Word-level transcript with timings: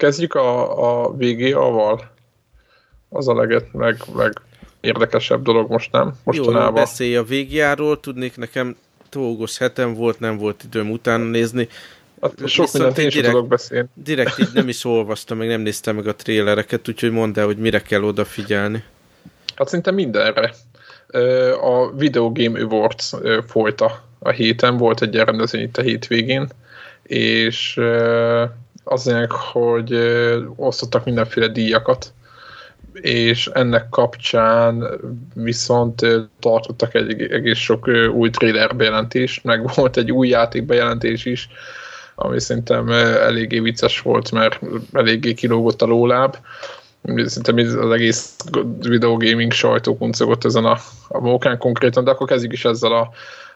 kezdjük 0.00 0.34
a, 0.34 1.04
a 1.04 1.10
VGA-val. 1.10 2.10
Az 3.08 3.28
a 3.28 3.34
leget, 3.34 3.66
leg, 3.72 3.96
leg 4.14 4.32
érdekesebb 4.80 5.42
dolog 5.42 5.70
most 5.70 5.92
nem? 5.92 6.12
Mostanában. 6.24 6.64
Jó, 6.64 6.72
beszélj 6.72 7.16
a 7.16 7.24
VGA-ról, 7.24 8.00
tudnék 8.00 8.36
nekem 8.36 8.76
tógos 9.08 9.58
hetem 9.58 9.94
volt, 9.94 10.20
nem 10.20 10.38
volt 10.38 10.64
időm 10.64 10.90
utána 10.90 11.24
nézni. 11.24 11.68
Hát 12.20 12.48
sok 12.48 12.72
mindent 12.72 12.98
én 12.98 13.08
direkt, 13.08 13.32
tudok 13.32 13.48
beszélni. 13.48 13.88
Direkt 13.94 14.38
így 14.38 14.50
nem 14.54 14.68
is 14.68 14.84
olvastam, 14.84 15.38
meg 15.38 15.48
nem 15.48 15.60
néztem 15.60 15.96
meg 15.96 16.06
a 16.06 16.14
trélereket, 16.14 16.88
úgyhogy 16.88 17.10
mondd 17.10 17.38
el, 17.38 17.44
hogy 17.44 17.58
mire 17.58 17.82
kell 17.82 18.02
odafigyelni. 18.02 18.84
Hát 19.54 19.68
szinte 19.68 19.90
mindenre. 19.90 20.54
A 21.60 21.92
Video 21.96 22.32
Game 22.32 22.60
Awards 22.60 23.12
folyt 23.46 23.80
a, 23.80 24.02
a 24.18 24.30
héten, 24.30 24.76
volt 24.76 25.02
egy 25.02 25.14
rendezvény 25.14 25.62
itt 25.62 25.76
a 25.76 25.82
hétvégén, 25.82 26.48
és 27.02 27.80
azért, 28.90 29.32
hogy 29.32 29.94
osztottak 30.56 31.04
mindenféle 31.04 31.48
díjakat, 31.48 32.12
és 32.92 33.46
ennek 33.46 33.88
kapcsán 33.88 34.84
viszont 35.34 36.06
tartottak 36.40 36.94
egy 36.94 37.22
egész 37.22 37.58
sok 37.58 37.90
új 38.12 38.30
trailer 38.30 38.76
bejelentést, 38.76 39.44
meg 39.44 39.70
volt 39.74 39.96
egy 39.96 40.12
új 40.12 40.28
játék 40.28 40.64
bejelentés 40.64 41.24
is, 41.24 41.48
ami 42.14 42.40
szerintem 42.40 42.88
eléggé 42.88 43.58
vicces 43.58 44.00
volt, 44.00 44.30
mert 44.30 44.60
eléggé 44.92 45.34
kilógott 45.34 45.82
a 45.82 45.86
lóláb. 45.86 46.36
Szerintem 47.02 47.56
az 47.78 47.92
egész 47.92 48.36
videogaming 48.80 49.52
sajtó 49.52 49.96
kuncogott 49.96 50.44
ezen 50.44 50.64
a, 50.64 50.78
a 51.08 51.20
mókán 51.20 51.58
konkrétan, 51.58 52.04
de 52.04 52.10
akkor 52.10 52.26
kezdjük 52.26 52.52
is 52.52 52.64
ezzel 52.64 52.92
a, 52.92 53.10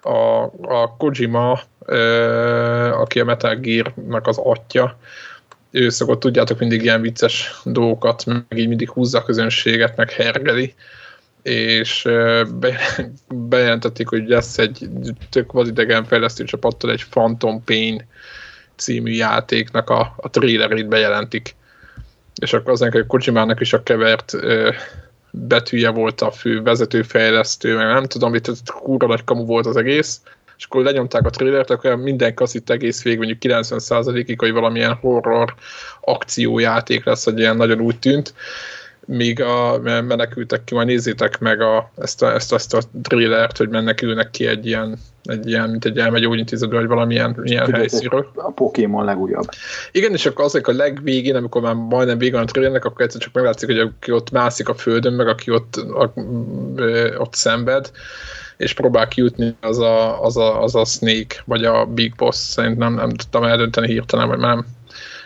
a, 0.05 0.43
a 0.63 0.97
Kojima, 0.99 1.61
aki 2.93 3.21
a 3.21 3.25
Metal 3.25 3.55
Gear-nak 3.55 4.27
az 4.27 4.39
atya, 4.39 4.99
ő 5.71 5.89
szokott, 5.89 6.21
tudjátok, 6.21 6.59
mindig 6.59 6.83
ilyen 6.83 7.01
vicces 7.01 7.61
dolgokat, 7.65 8.25
meg 8.27 8.47
így 8.55 8.69
mindig 8.69 8.91
húzza 8.91 9.19
a 9.19 9.25
közönséget, 9.25 9.97
meg 9.97 10.11
hergeli, 10.11 10.75
és 11.43 12.03
be, 12.59 12.79
bejelentették, 13.29 14.09
hogy 14.09 14.29
lesz 14.29 14.59
egy 14.59 14.89
tök 15.31 15.53
vadidegen 15.53 16.05
fejlesztő 16.05 16.45
csapattal 16.45 16.91
egy 16.91 17.09
Phantom 17.09 17.65
Pain 17.65 18.07
című 18.77 19.13
játéknak 19.13 19.91
a, 19.91 20.15
a 20.17 20.31
trailerét 20.31 20.89
bejelentik. 20.89 21.55
És 22.41 22.53
akkor 22.53 22.73
az 22.73 22.89
hogy 22.93 23.07
Kojimának 23.07 23.61
is 23.61 23.73
a 23.73 23.83
kevert 23.83 24.35
ö, 24.35 24.71
betűje 25.37 25.91
volt 25.91 26.21
a 26.21 26.31
fő 26.31 26.63
vezetőfejlesztő, 26.63 27.77
meg 27.77 27.87
nem 27.87 28.05
tudom, 28.05 28.35
itt 28.35 28.71
kurva 28.71 29.07
nagy 29.07 29.25
kamu 29.25 29.45
volt 29.45 29.67
az 29.67 29.77
egész, 29.77 30.21
és 30.57 30.65
akkor 30.65 30.83
lenyomták 30.85 31.27
a 31.27 31.31
trailert, 31.31 31.71
akkor 31.71 31.97
minden 31.97 32.35
kaszit 32.35 32.71
egész 32.71 33.03
végig, 33.03 33.19
mondjuk 33.19 33.39
90%-ig, 33.43 34.39
hogy 34.39 34.53
valamilyen 34.53 34.95
horror 34.95 35.55
akciójáték 36.01 37.05
lesz, 37.05 37.25
hogy 37.25 37.39
ilyen 37.39 37.57
nagyon 37.57 37.81
úgy 37.81 37.99
tűnt, 37.99 38.35
míg 39.07 39.41
a 39.41 39.79
menekültek 39.83 40.65
ki, 40.65 40.75
majd 40.75 40.87
nézzétek 40.87 41.39
meg 41.39 41.61
a, 41.61 41.91
ezt, 41.97 42.23
a, 42.23 42.35
ezt, 42.35 42.53
ezt 42.53 42.75
a 42.75 42.81
trailert, 43.03 43.57
hogy 43.57 43.69
menekülnek 43.69 44.31
ki 44.31 44.47
egy 44.47 44.67
ilyen, 44.67 44.99
egy 45.23 45.49
ilyen 45.49 45.71
mint 45.71 45.85
egy 45.85 45.99
elmegy 45.99 46.27
ógyintézetből, 46.27 46.79
vagy 46.79 46.89
valamilyen 46.89 47.41
ilyen 47.43 47.73
helyszínről. 47.73 48.31
A 48.35 48.51
Pokémon 48.51 49.05
legújabb. 49.05 49.49
Igen, 49.93 50.13
és 50.13 50.27
akkor 50.27 50.45
azért 50.45 50.69
a 50.69 50.73
legvégén, 50.73 51.37
amikor 51.37 51.63
már 51.63 51.75
majdnem 51.75 52.19
vége 52.19 52.39
a 52.39 52.45
trailernek, 52.45 52.85
akkor 52.85 53.05
egyszer 53.05 53.21
csak 53.21 53.33
meglátszik, 53.33 53.69
hogy 53.69 53.79
aki 53.79 54.13
ott 54.13 54.31
mászik 54.31 54.69
a 54.69 54.75
földön, 54.75 55.13
meg 55.13 55.29
aki 55.29 55.51
ott, 55.51 55.77
a, 55.77 56.13
ott 57.19 57.35
szenved, 57.35 57.91
és 58.57 58.73
próbál 58.73 59.09
kijutni 59.09 59.57
az 59.61 59.79
a, 59.79 60.23
az, 60.23 60.37
a, 60.37 60.63
az 60.63 60.75
a 60.75 60.85
Snake, 60.85 61.37
vagy 61.45 61.65
a 61.65 61.85
Big 61.85 62.15
Boss, 62.15 62.37
szerintem 62.37 62.79
nem, 62.79 62.95
nem 62.95 63.09
tudtam 63.09 63.45
eldönteni 63.45 63.87
hirtelen, 63.87 64.29
vagy 64.29 64.39
nem. 64.39 64.67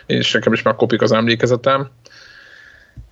És 0.05 0.31
nekem 0.31 0.53
is 0.53 0.61
már 0.61 0.75
kopik 0.75 1.01
az 1.01 1.11
emlékezetem 1.11 1.89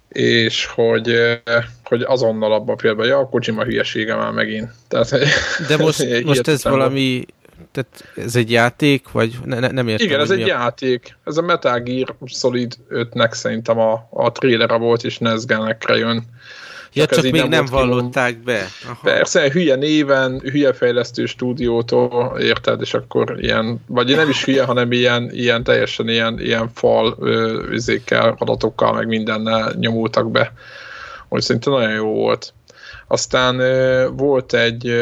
és 0.09 0.65
hogy, 0.65 1.39
hogy 1.83 2.01
azonnal 2.01 2.53
abban 2.53 2.73
a 2.73 2.75
pillanatban, 2.75 3.07
ja, 3.09 3.17
a 3.17 3.29
Kojima 3.29 3.63
hülyesége 3.63 4.15
már 4.15 4.31
megint. 4.31 4.71
Tehát, 4.87 5.09
De 5.67 5.77
most, 5.77 6.05
most 6.25 6.47
ez 6.47 6.63
valami, 6.63 7.25
tehát 7.71 8.03
ez 8.15 8.35
egy 8.35 8.51
játék, 8.51 9.11
vagy 9.11 9.37
ne, 9.45 9.59
ne, 9.59 9.67
nem 9.67 9.87
értem. 9.87 10.07
Igen, 10.07 10.19
ez 10.19 10.29
egy 10.29 10.41
a... 10.41 10.45
játék. 10.45 11.17
Ez 11.23 11.37
a 11.37 11.41
Metal 11.41 11.79
Gear 11.79 12.15
Solid 12.25 12.73
5-nek 12.89 13.33
szerintem 13.33 13.79
a, 13.79 14.07
a 14.09 14.31
trailer 14.31 14.79
volt, 14.79 15.03
és 15.03 15.17
Nezgenekre 15.17 15.95
jön. 15.95 16.23
Ja, 16.93 17.05
csak, 17.05 17.13
csak 17.13 17.23
még 17.23 17.41
nem, 17.41 17.49
nem 17.49 17.65
vallották 17.65 18.37
be. 18.37 18.65
Aha. 18.85 18.99
Persze, 19.03 19.51
hülye 19.51 19.75
néven, 19.75 20.39
hülye 20.39 20.73
fejlesztő 20.73 21.25
stúdiótól, 21.25 22.37
érted, 22.39 22.81
és 22.81 22.93
akkor 22.93 23.35
ilyen, 23.39 23.83
vagy 23.87 24.15
nem 24.15 24.29
is 24.29 24.45
hülye, 24.45 24.63
hanem 24.63 24.91
ilyen, 24.91 25.29
ilyen 25.33 25.63
teljesen 25.63 26.09
ilyen, 26.09 26.39
ilyen 26.39 26.69
fal 26.73 27.17
üzékkel, 27.71 28.35
adatokkal, 28.39 28.93
meg 28.93 29.07
mindennel 29.07 29.73
nyomultak 29.79 30.31
be. 30.31 30.53
Úgy 31.29 31.41
szerintem 31.41 31.73
nagyon 31.73 31.93
jó 31.93 32.13
volt. 32.13 32.53
Aztán 33.07 33.57
volt 34.15 34.53
egy 34.53 34.93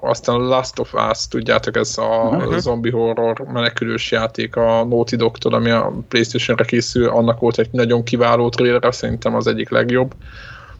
aztán 0.00 0.34
a 0.34 0.38
Last 0.38 0.78
of 0.78 0.94
Us, 1.10 1.28
tudjátok, 1.28 1.76
ez 1.76 1.98
a 1.98 2.28
uh-huh. 2.32 2.58
zombie 2.58 2.92
horror 2.92 3.40
menekülős 3.52 4.10
játék 4.10 4.56
a 4.56 4.84
Naughty 4.84 5.16
Dog-tól, 5.16 5.54
ami 5.54 5.70
a 5.70 5.92
Playstation-re 6.08 6.64
készül, 6.64 7.08
annak 7.08 7.40
volt 7.40 7.58
egy 7.58 7.68
nagyon 7.70 8.02
kiváló 8.02 8.48
trailer, 8.48 8.94
szerintem 8.94 9.34
az 9.34 9.46
egyik 9.46 9.68
legjobb. 9.70 10.14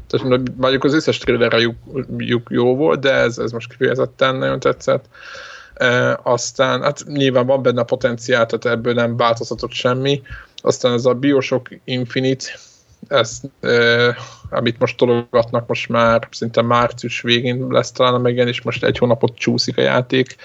Tehát 0.08 0.40
mondjuk 0.56 0.84
az 0.84 0.94
összes 0.94 1.18
trailerre 1.18 1.74
jó 2.48 2.76
volt, 2.76 3.00
de 3.00 3.12
ez, 3.12 3.38
ez 3.38 3.50
most 3.50 3.70
kifejezetten 3.70 4.36
nagyon 4.36 4.60
tetszett. 4.60 5.04
E, 5.74 6.20
aztán, 6.22 6.82
hát 6.82 7.04
nyilván 7.06 7.46
van 7.46 7.62
benne 7.62 7.80
a 7.80 7.84
potenciál, 7.84 8.46
tehát 8.46 8.78
ebből 8.78 8.94
nem 8.94 9.16
változhatott 9.16 9.72
semmi. 9.72 10.22
Aztán 10.56 10.92
ez 10.92 11.04
a 11.04 11.14
Bioshock 11.14 11.80
Infinite, 11.84 12.44
ez, 13.08 13.40
e, 13.60 14.16
amit 14.50 14.78
most 14.78 14.96
tologatnak, 14.96 15.66
most 15.66 15.88
már 15.88 16.28
szinte 16.30 16.62
március 16.62 17.20
végén 17.20 17.66
lesz 17.68 17.92
talán 17.92 18.14
a 18.14 18.18
megjelenés, 18.18 18.62
most 18.62 18.84
egy 18.84 18.98
hónapot 18.98 19.36
csúszik 19.36 19.78
a 19.78 19.82
játék 19.82 20.36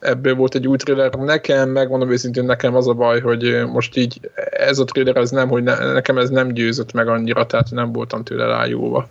ebből 0.00 0.34
volt 0.34 0.54
egy 0.54 0.68
új 0.68 0.76
trailer. 0.76 1.14
Nekem, 1.14 1.68
megmondom 1.68 2.10
őszintén, 2.10 2.44
nekem 2.44 2.74
az 2.74 2.88
a 2.88 2.92
baj, 2.92 3.20
hogy 3.20 3.64
most 3.66 3.96
így 3.96 4.30
ez 4.50 4.78
a 4.78 4.84
trailer, 4.84 5.16
ez 5.16 5.30
nem, 5.30 5.48
hogy 5.48 5.62
ne, 5.62 5.92
nekem 5.92 6.18
ez 6.18 6.28
nem 6.28 6.52
győzött 6.52 6.92
meg 6.92 7.08
annyira, 7.08 7.46
tehát 7.46 7.70
nem 7.70 7.92
voltam 7.92 8.24
tőle 8.24 8.46
rájóva. 8.46 9.08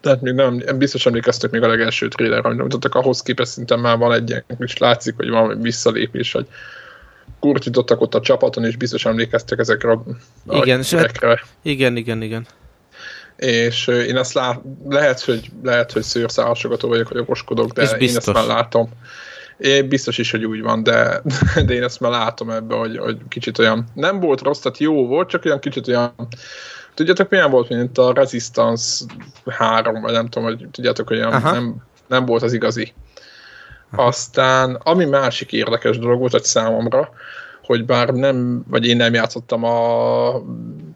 Tehát 0.00 0.20
még 0.20 0.34
nem, 0.34 0.62
biztos 0.78 1.06
emlékeztek 1.06 1.50
még 1.50 1.62
a 1.62 1.68
legelső 1.68 2.08
trailer, 2.08 2.46
amit 2.46 2.58
mutattak, 2.58 2.94
ahhoz 2.94 3.22
képest 3.22 3.50
szinte 3.50 3.76
már 3.76 3.98
van 3.98 4.12
egy 4.12 4.44
és 4.58 4.78
látszik, 4.78 5.14
hogy 5.16 5.28
van 5.28 5.60
visszalépés, 5.60 6.32
hogy 6.32 6.46
kurtítottak 7.40 8.00
ott 8.00 8.14
a 8.14 8.20
csapaton, 8.20 8.64
és 8.64 8.76
biztos 8.76 9.04
emlékeztek 9.04 9.58
ezekre 9.58 9.90
a, 9.90 10.02
igen, 10.50 10.80
a 10.90 10.96
hát, 10.96 11.44
igen, 11.62 11.96
igen, 11.96 12.22
igen. 12.22 12.46
És 13.36 13.86
én 13.86 14.16
ezt 14.16 14.32
lát, 14.32 14.60
lehet, 14.88 15.20
hogy, 15.20 15.50
lehet, 15.62 15.92
hogy 15.92 16.02
szőrszálhasogató 16.02 16.88
vagyok, 16.88 17.06
hogy 17.06 17.18
okoskodok, 17.18 17.72
de 17.72 17.82
én 17.82 18.16
ezt 18.16 18.32
már 18.32 18.46
látom. 18.46 18.90
Én 19.58 19.88
biztos 19.88 20.18
is, 20.18 20.30
hogy 20.30 20.44
úgy 20.44 20.62
van, 20.62 20.82
de, 20.82 21.22
de 21.66 21.74
én 21.74 21.82
ezt 21.82 22.00
már 22.00 22.10
látom 22.10 22.50
ebbe, 22.50 22.74
hogy, 22.74 22.96
hogy 22.98 23.18
kicsit 23.28 23.58
olyan, 23.58 23.84
nem 23.94 24.20
volt 24.20 24.40
rossz, 24.40 24.58
tehát 24.58 24.78
jó 24.78 25.06
volt, 25.06 25.28
csak 25.28 25.44
olyan 25.44 25.58
kicsit 25.58 25.88
olyan, 25.88 26.14
tudjátok 26.94 27.28
milyen 27.30 27.50
volt, 27.50 27.68
mint 27.68 27.98
a 27.98 28.12
Resistance 28.12 29.04
3, 29.44 30.00
vagy 30.00 30.12
nem 30.12 30.28
tudom, 30.28 30.48
hogy 30.48 30.66
tudjátok, 30.70 31.08
hogy 31.08 31.16
olyan 31.16 31.42
nem, 31.42 31.76
nem 32.06 32.24
volt 32.24 32.42
az 32.42 32.52
igazi. 32.52 32.92
Aztán, 33.90 34.74
ami 34.74 35.04
másik 35.04 35.52
érdekes 35.52 35.98
dolog 35.98 36.18
volt, 36.18 36.32
hogy 36.32 36.44
számomra, 36.44 37.10
hogy 37.62 37.84
bár 37.84 38.08
nem, 38.08 38.64
vagy 38.68 38.86
én 38.86 38.96
nem 38.96 39.14
játszottam 39.14 39.64
a, 39.64 40.42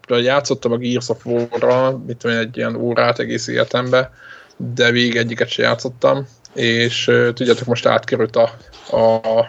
játszottam 0.07 0.71
a 0.71 0.77
Gears 0.77 1.09
of 1.09 1.25
War-ra, 1.25 1.97
mit 2.07 2.17
tudom 2.17 2.37
egy 2.37 2.57
ilyen 2.57 2.75
órát 2.75 3.19
egész 3.19 3.47
életemben, 3.47 4.09
de 4.57 4.91
végig 4.91 5.15
egyiket 5.15 5.47
se 5.47 5.61
játszottam, 5.61 6.27
és 6.53 7.03
tudjátok, 7.33 7.65
most 7.67 7.85
átkerült 7.85 8.35
a, 8.35 8.57
a 8.97 9.45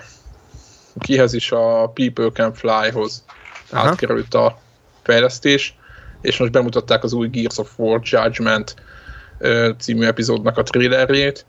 kihez 1.00 1.32
is 1.32 1.52
a 1.52 1.90
People 1.94 2.30
Can 2.32 2.54
Fly-hoz 2.54 3.24
Aha. 3.70 3.88
átkerült 3.88 4.34
a 4.34 4.58
fejlesztés, 5.02 5.76
és 6.20 6.38
most 6.38 6.52
bemutatták 6.52 7.04
az 7.04 7.12
új 7.12 7.28
Gears 7.28 7.58
of 7.58 7.78
War 7.78 8.00
Judgment 8.02 8.74
című 9.78 10.04
epizódnak 10.04 10.58
a 10.58 10.62
trailerjét, 10.62 11.46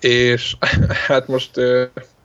és 0.00 0.56
hát 1.08 1.28
most 1.28 1.56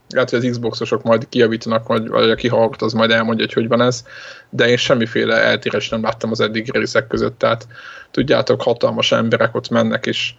lehet, 0.09 0.29
hogy 0.29 0.39
az 0.39 0.47
Xboxosok 0.49 1.03
majd 1.03 1.29
kijavítanak, 1.29 1.87
vagy, 1.87 2.07
vagy 2.07 2.29
aki 2.29 2.47
hallgat, 2.47 2.81
az 2.81 2.93
majd 2.93 3.11
elmondja, 3.11 3.45
hogy 3.45 3.53
hogy 3.53 3.67
van 3.67 3.81
ez, 3.81 4.05
de 4.49 4.67
én 4.67 4.77
semmiféle 4.77 5.35
eltérés 5.35 5.89
nem 5.89 6.03
láttam 6.03 6.31
az 6.31 6.39
eddig 6.39 6.71
részek 6.71 7.07
között, 7.07 7.37
tehát 7.37 7.67
tudjátok, 8.11 8.61
hatalmas 8.61 9.11
emberek 9.11 9.55
ott 9.55 9.69
mennek, 9.69 10.05
és 10.05 10.33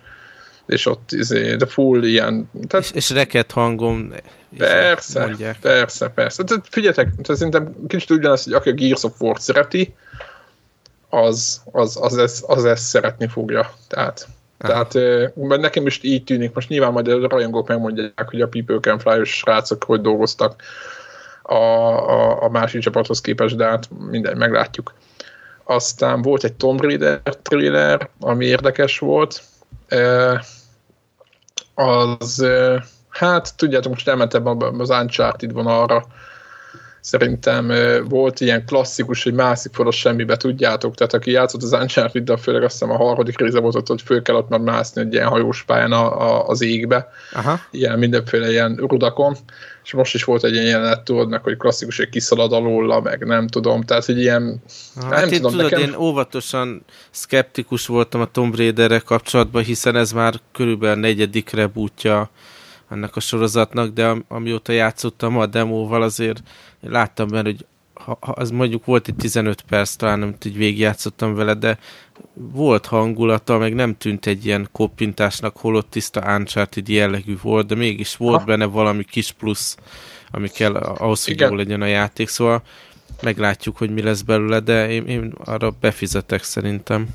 és 0.69 0.87
ott 0.87 1.12
izé, 1.12 1.56
de 1.56 1.67
full 1.67 2.05
ilyen... 2.05 2.50
Tehát, 2.69 2.85
és, 2.85 2.93
és 2.93 3.11
reket 3.11 3.50
hangom 3.50 4.12
persze, 4.59 5.20
mondják. 5.20 5.59
persze, 5.61 6.09
persze. 6.09 6.44
Tehát 6.44 6.67
figyeljetek, 6.70 7.11
tehát 7.11 7.37
szerintem 7.37 7.75
kicsit 7.87 8.11
ugyanaz, 8.11 8.44
hogy 8.44 8.53
aki 8.53 8.69
a 8.69 8.73
Gears 8.73 9.03
of 9.03 9.20
War 9.20 9.41
szereti, 9.41 9.94
az, 11.09 11.62
az, 11.73 11.99
az, 12.00 12.19
ezt, 12.19 12.44
az 12.44 12.65
ezt 12.65 12.85
szeretni 12.85 13.29
fogja. 13.29 13.73
Tehát, 13.88 14.29
tehát 14.59 14.94
mert 15.35 15.61
nekem 15.61 15.87
is 15.87 16.00
így 16.03 16.25
tűnik, 16.25 16.55
most 16.55 16.69
nyilván 16.69 16.93
majd 16.93 17.09
a 17.09 17.29
rajongók 17.29 17.69
megmondják, 17.69 18.29
hogy 18.29 18.41
a 18.41 18.49
People 18.49 18.79
Can 18.81 18.99
Fly-os 18.99 19.31
srácok 19.31 19.85
hogy 19.85 20.00
dolgoztak 20.00 20.62
a, 21.43 21.55
a, 21.55 22.43
a 22.43 22.49
másik 22.49 22.81
csapathoz 22.81 23.20
képest, 23.20 23.56
de 23.56 23.65
hát 23.65 23.88
mindegy, 24.11 24.37
meglátjuk. 24.37 24.94
aztán 25.65 26.23
volt 26.23 26.44
egy 26.44 26.55
Tomb 26.55 26.81
Raider 26.81 27.20
trailer, 27.43 28.09
ami 28.20 28.44
érdekes 28.44 28.99
volt. 28.99 29.43
Az, 31.78 32.46
hát 33.08 33.56
tudjátok, 33.56 33.92
most 33.92 34.08
elmentem 34.08 34.46
az 34.78 34.90
Uncharted 34.90 35.52
vonalra, 35.52 36.06
szerintem 37.00 37.72
volt 38.08 38.40
ilyen 38.40 38.64
klasszikus, 38.64 39.22
hogy 39.22 39.34
mászik 39.34 39.75
fel 39.75 39.86
a 39.86 39.90
semmibe, 39.90 40.36
tudjátok, 40.36 40.94
tehát 40.94 41.14
aki 41.14 41.30
játszott 41.30 41.62
az 41.62 41.72
Uncharted-del, 41.72 42.36
főleg 42.36 42.62
azt 42.62 42.72
hiszem 42.72 42.90
a 42.90 42.96
harmadik 42.96 43.38
része 43.38 43.60
volt 43.60 43.75
ott, 43.75 43.86
hogy 43.86 44.02
föl 44.02 44.22
kellett 44.22 44.48
már 44.48 44.60
mászni 44.60 45.00
egy 45.00 45.12
ilyen 45.12 45.28
hajós 45.28 45.62
pályán 45.62 45.92
a, 45.92 46.20
a, 46.20 46.46
az 46.46 46.60
égbe, 46.60 47.08
Aha. 47.32 47.60
ilyen 47.70 47.98
mindenféle 47.98 48.50
ilyen 48.50 48.76
rudakon, 48.76 49.36
és 49.88 49.94
most 49.94 50.14
is 50.14 50.25
volt 50.25 50.44
egy 50.44 50.52
ilyen 50.52 50.67
jelenet, 50.67 51.02
tudod 51.02 51.29
meg, 51.29 51.43
hogy 51.43 51.56
klasszikus, 51.56 51.96
hogy 51.96 52.08
kiszalad 52.08 52.52
alóla, 52.52 53.00
meg 53.00 53.25
nem 53.25 53.46
tudom, 53.46 53.82
tehát 53.82 54.05
hogy 54.05 54.19
ilyen, 54.19 54.62
hát 55.00 55.11
nem 55.11 55.29
én 55.29 55.35
tudom, 55.35 55.50
tudod, 55.50 55.70
nekem... 55.70 55.88
én 55.88 55.94
óvatosan 55.94 56.85
szkeptikus 57.11 57.87
voltam 57.87 58.20
a 58.20 58.31
Tomb 58.31 58.56
Raider-re 58.56 58.99
kapcsolatban, 58.99 59.62
hiszen 59.62 59.96
ez 59.96 60.12
már 60.12 60.35
körülbelül 60.52 61.00
negyedik 61.00 61.50
rebootja 61.50 62.31
ennek 62.90 63.17
a 63.17 63.20
sorozatnak, 63.20 63.93
de 63.93 64.14
amióta 64.29 64.73
játszottam 64.73 65.38
a 65.38 65.46
demóval, 65.46 66.02
azért 66.02 66.43
láttam 66.81 67.29
benne, 67.29 67.49
hogy 67.49 67.67
ha, 68.20 68.32
az 68.32 68.50
mondjuk 68.50 68.84
volt 68.84 69.08
egy 69.08 69.14
15 69.14 69.60
perc, 69.60 69.94
talán 69.94 70.19
nem 70.19 70.34
így 70.44 70.56
végigjátszottam 70.56 71.34
vele, 71.34 71.55
de 71.55 71.78
volt 72.34 72.87
hangulata, 72.87 73.58
meg 73.58 73.75
nem 73.75 73.96
tűnt 73.96 74.26
egy 74.26 74.46
ilyen 74.46 74.69
koppintásnak, 74.72 75.56
holott 75.56 75.90
tiszta 75.90 76.37
Uncharted 76.37 76.88
jellegű 76.88 77.37
volt, 77.43 77.66
de 77.66 77.75
mégis 77.75 78.16
volt 78.16 78.38
ha. 78.38 78.44
benne 78.44 78.64
valami 78.64 79.05
kis 79.05 79.32
plusz, 79.32 79.76
ami 80.31 80.49
kell 80.49 80.75
ahhoz, 80.76 81.25
hogy 81.25 81.40
jó 81.40 81.55
legyen 81.55 81.82
a 81.82 81.87
játék, 81.87 82.28
szóval 82.28 82.62
meglátjuk, 83.22 83.76
hogy 83.76 83.90
mi 83.90 84.02
lesz 84.02 84.22
belőle, 84.22 84.60
de 84.60 84.90
én, 84.90 85.06
én 85.06 85.32
arra 85.44 85.70
befizetek 85.81 86.43
szerintem. 86.43 87.08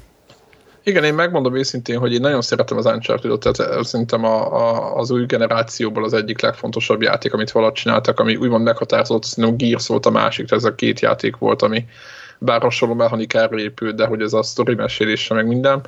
Igen, 0.83 1.03
én 1.03 1.13
megmondom 1.13 1.56
őszintén, 1.56 2.00
hogy 2.00 2.13
én 2.13 2.21
nagyon 2.21 2.41
szeretem 2.41 2.77
az 2.77 2.85
Uncharted-ot, 2.85 3.39
tehát 3.39 3.85
szerintem 3.85 4.24
a, 4.24 4.53
a, 4.53 4.95
az 4.95 5.12
új 5.12 5.25
generációból 5.25 6.03
az 6.03 6.13
egyik 6.13 6.41
legfontosabb 6.41 7.01
játék, 7.01 7.33
amit 7.33 7.51
valahogy 7.51 7.74
csináltak, 7.74 8.19
ami 8.19 8.35
úgymond 8.35 8.63
meghatározott, 8.63 9.24
szerintem 9.24 9.57
Gears 9.57 9.88
volt 9.88 10.06
a 10.06 10.09
másik, 10.09 10.47
tehát 10.47 10.63
ez 10.63 10.69
a 10.71 10.75
két 10.75 11.00
játék 11.00 11.38
volt, 11.38 11.62
ami 11.62 11.85
bár 12.38 12.62
hasonló 12.62 12.95
mechanikára 12.95 13.59
épült, 13.59 13.95
de 13.95 14.06
hogy 14.06 14.21
ez 14.21 14.33
a 14.33 14.44
sztori 14.44 14.75
mesélése 14.75 15.33
meg 15.33 15.47
minden. 15.47 15.81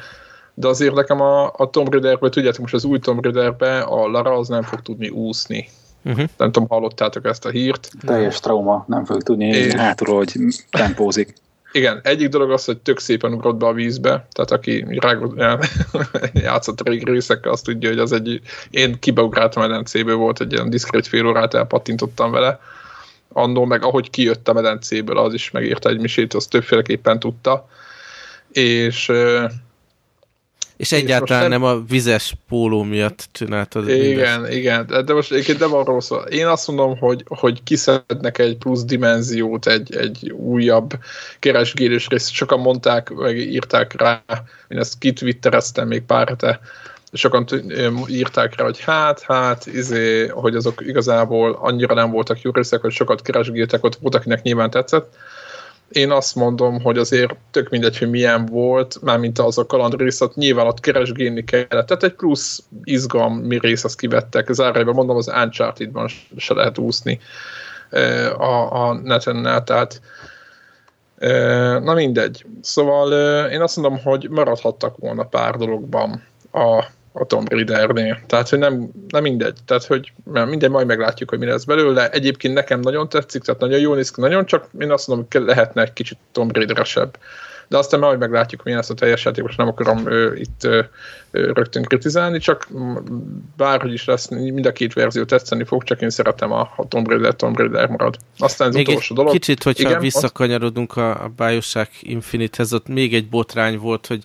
De 0.53 0.67
azért 0.67 0.93
nekem 0.93 1.21
a, 1.21 1.51
a 1.57 1.69
Tomb 1.69 1.91
Raider-ből, 1.91 2.29
tudjátok, 2.29 2.61
most 2.61 2.73
az 2.73 2.85
új 2.85 2.99
Tomb 2.99 3.23
Raider-be 3.23 3.79
a 3.79 4.07
Lara 4.07 4.37
az 4.37 4.47
nem 4.47 4.61
fog 4.61 4.81
tudni 4.81 5.09
úszni. 5.09 5.69
Uh-huh. 6.05 6.25
Nem 6.37 6.51
tudom, 6.51 6.69
hallottátok 6.69 7.25
ezt 7.25 7.45
a 7.45 7.49
hírt. 7.49 7.91
Teljes 8.05 8.39
trauma, 8.39 8.85
nem 8.87 9.05
fog 9.05 9.23
tudni 9.23 9.45
és... 9.45 9.73
hátulról, 9.73 10.17
hogy 10.17 10.33
tempózik 10.69 11.33
igen, 11.75 11.99
egyik 12.03 12.29
dolog 12.29 12.51
az, 12.51 12.65
hogy 12.65 12.77
tök 12.77 12.99
szépen 12.99 13.33
ugrott 13.33 13.55
be 13.55 13.65
a 13.65 13.73
vízbe, 13.73 14.27
tehát 14.31 14.51
aki 14.51 14.85
rágod, 14.99 15.37
játszott 16.33 16.87
rég 16.87 17.07
részekkel, 17.07 17.51
azt 17.51 17.63
tudja, 17.63 17.89
hogy 17.89 17.99
az 17.99 18.11
egy, 18.11 18.41
én 18.69 18.99
kibeugráltam 18.99 19.63
a 19.63 19.67
medencéből, 19.67 20.15
volt 20.15 20.41
egy 20.41 20.51
ilyen 20.51 20.69
diszkrét 20.69 21.07
fél 21.07 21.27
órát, 21.27 21.53
elpattintottam 21.53 22.31
vele, 22.31 22.59
annó 23.29 23.65
meg 23.65 23.83
ahogy 23.83 24.09
kijött 24.09 24.47
a 24.47 24.53
medencéből, 24.53 25.17
az 25.17 25.33
is 25.33 25.51
megírta 25.51 25.89
egy 25.89 25.99
misét, 25.99 26.33
az 26.33 26.47
többféleképpen 26.47 27.19
tudta, 27.19 27.67
és 28.51 29.11
és 30.77 30.91
egyáltalán 30.91 31.43
és 31.43 31.49
nem 31.49 31.63
a 31.63 31.79
vizes 31.87 32.33
póló 32.47 32.83
miatt 32.83 33.27
csináltad. 33.31 33.89
Igen, 33.89 34.39
mindezt. 34.39 34.57
igen, 34.57 35.05
de 35.05 35.13
most 35.13 35.31
egyébként 35.31 35.59
nem 35.59 35.73
arról 35.73 36.01
szól. 36.01 36.21
Én 36.21 36.45
azt 36.47 36.67
mondom, 36.67 36.97
hogy, 36.97 37.23
hogy 37.27 37.63
kiszednek 37.63 38.37
egy 38.37 38.57
plusz 38.57 38.83
dimenziót, 38.83 39.67
egy, 39.67 39.95
egy 39.95 40.31
újabb 40.31 40.91
keresgélés 41.39 42.07
részt. 42.07 42.31
Sokan 42.31 42.59
mondták, 42.59 43.09
meg 43.09 43.37
írták 43.37 44.01
rá, 44.01 44.23
én 44.67 44.77
ezt 44.77 44.97
kitwittereztem 44.97 45.87
még 45.87 46.01
pár 46.01 46.27
hete, 46.27 46.59
sokan 47.13 47.45
írták 48.07 48.55
rá, 48.55 48.63
hogy 48.63 48.79
hát, 48.79 49.21
hát, 49.21 49.65
izé, 49.65 50.27
hogy 50.27 50.55
azok 50.55 50.81
igazából 50.85 51.57
annyira 51.61 51.93
nem 51.93 52.11
voltak 52.11 52.41
jó 52.41 52.51
részek, 52.51 52.81
hogy 52.81 52.91
sokat 52.91 53.21
keresgéltek, 53.21 53.83
ott 53.83 53.95
volt, 53.95 54.15
akinek 54.15 54.41
nyilván 54.41 54.69
tetszett 54.69 55.15
én 55.89 56.11
azt 56.11 56.35
mondom, 56.35 56.81
hogy 56.81 56.97
azért 56.97 57.35
tök 57.51 57.69
mindegy, 57.69 57.97
hogy 57.97 58.09
milyen 58.09 58.45
volt, 58.45 58.97
mármint 59.01 59.39
az 59.39 59.57
a 59.57 59.65
kaland 59.65 59.95
részlet, 59.95 60.35
nyilván 60.35 60.67
ott 60.67 60.79
keresgélni 60.79 61.43
kellett. 61.43 61.69
Tehát 61.69 62.03
egy 62.03 62.13
plusz 62.13 62.63
izgalmi 62.83 63.59
rész 63.59 63.83
azt 63.83 63.99
kivettek. 63.99 64.51
Zárójában 64.51 64.95
mondom, 64.95 65.15
az 65.15 65.27
Uncharted-ban 65.27 66.07
se 66.37 66.53
lehet 66.53 66.77
úszni 66.77 67.19
a, 68.37 68.87
a 68.87 68.93
neten 68.93 69.63
tehát 69.65 70.01
na 71.83 71.93
mindegy. 71.93 72.45
Szóval 72.61 73.11
én 73.49 73.61
azt 73.61 73.75
mondom, 73.75 73.99
hogy 74.03 74.29
maradhattak 74.29 74.97
volna 74.97 75.23
pár 75.23 75.55
dologban 75.55 76.23
a 76.51 76.85
a 77.17 77.25
Tomb 77.25 77.49
Raider-nél. 77.49 78.19
Tehát, 78.27 78.49
hogy 78.49 78.59
nem, 78.59 78.89
nem 79.07 79.21
mindegy. 79.21 79.57
Tehát, 79.65 79.85
hogy 79.85 80.11
mindegy, 80.23 80.69
majd 80.69 80.87
meglátjuk, 80.87 81.29
hogy 81.29 81.39
mi 81.39 81.45
lesz 81.45 81.63
belőle. 81.63 82.09
Egyébként 82.09 82.53
nekem 82.53 82.79
nagyon 82.79 83.09
tetszik, 83.09 83.41
tehát 83.41 83.61
nagyon 83.61 83.79
jó 83.79 83.93
néz 83.93 84.11
nagyon 84.15 84.45
csak 84.45 84.69
én 84.79 84.91
azt 84.91 85.07
mondom, 85.07 85.27
hogy 85.31 85.41
lehetne 85.41 85.81
egy 85.81 85.93
kicsit 85.93 86.17
Tomb 86.31 86.55
Raider-esebb. 86.55 87.17
De 87.67 87.77
aztán 87.77 87.99
majd 87.99 88.19
meglátjuk, 88.19 88.63
milyen 88.63 88.79
lesz 88.79 88.89
a 88.89 88.93
teljes 88.93 89.25
játék, 89.25 89.43
most 89.43 89.57
nem 89.57 89.67
akarom 89.67 90.07
ö, 90.07 90.33
itt 90.35 90.63
ö, 90.63 90.81
rögtön 91.31 91.83
kritizálni, 91.83 92.39
csak 92.39 92.67
bárhogy 93.57 93.93
is 93.93 94.05
lesz, 94.05 94.27
mind 94.27 94.65
a 94.65 94.71
két 94.71 94.93
verzió 94.93 95.23
tetszeni 95.23 95.63
fog, 95.63 95.83
csak 95.83 96.01
én 96.01 96.09
szeretem 96.09 96.51
a, 96.51 96.73
a 96.75 96.87
Tomb 96.87 97.07
Raider, 97.07 97.35
Tomb 97.35 97.57
Raider 97.57 97.89
marad. 97.89 98.17
Aztán 98.37 98.67
az 98.67 98.75
még 98.75 98.87
utolsó 98.87 99.07
egy 99.09 99.17
dolog. 99.17 99.31
Kicsit, 99.31 99.63
hogyha 99.63 99.89
Igen, 99.89 100.01
visszakanyarodunk 100.01 100.95
a, 100.97 101.23
a 101.23 101.31
Bioshock 101.37 101.91
Infinite-hez, 102.01 102.73
ott 102.73 102.87
még 102.87 103.13
egy 103.13 103.29
botrány 103.29 103.77
volt, 103.77 104.07
hogy 104.07 104.23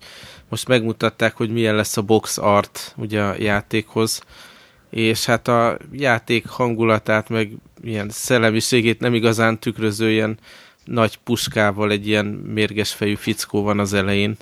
most 0.49 0.69
megmutatták, 0.69 1.37
hogy 1.37 1.51
milyen 1.51 1.75
lesz 1.75 1.97
a 1.97 2.03
box 2.03 2.39
art 2.39 2.95
ugye 2.97 3.23
a 3.23 3.35
játékhoz, 3.39 4.23
és 4.91 5.25
hát 5.25 5.49
a 5.49 5.77
játék 5.93 6.47
hangulatát, 6.47 7.29
meg 7.29 7.53
ilyen 7.83 8.09
szellemiségét 8.09 9.01
nem 9.01 9.15
igazán 9.15 9.59
tükröző 9.59 10.11
ilyen 10.11 10.39
nagy 10.91 11.19
puskával 11.25 11.91
egy 11.91 12.07
ilyen 12.07 12.27
mérges 12.27 12.93
fejű 12.93 13.15
fickó 13.15 13.63
van 13.63 13.79
az 13.79 13.93
elején. 13.93 14.37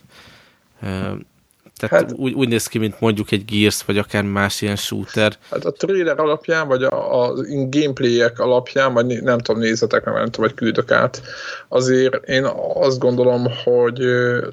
Tehát 1.78 2.04
hát, 2.04 2.12
úgy, 2.12 2.32
úgy 2.32 2.48
néz 2.48 2.66
ki, 2.66 2.78
mint 2.78 3.00
mondjuk 3.00 3.30
egy 3.30 3.44
Gears, 3.44 3.84
vagy 3.84 3.98
akár 3.98 4.22
más 4.22 4.60
ilyen 4.60 4.76
shooter. 4.76 5.32
Hát 5.50 5.64
a 5.64 5.72
trailer 5.72 6.20
alapján, 6.20 6.68
vagy 6.68 6.82
a, 6.82 7.24
a 7.24 7.32
gameplayek 7.68 8.38
alapján, 8.38 8.92
vagy 8.92 9.22
nem 9.22 9.38
tudom, 9.38 9.60
nézzetek 9.60 10.04
meg, 10.04 10.14
nem 10.14 10.24
tudom, 10.24 10.46
vagy 10.46 10.54
küldök 10.54 10.90
át. 10.90 11.22
Azért 11.68 12.28
én 12.28 12.44
azt 12.74 12.98
gondolom, 12.98 13.46
hogy 13.64 13.94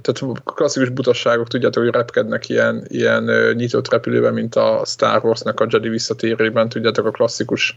tehát 0.02 0.42
klasszikus 0.44 0.90
butasságok, 0.90 1.48
tudjátok, 1.48 1.84
hogy 1.84 1.94
repkednek 1.94 2.50
ilyen, 2.50 2.86
ilyen 2.88 3.54
nyitott 3.54 3.92
repülőben, 3.92 4.34
mint 4.34 4.56
a 4.56 4.82
Star 4.86 5.26
Wars-nak 5.26 5.60
a 5.60 5.68
Jedi 5.70 5.90
visszatérében, 5.90 6.70
tudjátok, 6.70 7.06
a 7.06 7.12
klasszikus 7.12 7.76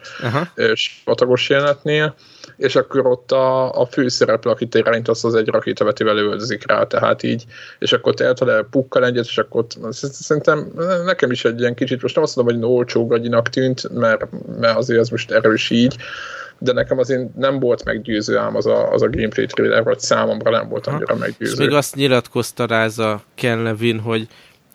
sivatagos 0.75 1.49
jelenetnél 1.49 2.15
és 2.59 2.77
akkor 2.77 3.07
ott 3.07 3.33
a, 3.33 3.81
a 3.81 3.87
főszereplő, 3.87 4.51
akit 4.51 4.75
irányítasz, 4.75 5.25
az 5.25 5.35
egy 5.35 5.49
rakétavetővel 5.49 6.15
lövöldözik 6.15 6.67
rá, 6.67 6.85
tehát 6.85 7.23
így, 7.23 7.45
és 7.79 7.93
akkor 7.93 8.15
te 8.15 8.35
el 8.39 8.67
pukkal 8.71 9.05
egyet, 9.05 9.25
és 9.25 9.39
akkor 9.39 9.65
szerintem 9.91 10.73
nekem 11.05 11.31
is 11.31 11.45
egy 11.45 11.61
ilyen 11.61 11.75
kicsit, 11.75 12.03
most 12.03 12.15
nem 12.15 12.25
azt 12.25 12.37
mondom, 12.37 12.55
hogy 12.55 12.65
olcsó 12.65 13.07
gagyinak 13.07 13.49
tűnt, 13.49 13.95
mert, 13.95 14.27
mert 14.61 14.77
azért 14.77 15.01
ez 15.01 15.09
most 15.09 15.31
erős 15.31 15.71
így, 15.71 15.97
de 16.59 16.73
nekem 16.73 16.99
azért 16.99 17.35
nem 17.35 17.61
volt 17.61 17.85
meggyőző 17.85 18.37
ám 18.37 18.57
az 18.57 18.67
a, 18.67 18.93
az 18.93 19.03
a 19.03 19.11
gameplay 19.11 19.47
trailer, 19.47 19.83
vagy 19.83 20.01
számomra 20.01 20.51
nem 20.51 20.69
volt 20.69 20.87
annyira 20.87 21.15
meggyőző. 21.15 21.53
És 21.53 21.59
még 21.59 21.73
azt 21.73 21.95
nyilatkozta 21.95 22.67
rá 22.67 22.85
ez 22.85 22.99
a 22.99 23.23
Ken 23.35 23.63
Levin, 23.63 23.99
hogy 23.99 24.29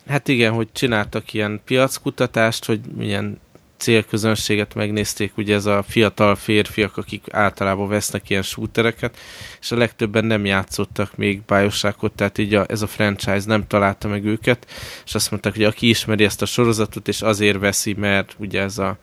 hát 0.08 0.28
igen, 0.28 0.52
hogy 0.52 0.68
csináltak 0.72 1.34
ilyen 1.34 1.62
piackutatást, 1.66 2.66
hogy 2.66 2.80
milyen 2.98 3.40
célközönséget 3.84 4.75
megnézték, 4.75 5.38
ugye 5.38 5.56
ez 5.56 5.66
a 5.66 5.84
fiatal 5.88 6.36
férfiak, 6.36 6.98
akik 6.98 7.24
általában 7.32 7.88
vesznek 7.88 8.30
ilyen 8.30 8.42
shootereket, 8.42 9.18
és 9.62 9.72
a 9.72 9.78
legtöbben 9.78 10.25
nem 10.25 10.46
játszottak 10.46 11.18
még 11.18 11.42
Bioshockot, 11.42 12.12
tehát 12.12 12.38
így 12.38 12.54
a, 12.56 12.66
ez 12.68 12.82
a 12.82 12.88
franchise 12.88 13.44
nem 13.46 13.68
találta 13.68 14.08
meg 14.08 14.25
őket, 14.25 14.68
és 15.06 15.16
azt 15.16 15.32
mondták, 15.32 15.56
hogy 15.56 15.63
aki 15.63 15.90
ismeri 15.90 16.24
ezt 16.24 16.42
a 16.42 16.46
sorozatot, 16.46 17.08
és 17.08 17.22
azért 17.22 17.60
veszi, 17.60 17.94
mert 17.94 18.36
ugye 18.40 18.62
ez 18.62 18.78
a 18.78 18.98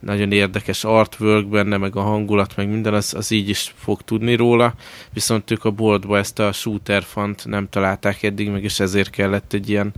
nagyon 0.00 0.32
érdekes 0.32 0.84
artwork 0.84 1.46
benne, 1.48 1.76
meg 1.76 1.96
a 1.96 2.02
hangulat, 2.02 2.56
meg 2.56 2.68
minden, 2.68 2.94
az, 2.94 3.14
az 3.14 3.30
így 3.30 3.48
is 3.48 3.74
fog 3.76 4.02
tudni 4.02 4.34
róla, 4.34 4.74
viszont 5.12 5.50
ők 5.50 5.64
a 5.64 5.70
boltba 5.70 6.18
ezt 6.18 6.38
a 6.38 6.52
shooter 6.52 7.02
fant 7.02 7.44
nem 7.44 7.68
találták 7.68 8.22
eddig, 8.22 8.50
meg 8.50 8.64
és 8.64 8.80
ezért 8.80 9.10
kellett 9.10 9.52
egy 9.52 9.68
ilyen 9.68 9.94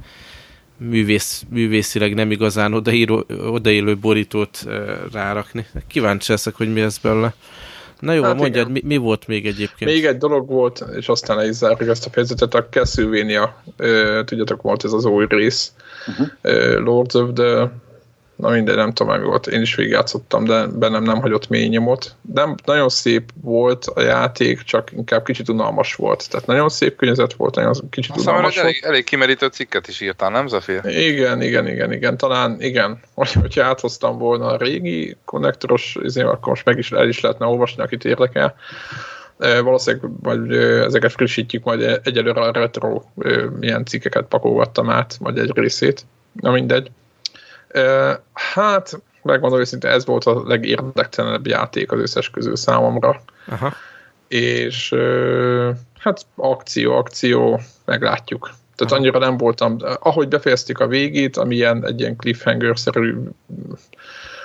művész, 0.78 1.44
művészileg 1.48 2.14
nem 2.14 2.30
igazán 2.30 2.74
odaíró, 2.74 3.26
odaélő 3.50 3.96
borítót 3.96 4.66
rárakni. 5.12 5.66
Kíváncsi 5.86 6.30
leszek, 6.30 6.54
hogy 6.54 6.72
mi 6.72 6.80
ez 6.80 6.98
belőle. 6.98 7.34
Na 8.00 8.12
jó, 8.12 8.22
hát 8.22 8.36
mondjad, 8.36 8.70
mi, 8.70 8.82
mi 8.84 8.96
volt 8.96 9.26
még 9.26 9.46
egyébként? 9.46 9.90
Még 9.90 10.04
egy 10.04 10.16
dolog 10.16 10.48
volt, 10.48 10.84
és 10.96 11.08
aztán 11.08 11.36
le 11.36 11.48
is 11.48 11.54
zárjuk 11.54 11.88
ezt 11.88 12.06
a 12.06 12.10
fejezetet, 12.10 12.54
a 12.54 12.66
Castlevania, 12.70 13.62
tudjátok, 14.24 14.62
volt 14.62 14.84
ez 14.84 14.92
az 14.92 15.04
új 15.04 15.26
rész, 15.28 15.72
uh-huh. 16.06 16.84
Lords 16.84 17.14
of 17.14 17.30
the 17.34 17.70
na 18.38 18.50
mindegy, 18.50 18.76
nem 18.76 18.92
tudom, 18.92 19.20
mi 19.20 19.26
volt, 19.26 19.46
én 19.46 19.60
is 19.60 19.74
végigjátszottam, 19.74 20.44
de 20.44 20.66
bennem 20.66 21.02
nem 21.02 21.20
hagyott 21.20 21.48
mély 21.48 21.68
nyomot. 21.68 22.14
De 22.22 22.54
nagyon 22.64 22.88
szép 22.88 23.30
volt 23.40 23.86
a 23.86 24.00
játék, 24.00 24.62
csak 24.62 24.92
inkább 24.92 25.24
kicsit 25.24 25.48
unalmas 25.48 25.94
volt. 25.94 26.30
Tehát 26.30 26.46
nagyon 26.46 26.68
szép 26.68 26.96
környezet 26.96 27.32
volt, 27.32 27.54
nagyon 27.54 27.74
kicsit 27.90 28.14
Azt 28.16 28.26
unalmas 28.26 28.56
elég, 28.56 28.78
volt. 28.80 28.92
elég 28.92 29.04
kimerítő 29.04 29.46
cikket 29.46 29.88
is 29.88 30.00
írtál, 30.00 30.30
nem 30.30 30.46
Zafir? 30.46 30.80
Igen, 30.84 31.42
igen, 31.42 31.68
igen, 31.68 31.92
igen. 31.92 32.16
Talán 32.16 32.60
igen, 32.60 33.00
hogy, 33.14 33.32
hogyha 33.32 33.64
áthoztam 33.64 34.18
volna 34.18 34.46
a 34.46 34.56
régi 34.56 35.16
konnektoros, 35.24 35.98
akkor 36.14 36.48
most 36.48 36.64
meg 36.64 36.78
is, 36.78 36.92
el 36.92 37.08
is 37.08 37.20
lehetne 37.20 37.46
olvasni, 37.46 37.82
akit 37.82 38.04
érdekel. 38.04 38.54
Valószínűleg 39.38 40.10
majd 40.22 40.50
ezeket 40.84 41.12
frissítjük, 41.12 41.64
majd 41.64 42.00
egyelőre 42.04 42.40
a 42.40 42.52
retro 42.52 43.02
milyen 43.58 43.84
cikkeket 43.84 44.24
pakolgattam 44.24 44.90
át, 44.90 45.16
majd 45.20 45.38
egy 45.38 45.50
részét. 45.54 46.06
Na 46.32 46.50
mindegy. 46.50 46.90
Hát, 48.32 49.02
megmondom 49.22 49.60
őszintén, 49.60 49.90
ez 49.90 50.06
volt 50.06 50.24
a 50.24 50.42
legérdektelenebb 50.46 51.46
játék 51.46 51.92
az 51.92 52.00
összes 52.00 52.30
közül 52.30 52.56
számomra. 52.56 53.20
Aha. 53.46 53.72
És 54.28 54.94
hát 55.98 56.26
akció, 56.34 56.96
akció, 56.96 57.60
meglátjuk. 57.84 58.50
Tehát 58.76 58.92
Aha. 58.92 59.00
annyira 59.00 59.18
nem 59.18 59.36
voltam, 59.36 59.76
ahogy 60.00 60.28
befejezték 60.28 60.78
a 60.78 60.86
végét, 60.86 61.36
ami 61.36 61.54
ilyen, 61.54 61.86
egy 61.86 62.00
ilyen 62.00 62.16
cliffhanger-szerű 62.16 63.14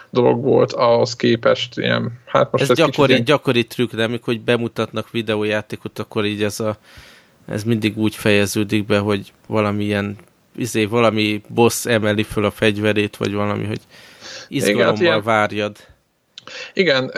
dolog 0.10 0.44
volt, 0.44 0.72
ahhoz 0.72 1.16
képest 1.16 1.78
ilyen, 1.78 2.20
hát 2.26 2.52
most 2.52 2.64
Ez, 2.64 2.70
ez, 2.70 2.78
gyakori, 2.78 3.12
ilyen, 3.12 3.24
gyakori 3.24 3.66
trükk, 3.66 3.92
de 3.92 4.04
amikor 4.04 4.34
hogy 4.34 4.42
bemutatnak 4.42 5.12
videójátékot, 5.12 6.00
akkor 6.00 6.26
így 6.26 6.44
ez 6.44 6.60
a 6.60 6.78
ez 7.46 7.64
mindig 7.64 7.98
úgy 7.98 8.16
fejeződik 8.16 8.86
be, 8.86 8.98
hogy 8.98 9.34
valamilyen 9.48 10.18
izé, 10.56 10.86
valami 10.86 11.42
boss 11.48 11.86
emeli 11.86 12.24
föl 12.24 12.46
a 12.46 12.52
fegyverét, 12.52 13.18
vagy 13.18 13.34
valami, 13.34 13.66
hogy 13.66 13.82
izgalommal 14.48 14.86
hát 14.88 15.00
ilyen- 15.00 15.24
várjad. 15.24 15.78
Igen, 16.74 17.12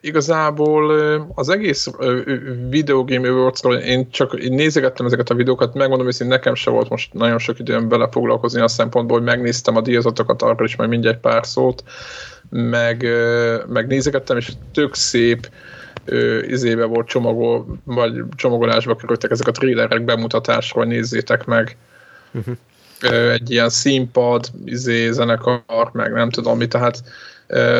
igazából 0.00 0.90
az 1.34 1.48
egész 1.48 1.90
Video 2.68 3.04
Game 3.04 3.28
Awards-ról 3.28 3.74
én 3.74 4.10
csak 4.10 4.34
én 4.34 4.52
nézegettem 4.52 5.06
ezeket 5.06 5.30
a 5.30 5.34
videókat, 5.34 5.74
megmondom 5.74 6.06
őszintén, 6.06 6.36
nekem 6.36 6.54
se 6.54 6.70
volt 6.70 6.88
most 6.88 7.12
nagyon 7.12 7.38
sok 7.38 7.58
időm 7.58 7.88
belefoglalkozni 7.88 8.60
a 8.60 8.68
szempontból, 8.68 9.16
hogy 9.16 9.26
megnéztem 9.26 9.76
a 9.76 9.80
díjazatokat, 9.80 10.42
arra 10.42 10.64
is 10.64 10.76
majd 10.76 10.90
mindjárt 10.90 11.20
pár 11.20 11.46
szót, 11.46 11.84
meg, 12.50 13.06
meg 13.68 13.86
nézegettem, 13.86 14.36
és 14.36 14.52
tök 14.72 14.94
szép 14.94 15.50
izébe 16.48 16.84
volt 16.84 17.06
csomagol, 17.06 17.66
vagy 17.84 18.22
csomagolásba 18.36 18.96
kerültek 18.96 19.30
ezek 19.30 19.46
a 19.46 19.52
trélerek 19.52 20.04
bemutatásról, 20.04 20.84
nézzétek 20.84 21.44
meg. 21.44 21.76
Uh-huh. 22.32 22.56
Egy 23.32 23.50
ilyen 23.50 23.68
színpad, 23.68 24.50
izé, 24.64 25.10
zenekar, 25.10 25.90
meg 25.92 26.12
nem 26.12 26.30
tudom 26.30 26.58
mi, 26.58 26.66
tehát 26.66 27.02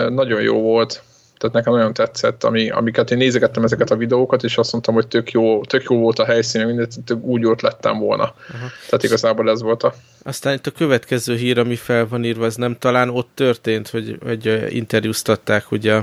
nagyon 0.09 0.43
jó 0.43 0.61
volt. 0.61 1.03
Tehát 1.39 1.55
nekem 1.59 1.73
nagyon 1.73 1.93
tetszett, 1.93 2.45
ami, 2.45 2.71
amiket 2.71 3.11
én 3.11 3.19
nézegettem 3.19 3.65
ezeket 3.65 3.91
a 3.91 3.97
videókat, 3.97 4.45
és 4.45 4.57
azt 4.57 4.73
mondtam, 4.73 4.95
hogy 4.95 5.07
tök 5.07 5.31
jó, 5.31 5.65
tök 5.65 5.83
jó 5.83 5.99
volt 5.99 6.19
a 6.19 6.25
helyszín, 6.25 6.67
mindent, 6.67 7.05
tök 7.05 7.23
úgy 7.23 7.47
ott 7.47 7.61
lettem 7.61 7.99
volna. 7.99 8.23
Aha. 8.23 8.67
Tehát 8.89 9.03
igazából 9.03 9.51
ez 9.51 9.63
volt 9.63 9.83
a... 9.83 9.95
Aztán 10.23 10.55
itt 10.55 10.67
a 10.67 10.71
következő 10.71 11.37
hír, 11.37 11.59
ami 11.59 11.77
fel 11.77 12.09
van 12.09 12.25
írva, 12.25 12.45
ez 12.45 12.55
nem 12.55 12.77
talán 12.79 13.09
ott 13.11 13.31
történt, 13.35 13.89
hogy, 13.89 14.19
hogy 14.25 14.67
interjúztatták, 14.69 15.71
ugye, 15.71 16.03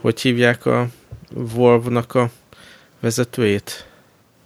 hogy 0.00 0.20
hívják 0.20 0.66
a 0.66 0.86
Volvo-nak 1.30 2.14
a 2.14 2.30
vezetőjét? 3.00 3.86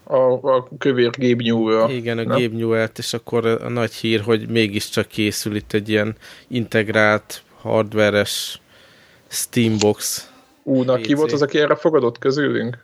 A, 0.08 0.16
a 0.56 0.68
kövér 0.78 1.10
Gabe 1.18 1.42
Newell. 1.42 1.90
Igen, 1.90 2.18
a 2.18 2.22
nem? 2.22 2.40
Gabe 2.40 2.90
és 2.98 3.12
akkor 3.12 3.46
a, 3.46 3.68
nagy 3.68 3.92
hír, 3.92 4.20
hogy 4.20 4.48
mégiscsak 4.48 5.06
készül 5.06 5.56
itt 5.56 5.72
egy 5.72 5.88
ilyen 5.88 6.16
integrált, 6.48 7.42
hardveres 7.60 8.60
Steambox. 9.28 10.30
Ú, 10.62 10.82
na 10.82 10.96
ki 10.96 11.12
PC. 11.12 11.18
volt 11.18 11.32
az, 11.32 11.42
aki 11.42 11.58
erre 11.58 11.74
fogadott 11.74 12.18
közülünk? 12.18 12.82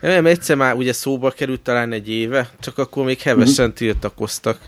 Nem, 0.00 0.26
egyszer 0.26 0.56
már 0.56 0.74
ugye 0.74 0.92
szóba 0.92 1.30
került 1.30 1.60
talán 1.60 1.92
egy 1.92 2.08
éve, 2.08 2.50
csak 2.60 2.78
akkor 2.78 3.04
még 3.04 3.20
hevesen 3.20 3.66
Mhm. 3.66 3.74
tiltakoztak. 3.74 4.58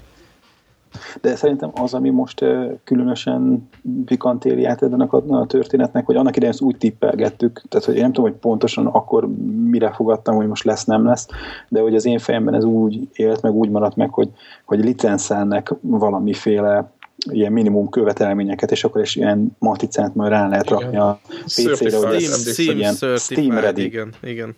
De 1.21 1.37
szerintem 1.37 1.71
az, 1.75 1.95
ami 1.95 2.11
most 2.11 2.45
különösen 2.85 3.69
pikantériát 4.05 4.83
ennek 4.83 5.13
a, 5.13 5.23
a 5.29 5.47
történetnek, 5.47 6.07
hogy 6.07 6.17
annak 6.17 6.37
idején 6.37 6.53
ezt 6.53 6.63
úgy 6.63 6.77
tippelgettük, 6.77 7.63
tehát 7.69 7.87
hogy 7.87 7.95
én 7.95 8.03
nem 8.03 8.13
tudom, 8.13 8.31
hogy 8.31 8.41
pontosan 8.41 8.87
akkor 8.87 9.29
mire 9.71 9.93
fogadtam, 9.93 10.37
hogy 10.37 10.47
most 10.47 10.65
lesz, 10.65 10.85
nem 10.85 11.05
lesz, 11.05 11.27
de 11.69 11.81
hogy 11.81 11.95
az 11.95 12.05
én 12.05 12.19
fejemben 12.19 12.55
ez 12.55 12.65
úgy 12.65 13.09
élt, 13.13 13.43
meg 13.43 13.53
úgy 13.53 13.71
maradt 13.71 13.97
meg, 13.97 14.11
hogy, 14.11 14.29
hogy 14.65 14.85
licenszelnek 14.85 15.75
valamiféle 15.81 16.91
ilyen 17.31 17.53
minimum 17.53 17.89
követelményeket, 17.89 18.71
és 18.71 18.85
akkor 18.85 19.01
is 19.01 19.17
ilyen 19.17 19.57
maticát 19.59 20.15
majd 20.15 20.31
rá 20.31 20.49
lehet 20.49 20.65
Igen. 20.65 20.79
rakni 20.79 20.97
a 20.97 21.21
PC-re, 21.45 21.97
hogy 21.97 22.15
ez 22.15 22.53
Steam, 22.53 22.79
ilyen 22.79 22.95
Steam, 23.17 23.59
ready. 23.59 23.85
igen, 23.85 24.13
igen. 24.23 24.57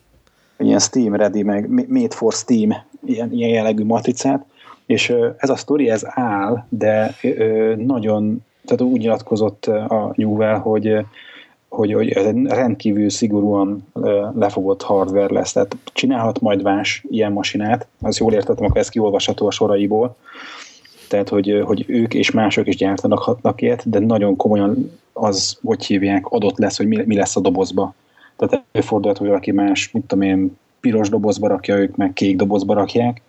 ilyen 0.59 0.79
Steam 0.79 1.15
ready, 1.15 1.43
meg 1.43 1.89
Made 1.89 2.15
for 2.15 2.33
Steam, 2.33 2.75
ilyen, 3.05 3.33
ilyen 3.33 3.51
jellegű 3.51 3.85
matricát, 3.85 4.47
és 4.89 5.15
ez 5.37 5.51
a 5.51 5.57
sztori, 5.57 5.91
ez 5.91 6.03
áll, 6.07 6.65
de 6.69 7.15
nagyon, 7.77 8.45
tehát 8.65 8.81
úgy 8.81 9.01
nyilatkozott 9.01 9.67
a 9.67 10.13
Newell, 10.17 10.55
hogy 10.55 11.05
hogy, 11.69 11.93
hogy 11.93 12.09
ez 12.09 12.25
egy 12.25 12.47
rendkívül 12.47 13.11
szigorúan 13.11 13.87
lefogott 14.35 14.83
hardware 14.83 15.33
lesz, 15.33 15.53
tehát 15.53 15.77
csinálhat 15.93 16.41
majd 16.41 16.63
más 16.63 17.05
ilyen 17.11 17.33
masinát, 17.33 17.87
az 18.01 18.19
jól 18.19 18.33
értettem, 18.33 18.65
akkor 18.65 18.77
ez 18.77 18.89
kiolvasható 18.89 19.47
a 19.47 19.51
soraiból, 19.51 20.17
tehát 21.09 21.29
hogy, 21.29 21.63
hogy 21.65 21.85
ők 21.87 22.15
és 22.15 22.31
mások 22.31 22.67
is 22.67 22.77
gyártanak 22.77 23.19
hatnak 23.19 23.61
ilyet, 23.61 23.91
de 23.91 23.99
nagyon 23.99 24.37
komolyan 24.37 24.99
az, 25.13 25.59
hogy 25.65 25.85
hívják, 25.85 26.27
adott 26.27 26.59
lesz, 26.59 26.77
hogy 26.77 26.87
mi, 26.87 27.03
mi 27.07 27.17
lesz 27.17 27.37
a 27.37 27.41
dobozba. 27.41 27.95
Tehát 28.37 28.65
előfordulhat, 28.73 29.19
hogy 29.19 29.29
valaki 29.29 29.51
más, 29.51 29.91
mit 29.93 30.05
tudom 30.07 30.25
én, 30.25 30.57
piros 30.81 31.09
dobozba 31.09 31.49
rakja, 31.49 31.77
ők 31.77 31.97
meg 31.97 32.13
kék 32.13 32.37
dobozba 32.37 32.75
rakják, 32.75 33.23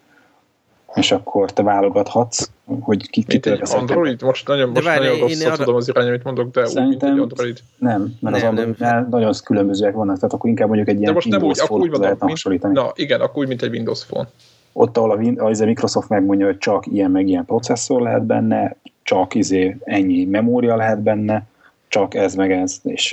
és 0.93 1.11
akkor 1.11 1.51
te 1.51 1.63
válogathatsz, 1.63 2.49
hogy 2.79 3.09
ki 3.09 3.23
Mint 3.27 3.45
egy. 3.45 3.61
Android? 3.73 4.21
Most 4.21 4.47
nagyon, 4.47 4.69
most 4.69 4.83
várj, 4.85 4.99
nagyon 5.05 5.19
rosszat 5.19 5.45
arra- 5.45 5.57
tudom 5.57 5.75
az 5.75 5.87
irány, 5.89 6.07
amit 6.07 6.23
mondok, 6.23 6.51
de 6.51 6.61
úgy, 6.61 6.87
mint 6.87 7.03
egy 7.03 7.19
Android. 7.19 7.59
Nem, 7.77 8.13
mert 8.19 8.35
az 8.35 8.41
Nem, 8.41 8.49
Androidnál 8.49 9.07
nagyon 9.09 9.33
különbözőek 9.43 9.93
vannak, 9.93 10.15
tehát 10.15 10.33
akkor 10.33 10.49
inkább 10.49 10.67
mondjuk 10.67 10.87
egy 10.89 10.95
De 10.95 11.01
ilyen 11.01 11.13
most 11.13 11.27
nem 11.27 11.37
úgy, 11.37 11.43
Windows 11.45 11.65
akkor 11.67 11.75
úgy 11.79 11.83
mondom, 11.89 12.01
lehetne 12.01 12.29
hasonlítani. 12.29 12.73
mint, 12.73 12.85
na 12.85 12.91
igen, 12.95 13.21
akkor 13.21 13.41
úgy, 13.41 13.47
mint 13.47 13.61
egy 13.61 13.71
Windows 13.71 14.05
Phone. 14.05 14.27
Ott, 14.73 14.97
ahol 14.97 15.11
a, 15.11 15.15
Win- 15.15 15.39
az 15.41 15.61
a 15.61 15.65
Microsoft 15.65 16.09
megmondja, 16.09 16.45
hogy 16.45 16.57
csak 16.57 16.85
ilyen 16.87 17.11
meg 17.11 17.27
ilyen 17.27 17.45
processzor 17.45 18.01
lehet 18.01 18.23
benne, 18.25 18.75
csak 19.03 19.35
izé 19.35 19.77
ennyi 19.83 20.25
memória 20.25 20.75
lehet 20.75 21.01
benne, 21.01 21.43
csak 21.89 22.13
ez 22.13 22.35
meg 22.35 22.51
ez. 22.51 22.79
És 22.83 23.09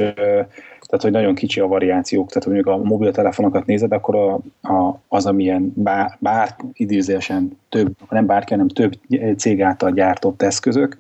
tehát, 0.87 1.03
hogy 1.03 1.11
nagyon 1.11 1.35
kicsi 1.35 1.61
a 1.61 1.67
variációk, 1.67 2.29
tehát 2.29 2.49
mondjuk 2.49 2.67
a 2.67 2.77
mobiltelefonokat 2.77 3.67
nézed, 3.67 3.93
akkor 3.93 4.15
a, 4.15 4.33
a, 4.73 5.01
az, 5.09 5.27
amilyen 5.27 5.73
bár, 5.75 6.17
bár 6.19 6.57
idézősen 6.73 7.59
több, 7.69 7.97
nem 8.11 8.27
bárki, 8.27 8.53
hanem 8.53 8.69
több 8.69 8.99
cég 9.37 9.63
által 9.63 9.91
gyártott 9.91 10.43
eszközök, 10.43 10.99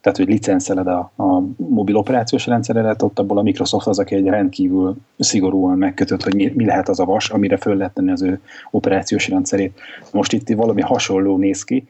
tehát 0.00 0.18
hogy 0.18 0.28
licenszeled 0.28 0.86
a, 0.86 1.12
a 1.16 1.42
mobil 1.56 1.96
operációs 1.96 2.46
rendszeredet, 2.46 3.02
ott 3.02 3.18
abból 3.18 3.38
a 3.38 3.42
Microsoft 3.42 3.86
az, 3.86 3.98
aki 3.98 4.14
egy 4.14 4.26
rendkívül 4.26 4.96
szigorúan 5.18 5.78
megkötött, 5.78 6.22
hogy 6.22 6.34
mi, 6.34 6.52
mi 6.54 6.64
lehet 6.64 6.88
az 6.88 7.00
a 7.00 7.04
vas, 7.04 7.30
amire 7.30 7.56
föl 7.56 7.76
lehet 7.76 7.94
tenni 7.94 8.10
az 8.10 8.22
ő 8.22 8.40
operációs 8.70 9.28
rendszerét. 9.28 9.80
Most 10.12 10.32
itt 10.32 10.48
valami 10.48 10.80
hasonló 10.80 11.36
néz 11.36 11.64
ki, 11.64 11.88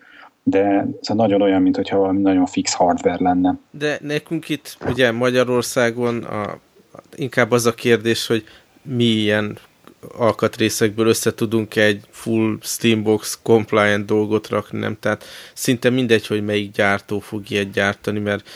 de 0.51 0.87
szóval 1.01 1.27
nagyon 1.27 1.43
olyan, 1.43 1.63
mintha 1.63 1.97
valami 1.99 2.21
nagyon 2.21 2.47
fix 2.47 2.75
hardware 2.75 3.23
lenne. 3.23 3.59
De 3.71 3.99
nekünk 4.03 4.49
itt 4.49 4.77
ugye 4.89 5.13
Magyarországon 5.13 6.25
a, 6.25 6.59
inkább 7.15 7.51
az 7.51 7.67
a 7.67 7.75
kérdés, 7.75 8.27
hogy 8.27 8.45
mi 8.83 9.05
ilyen 9.05 9.59
alkatrészekből 10.17 11.07
össze 11.07 11.35
tudunk 11.35 11.77
egy 11.77 12.01
full 12.11 12.59
Steambox 12.63 13.39
compliant 13.43 14.07
dolgot 14.07 14.49
rakni, 14.49 14.79
nem? 14.79 14.97
Tehát 15.01 15.25
szinte 15.55 15.91
mindegy, 15.91 16.27
hogy 16.27 16.45
melyik 16.45 16.73
gyártó 16.73 17.19
fog 17.19 17.51
ilyet 17.51 17.71
gyártani, 17.71 18.19
mert 18.19 18.49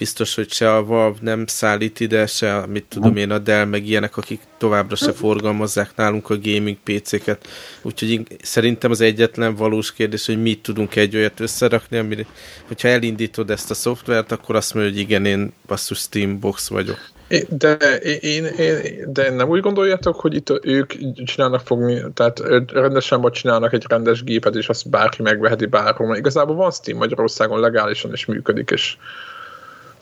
biztos, 0.00 0.34
hogy 0.34 0.52
se 0.52 0.74
a 0.74 0.84
Valve 0.84 1.18
nem 1.20 1.46
szállít 1.46 2.00
ide, 2.00 2.26
se, 2.26 2.66
mit 2.66 2.84
tudom 2.88 3.16
én, 3.16 3.30
a 3.30 3.38
Dell, 3.38 3.64
meg 3.64 3.86
ilyenek, 3.86 4.16
akik 4.16 4.40
továbbra 4.58 4.96
se 4.96 5.12
forgalmazzák 5.12 5.90
nálunk 5.96 6.30
a 6.30 6.38
gaming 6.42 6.76
PC-ket. 6.84 7.48
Úgyhogy 7.82 8.22
szerintem 8.42 8.90
az 8.90 9.00
egyetlen 9.00 9.54
valós 9.54 9.92
kérdés, 9.92 10.26
hogy 10.26 10.42
mi 10.42 10.54
tudunk 10.54 10.96
egy 10.96 11.16
olyat 11.16 11.40
összerakni, 11.40 11.96
amire, 11.96 12.26
hogyha 12.66 12.88
elindítod 12.88 13.50
ezt 13.50 13.70
a 13.70 13.74
szoftvert, 13.74 14.32
akkor 14.32 14.56
azt 14.56 14.74
mondja, 14.74 14.92
hogy 14.92 15.00
igen, 15.00 15.24
én 15.24 15.52
basszus 15.66 15.98
Steambox 15.98 16.68
vagyok. 16.68 16.98
É, 17.28 17.46
De, 17.48 17.74
én, 18.20 18.44
én, 18.44 19.04
de 19.06 19.30
nem 19.30 19.48
úgy 19.48 19.60
gondoljátok, 19.60 20.20
hogy 20.20 20.34
itt 20.34 20.52
ők 20.62 20.92
csinálnak 21.24 21.60
fogni, 21.60 22.02
tehát 22.14 22.38
rendesen 22.72 23.20
vagy 23.20 23.32
csinálnak 23.32 23.72
egy 23.72 23.84
rendes 23.88 24.24
gépet, 24.24 24.54
és 24.54 24.68
azt 24.68 24.90
bárki 24.90 25.22
megveheti 25.22 25.66
bárhol. 25.66 26.16
Igazából 26.16 26.54
van 26.54 26.70
Steam 26.70 26.98
Magyarországon 26.98 27.60
legálisan 27.60 28.12
is 28.12 28.24
működik, 28.24 28.70
és, 28.70 28.96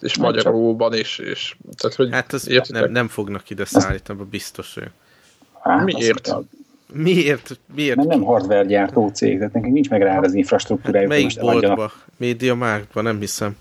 és 0.01 0.17
Nem 0.17 0.27
magyarulban 0.27 0.95
is. 0.95 1.19
És, 1.19 1.57
tehát, 1.77 1.97
hogy 1.97 2.09
Hát 2.11 2.33
az 2.33 2.49
értitek? 2.49 2.83
nem, 2.83 2.93
nem 2.93 3.09
fognak 3.09 3.51
ide 3.51 3.65
szállítani, 3.65 4.19
abban 4.19 4.31
biztos 4.31 4.75
vagyok. 4.75 4.91
Hát, 5.61 5.85
Miért? 5.85 6.35
Miért? 6.93 7.59
Miért? 7.75 7.97
Mert 7.97 8.09
nem 8.09 8.23
hardware 8.23 8.65
gyártó 8.65 9.09
cég, 9.09 9.39
tehát 9.39 9.53
nekünk 9.53 9.73
nincs 9.73 9.89
meg 9.91 10.03
rá 10.03 10.19
az 10.19 10.25
Hát 10.25 10.35
infrastruktúrájuk. 10.35 11.13
hogy 11.13 11.21
melyik 11.21 11.41
boltba? 11.41 11.93
Média 12.17 12.55
Marktba? 12.55 13.01
Nem 13.01 13.19
hiszem. 13.19 13.57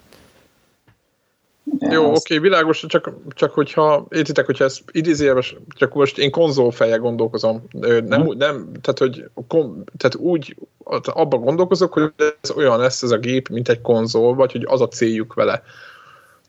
Jó, 1.80 2.12
azt... 2.12 2.20
oké, 2.20 2.38
világos, 2.38 2.86
csak, 2.88 3.14
csak 3.30 3.54
hogyha, 3.54 4.06
értitek, 4.10 4.46
hogyha 4.46 4.64
ez 4.64 4.80
idézélves, 4.92 5.56
csak 5.70 5.94
most 5.94 6.18
én 6.18 6.32
konzolfejjel 6.32 7.00
gondolkozom, 7.00 7.64
nem, 7.72 8.22
hmm. 8.22 8.38
nem 8.38 8.72
tehát, 8.82 8.98
hogy 8.98 9.30
tehát 9.98 10.16
úgy 10.16 10.56
abban 11.04 11.42
gondolkozok, 11.42 11.94
hogy 11.94 12.14
ez 12.42 12.52
olyan 12.52 12.80
lesz 12.80 13.04
ez 13.04 13.12
a 13.12 13.18
gép, 13.18 13.50
mint 13.50 13.70
egy 13.70 13.82
konzol, 13.82 14.36
vagy 14.36 14.52
hogy 14.52 14.66
az 14.68 14.82
a 14.82 14.88
céljuk 14.88 15.34
vele. 15.34 15.64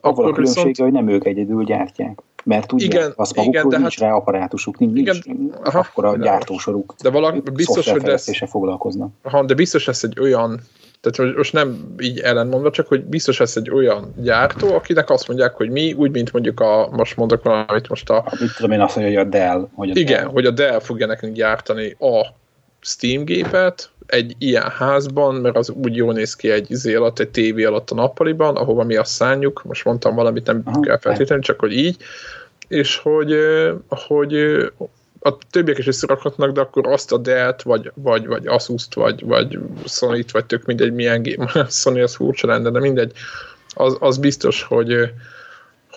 Akkor 0.00 0.24
a 0.24 0.32
különbsége, 0.32 0.66
viszont... 0.66 0.92
hogy 0.92 1.02
nem 1.02 1.14
ők 1.14 1.24
egyedül 1.24 1.64
gyártják. 1.64 2.22
Mert 2.44 2.66
tudják, 2.66 2.92
igen, 2.92 3.12
azt 3.16 3.36
magukról 3.36 3.64
igen, 3.66 3.80
nincs 3.80 3.98
hát, 4.00 4.08
rá 4.08 4.16
apparátusuk, 4.16 4.78
nincs, 4.78 4.98
igen, 4.98 5.16
nincs 5.24 5.52
aha, 5.64 5.78
akkor 5.78 6.04
a 6.04 6.16
gyártósoruk. 6.16 6.94
De 7.02 7.10
valaki 7.10 7.42
biztos, 7.52 7.90
hogy 7.90 8.02
lesz, 8.02 8.42
foglalkoznak. 8.46 9.10
Aha, 9.22 9.44
de 9.44 9.54
biztos 9.54 9.86
lesz 9.86 10.02
egy 10.02 10.20
olyan 10.20 10.60
tehát 11.00 11.36
most 11.36 11.52
nem 11.52 11.94
így 11.98 12.18
ellenmondva, 12.18 12.70
csak 12.70 12.86
hogy 12.86 13.04
biztos 13.04 13.38
lesz 13.38 13.56
egy 13.56 13.70
olyan 13.70 14.12
gyártó, 14.16 14.74
akinek 14.74 15.10
azt 15.10 15.28
mondják, 15.28 15.54
hogy 15.54 15.70
mi, 15.70 15.92
úgy, 15.92 16.10
mint 16.10 16.32
mondjuk 16.32 16.60
a, 16.60 16.88
most 16.92 17.16
mondok 17.16 17.42
valamit 17.42 17.88
most 17.88 18.10
a... 18.10 18.24
Mit 18.40 18.54
tudom 18.56 18.70
én 18.70 18.80
azt 18.80 18.96
mondja, 18.96 19.18
hogy 19.18 19.26
a 19.26 19.30
Dell. 19.30 19.68
Hogy 19.74 19.90
a 19.90 19.92
igen, 19.94 20.22
Dell. 20.22 20.32
hogy 20.32 20.46
a 20.46 20.50
Dell 20.50 20.80
fogja 20.80 21.06
nekünk 21.06 21.34
gyártani 21.34 21.96
a 21.98 22.26
Steam 22.80 23.24
gépet 23.24 23.90
egy 24.08 24.34
ilyen 24.38 24.70
házban, 24.70 25.34
mert 25.34 25.56
az 25.56 25.70
úgy 25.70 25.96
jól 25.96 26.12
néz 26.12 26.34
ki 26.34 26.50
egy 26.50 26.70
izé 26.70 26.94
alatt, 26.94 27.18
egy 27.18 27.28
tévé 27.28 27.64
alatt 27.64 27.90
a 27.90 27.94
nappaliban, 27.94 28.56
ahova 28.56 28.84
mi 28.84 28.96
azt 28.96 29.12
szánjuk, 29.12 29.62
most 29.64 29.84
mondtam 29.84 30.14
valamit, 30.14 30.46
nem 30.46 30.62
Aha, 30.64 30.80
kell 30.80 30.98
feltétlenül, 30.98 31.44
csak 31.44 31.60
hogy 31.60 31.72
így, 31.72 31.96
és 32.68 32.96
hogy, 32.96 33.36
hogy 33.88 34.34
a 35.20 35.36
többiek 35.50 35.78
is 35.78 35.86
összerakhatnak, 35.86 36.52
de 36.52 36.60
akkor 36.60 36.86
azt 36.86 37.12
a 37.12 37.16
Dell-t, 37.16 37.62
vagy, 37.62 37.92
vagy, 37.94 38.26
vagy 38.26 38.46
Asus-t, 38.46 38.94
vagy, 38.94 39.24
vagy 39.24 39.58
Sony-t, 39.84 40.30
vagy 40.30 40.44
tök 40.44 40.64
mindegy 40.64 40.92
milyen 40.92 41.22
gép, 41.22 41.50
Sony 41.68 42.02
az 42.02 42.14
furcsa 42.14 42.46
lenne, 42.46 42.70
de 42.70 42.80
mindegy, 42.80 43.12
az, 43.74 43.96
az 44.00 44.18
biztos, 44.18 44.62
hogy, 44.62 45.10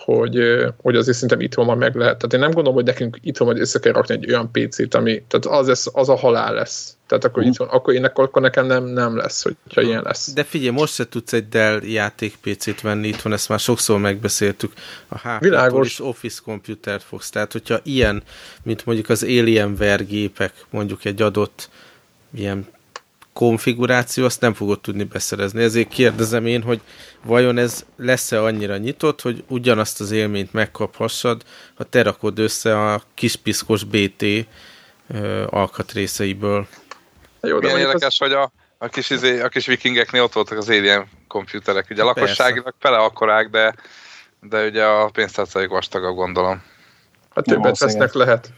hogy, 0.04 0.38
hogy 0.82 0.96
azért 0.96 1.14
szerintem 1.14 1.40
itthon 1.40 1.66
már 1.66 1.76
meg 1.76 1.94
lehet. 1.94 2.16
Tehát 2.16 2.32
én 2.32 2.40
nem 2.40 2.50
gondolom, 2.50 2.74
hogy 2.74 2.84
nekünk 2.84 3.18
itthon 3.20 3.46
majd 3.46 3.60
össze 3.60 3.78
kell 3.78 3.92
rakni 3.92 4.14
egy 4.14 4.28
olyan 4.28 4.50
PC-t, 4.50 4.94
ami, 4.94 5.22
tehát 5.28 5.60
az, 5.60 5.66
lesz, 5.66 5.86
az 5.92 6.08
a 6.08 6.16
halál 6.16 6.54
lesz. 6.54 6.96
Tehát 7.06 7.24
akkor, 7.24 7.44
mm. 7.44 7.46
itthon, 7.46 7.68
akkor, 7.68 7.94
én, 7.94 8.04
akkor 8.04 8.42
nekem 8.42 8.66
nem, 8.66 8.84
nem 8.84 9.16
lesz, 9.16 9.42
hogyha 9.42 9.80
ilyen 9.80 10.02
lesz. 10.02 10.32
De 10.32 10.44
figyelj, 10.44 10.70
most 10.70 10.94
se 10.94 11.08
tudsz 11.08 11.32
egy 11.32 11.48
Dell 11.48 11.80
játék 11.82 12.36
PC-t 12.40 12.80
venni 12.80 13.08
itthon, 13.08 13.32
ezt 13.32 13.48
már 13.48 13.58
sokszor 13.58 13.98
megbeszéltük. 13.98 14.72
A 15.08 15.18
hp 15.18 15.84
is 15.84 16.00
Office 16.00 16.40
komputert 16.44 17.02
fogsz. 17.02 17.30
Tehát, 17.30 17.52
hogyha 17.52 17.80
ilyen, 17.82 18.22
mint 18.62 18.86
mondjuk 18.86 19.08
az 19.08 19.22
Alienware 19.22 20.04
gépek, 20.04 20.52
mondjuk 20.70 21.04
egy 21.04 21.22
adott 21.22 21.68
ilyen 22.34 22.66
konfiguráció, 23.32 24.24
azt 24.24 24.40
nem 24.40 24.54
fogod 24.54 24.80
tudni 24.80 25.04
beszerezni. 25.04 25.62
Ezért 25.62 25.88
kérdezem 25.88 26.46
én, 26.46 26.62
hogy 26.62 26.80
vajon 27.24 27.58
ez 27.58 27.84
lesz-e 27.96 28.42
annyira 28.42 28.76
nyitott, 28.76 29.20
hogy 29.20 29.44
ugyanazt 29.48 30.00
az 30.00 30.10
élményt 30.10 30.52
megkaphassad, 30.52 31.42
ha 31.74 31.84
te 31.84 32.02
rakod 32.02 32.38
össze 32.38 32.92
a 32.92 33.02
kispiszkos 33.14 33.84
BT 33.84 34.22
ö, 34.22 35.44
alkatrészeiből. 35.50 36.66
Jó, 37.40 37.58
de 37.58 37.66
Milyen 37.66 37.80
érdekes, 37.80 38.20
az... 38.20 38.28
hogy 38.28 38.32
a, 38.32 38.52
a, 38.78 38.88
kis, 38.88 39.10
izé, 39.10 39.40
a 39.40 39.48
kis 39.48 39.66
vikingeknél 39.66 40.22
ott 40.22 40.32
voltak 40.32 40.58
az 40.58 40.68
alien 40.68 41.06
komputerek. 41.28 41.86
Ugye 41.90 42.02
a 42.02 42.04
lakosságnak 42.04 42.74
fele 42.78 42.96
akkorák, 42.96 43.48
de, 43.48 43.74
de 44.40 44.66
ugye 44.66 44.84
a 44.84 45.10
pénztárcájuk 45.10 45.70
vastagabb 45.70 46.14
gondolom. 46.14 46.62
Hát 47.34 47.44
többet 47.44 47.78
vesznek 47.78 48.12
lehet. 48.12 48.52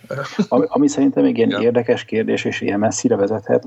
Ami, 0.48 0.64
ami 0.68 0.88
szerintem 0.88 1.22
még 1.22 1.36
ilyen 1.36 1.50
ja. 1.50 1.60
érdekes 1.60 2.04
kérdés, 2.04 2.44
és 2.44 2.60
ilyen 2.60 2.78
messzire 2.78 3.16
vezethet. 3.16 3.64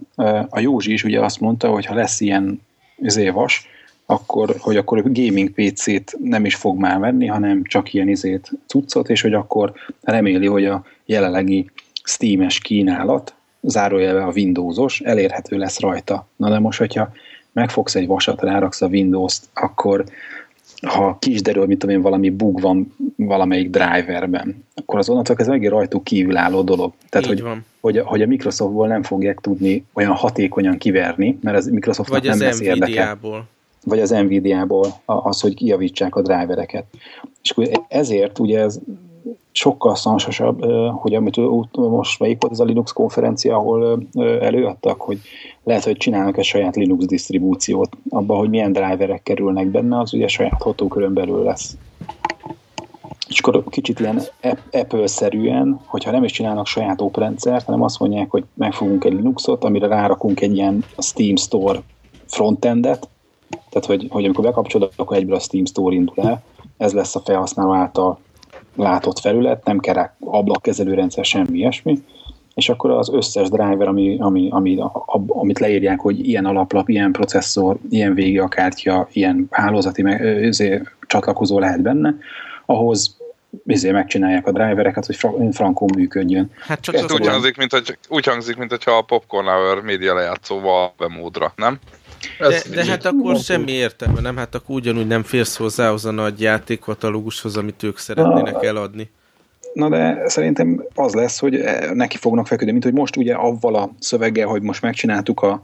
A 0.49 0.59
Józsi 0.59 0.93
is 0.93 1.03
ugye 1.03 1.19
azt 1.19 1.39
mondta, 1.39 1.69
hogy 1.69 1.85
ha 1.85 1.93
lesz 1.93 2.19
ilyen 2.19 2.61
izévas, 2.97 3.67
akkor, 4.05 4.55
hogy 4.59 4.77
akkor 4.77 5.01
gaming 5.03 5.51
PC-t 5.51 6.17
nem 6.19 6.45
is 6.45 6.55
fog 6.55 6.79
már 6.79 6.99
venni, 6.99 7.25
hanem 7.25 7.63
csak 7.63 7.93
ilyen 7.93 8.07
izét 8.07 8.51
cuccot, 8.67 9.09
és 9.09 9.21
hogy 9.21 9.33
akkor 9.33 9.73
reméli, 10.01 10.45
hogy 10.47 10.65
a 10.65 10.83
jelenlegi 11.05 11.69
Steam-es 12.03 12.59
kínálat, 12.59 13.33
zárójelve 13.61 14.23
a 14.23 14.31
Windowsos, 14.31 14.99
elérhető 14.99 15.57
lesz 15.57 15.79
rajta. 15.79 16.27
Na 16.35 16.49
de 16.49 16.59
most, 16.59 16.79
hogyha 16.79 17.11
megfogsz 17.51 17.95
egy 17.95 18.07
vasat, 18.07 18.41
ráraksz 18.41 18.81
a 18.81 18.87
Windows-t, 18.87 19.43
akkor 19.53 20.03
ha 20.81 21.17
kisderül, 21.19 21.65
mit 21.65 21.79
tudom 21.79 21.95
én, 21.95 22.01
valami 22.01 22.29
bug 22.29 22.61
van 22.61 22.95
valamelyik 23.15 23.69
driverben, 23.69 24.63
akkor 24.75 24.99
az 24.99 25.09
onnantól 25.09 25.35
ez 25.39 25.47
megint 25.47 25.71
rajtuk 25.71 26.03
kívülálló 26.03 26.61
dolog. 26.61 26.93
Tehát, 27.09 27.27
hogy, 27.27 27.41
van. 27.41 27.65
Hogy, 27.79 27.99
hogy 27.99 28.21
a 28.21 28.27
Microsoftból 28.27 28.87
nem 28.87 29.03
fogják 29.03 29.39
tudni 29.39 29.85
olyan 29.93 30.11
hatékonyan 30.11 30.77
kiverni, 30.77 31.37
mert 31.41 31.57
az 31.57 31.67
Microsoftnak 31.67 32.19
Vagy 32.19 32.29
nem 32.29 32.33
az 32.33 32.43
lesz 32.43 32.59
érdeke. 32.59 33.17
Vagy 33.83 33.99
az 33.99 34.09
Nvidia-ból 34.09 35.01
az, 35.05 35.41
hogy 35.41 35.53
kijavítsák 35.53 36.15
a 36.15 36.21
drivereket. 36.21 36.85
És 37.41 37.53
ezért 37.87 38.39
ugye 38.39 38.59
ez 38.59 38.79
sokkal 39.51 39.95
szansosabb, 39.95 40.65
hogy 40.91 41.13
amit 41.13 41.35
most 41.73 42.19
melyik 42.19 42.41
volt 42.41 42.53
ez 42.53 42.59
a 42.59 42.63
Linux 42.63 42.91
konferencia, 42.91 43.55
ahol 43.55 44.07
előadtak, 44.41 45.01
hogy 45.01 45.19
lehet, 45.63 45.83
hogy 45.83 45.97
csinálnak 45.97 46.37
egy 46.37 46.45
saját 46.45 46.75
Linux 46.75 47.05
disztribúciót, 47.05 47.89
abba, 48.09 48.35
hogy 48.35 48.49
milyen 48.49 48.71
driverek 48.71 49.23
kerülnek 49.23 49.67
benne, 49.67 49.99
az 49.99 50.13
ugye 50.13 50.27
saját 50.27 50.61
hatókörön 50.61 51.13
belül 51.13 51.43
lesz. 51.43 51.77
És 53.27 53.39
akkor 53.39 53.63
kicsit 53.69 53.99
ilyen 53.99 54.21
Apple-szerűen, 54.71 55.79
hogyha 55.85 56.11
nem 56.11 56.23
is 56.23 56.31
csinálnak 56.31 56.67
saját 56.67 57.01
oprendszert, 57.01 57.65
hanem 57.65 57.81
azt 57.81 57.99
mondják, 57.99 58.31
hogy 58.31 58.43
megfogunk 58.53 59.03
egy 59.03 59.13
Linuxot, 59.13 59.63
amire 59.63 59.87
rárakunk 59.87 60.41
egy 60.41 60.55
ilyen 60.55 60.83
Steam 60.97 61.35
Store 61.35 61.79
frontendet, 62.25 63.09
tehát 63.69 63.87
hogy, 63.87 64.07
hogy 64.09 64.23
amikor 64.23 64.43
bekapcsolod, 64.43 64.91
akkor 64.95 65.17
egyből 65.17 65.35
a 65.35 65.39
Steam 65.39 65.65
Store 65.65 65.95
indul 65.95 66.15
el, 66.15 66.43
ez 66.77 66.93
lesz 66.93 67.15
a 67.15 67.21
felhasználó 67.25 67.73
által 67.73 68.19
látott 68.77 69.19
felület, 69.19 69.65
nem 69.65 69.79
kell 69.79 70.09
ablakkezelőrendszer, 70.19 71.25
semmi 71.25 71.57
ilyesmi, 71.57 72.03
és 72.55 72.69
akkor 72.69 72.91
az 72.91 73.09
összes 73.09 73.49
driver, 73.49 73.87
ami, 73.87 74.17
ami, 74.19 74.47
ami, 74.51 74.79
amit 75.27 75.59
leírják, 75.59 75.99
hogy 75.99 76.27
ilyen 76.27 76.45
alaplap, 76.45 76.89
ilyen 76.89 77.11
processzor, 77.11 77.77
ilyen 77.89 78.13
vége 78.13 78.43
a 78.43 78.47
kártya, 78.47 79.07
ilyen 79.11 79.47
hálózati 79.51 80.01
meg, 80.01 80.21
ö, 80.21 80.49
csatlakozó 81.07 81.59
lehet 81.59 81.81
benne, 81.81 82.15
ahhoz 82.65 83.17
ezért 83.65 83.93
megcsinálják 83.93 84.47
a 84.47 84.51
drivereket, 84.51 85.05
hogy 85.05 85.17
frankon 85.51 85.89
működjön. 85.95 86.51
Hát 86.59 86.81
csak 86.81 86.95
ez 86.95 87.11
úgy 87.11 87.27
hangzik, 87.27 87.57
mint 87.57 87.71
hogy, 87.71 87.97
úgy 88.09 88.25
hangzik, 88.25 88.57
mint 88.57 88.69
hogyha 88.69 88.91
a 88.91 89.01
Popcorn 89.01 89.47
Hour 89.47 89.81
média 89.81 90.13
lejátszóval 90.13 90.93
bemódra, 90.97 91.53
nem? 91.55 91.79
De, 92.39 92.61
de 92.73 92.85
hát 92.85 93.05
akkor 93.05 93.35
semmi 93.35 93.71
értelme, 93.71 94.21
nem? 94.21 94.37
Hát 94.37 94.55
akkor 94.55 94.75
ugyanúgy 94.75 95.07
nem 95.07 95.23
férsz 95.23 95.55
hozzá 95.55 95.91
az 95.91 96.05
a 96.05 96.11
nagy 96.11 96.41
játékkatalógushoz, 96.41 97.57
amit 97.57 97.83
ők 97.83 97.97
szeretnének 97.97 98.63
eladni. 98.63 99.09
Na 99.73 99.89
de 99.89 100.23
szerintem 100.25 100.83
az 100.95 101.13
lesz, 101.13 101.39
hogy 101.39 101.63
neki 101.93 102.17
fognak 102.17 102.47
feküdni, 102.47 102.71
mint 102.71 102.83
hogy 102.83 102.93
most 102.93 103.15
ugye 103.15 103.33
avval 103.33 103.75
a 103.75 103.89
szöveggel, 103.99 104.47
hogy 104.47 104.61
most 104.61 104.81
megcsináltuk 104.81 105.41
a 105.41 105.61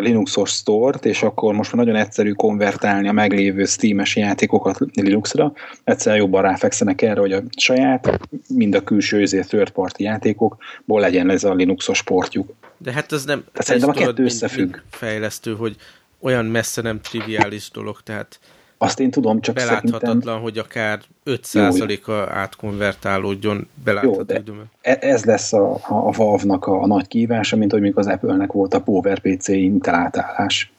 Linuxos 0.00 0.50
store-t, 0.50 1.04
és 1.04 1.22
akkor 1.22 1.54
most 1.54 1.72
már 1.72 1.84
nagyon 1.84 2.00
egyszerű 2.00 2.32
konvertálni 2.32 3.08
a 3.08 3.12
meglévő 3.12 3.64
Steam-es 3.64 4.16
játékokat 4.16 4.78
Linuxra. 4.94 5.52
Egyszerűen 5.84 6.20
jobban 6.20 6.42
ráfekszenek 6.42 7.02
erre, 7.02 7.20
hogy 7.20 7.32
a 7.32 7.42
saját, 7.56 8.20
mind 8.48 8.74
a 8.74 8.82
külső 8.82 9.20
ezért 9.20 9.48
third 9.48 9.70
party 9.70 10.02
játékokból 10.02 11.00
legyen 11.00 11.30
ez 11.30 11.44
a 11.44 11.54
Linuxos 11.54 11.98
sportjuk. 11.98 12.52
De 12.78 12.92
hát 12.92 13.12
ez 13.12 13.24
nem... 13.24 13.44
Tehát 13.52 13.66
szerintem 13.66 13.90
a 13.90 13.92
kettő 13.92 14.24
összefügg. 14.24 14.76
Fejlesztő, 14.90 15.54
hogy 15.54 15.76
olyan 16.20 16.44
messze 16.44 16.82
nem 16.82 17.00
triviális 17.00 17.70
dolog, 17.70 18.00
tehát 18.04 18.38
azt 18.82 19.00
én 19.00 19.10
tudom, 19.10 19.40
csak 19.40 19.54
beláthatatlan, 19.54 20.00
szerintem... 20.00 20.40
hogy 20.40 20.58
akár 20.58 21.00
5%-a 21.24 22.12
átkonvertálódjon 22.12 23.68
belátható 23.84 24.20
időben. 24.20 24.70
E- 24.80 24.98
ez 25.00 25.24
lesz 25.24 25.52
a, 25.52 25.74
a, 25.74 25.80
a 25.88 26.10
Valve-nak 26.10 26.66
a, 26.66 26.82
a 26.82 26.86
nagy 26.86 27.06
kívása, 27.06 27.56
mint 27.56 27.72
hogy 27.72 27.92
az 27.94 28.06
Apple-nek 28.06 28.52
volt 28.52 28.74
a 28.74 28.80
PowerPC 28.80 29.48
Intel 29.48 29.94
átállás. 29.94 30.72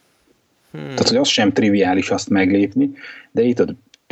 Hmm. 0.72 0.82
Tehát, 0.82 1.08
hogy 1.08 1.18
az 1.18 1.28
sem 1.28 1.52
triviális 1.54 2.10
azt 2.10 2.30
meglépni, 2.30 2.92
de 3.32 3.42
itt 3.42 3.64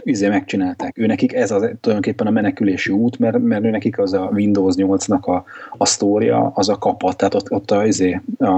izé 0.04 0.28
megcsinálták. 0.28 0.97
Ő 0.97 1.06
nekik 1.06 1.34
ez 1.34 1.52
az 1.52 1.62
tulajdonképpen 1.62 2.28
a 2.28 2.32
menekülési 2.32 2.91
út, 2.91 3.19
mert, 3.19 3.38
mert 3.38 3.63
ő 3.63 3.69
nekik 3.69 3.99
az 3.99 4.13
a 4.13 4.30
Windows 4.34 4.75
8-nak 4.78 5.21
a, 5.21 5.43
a 5.78 5.86
sztória, 5.86 6.52
az 6.56 6.69
a 6.69 6.78
kapat, 6.78 7.17
tehát 7.17 7.34
ott, 7.34 7.52
ott 7.52 7.71
a, 7.71 7.86
izé, 7.86 8.21
a, 8.38 8.54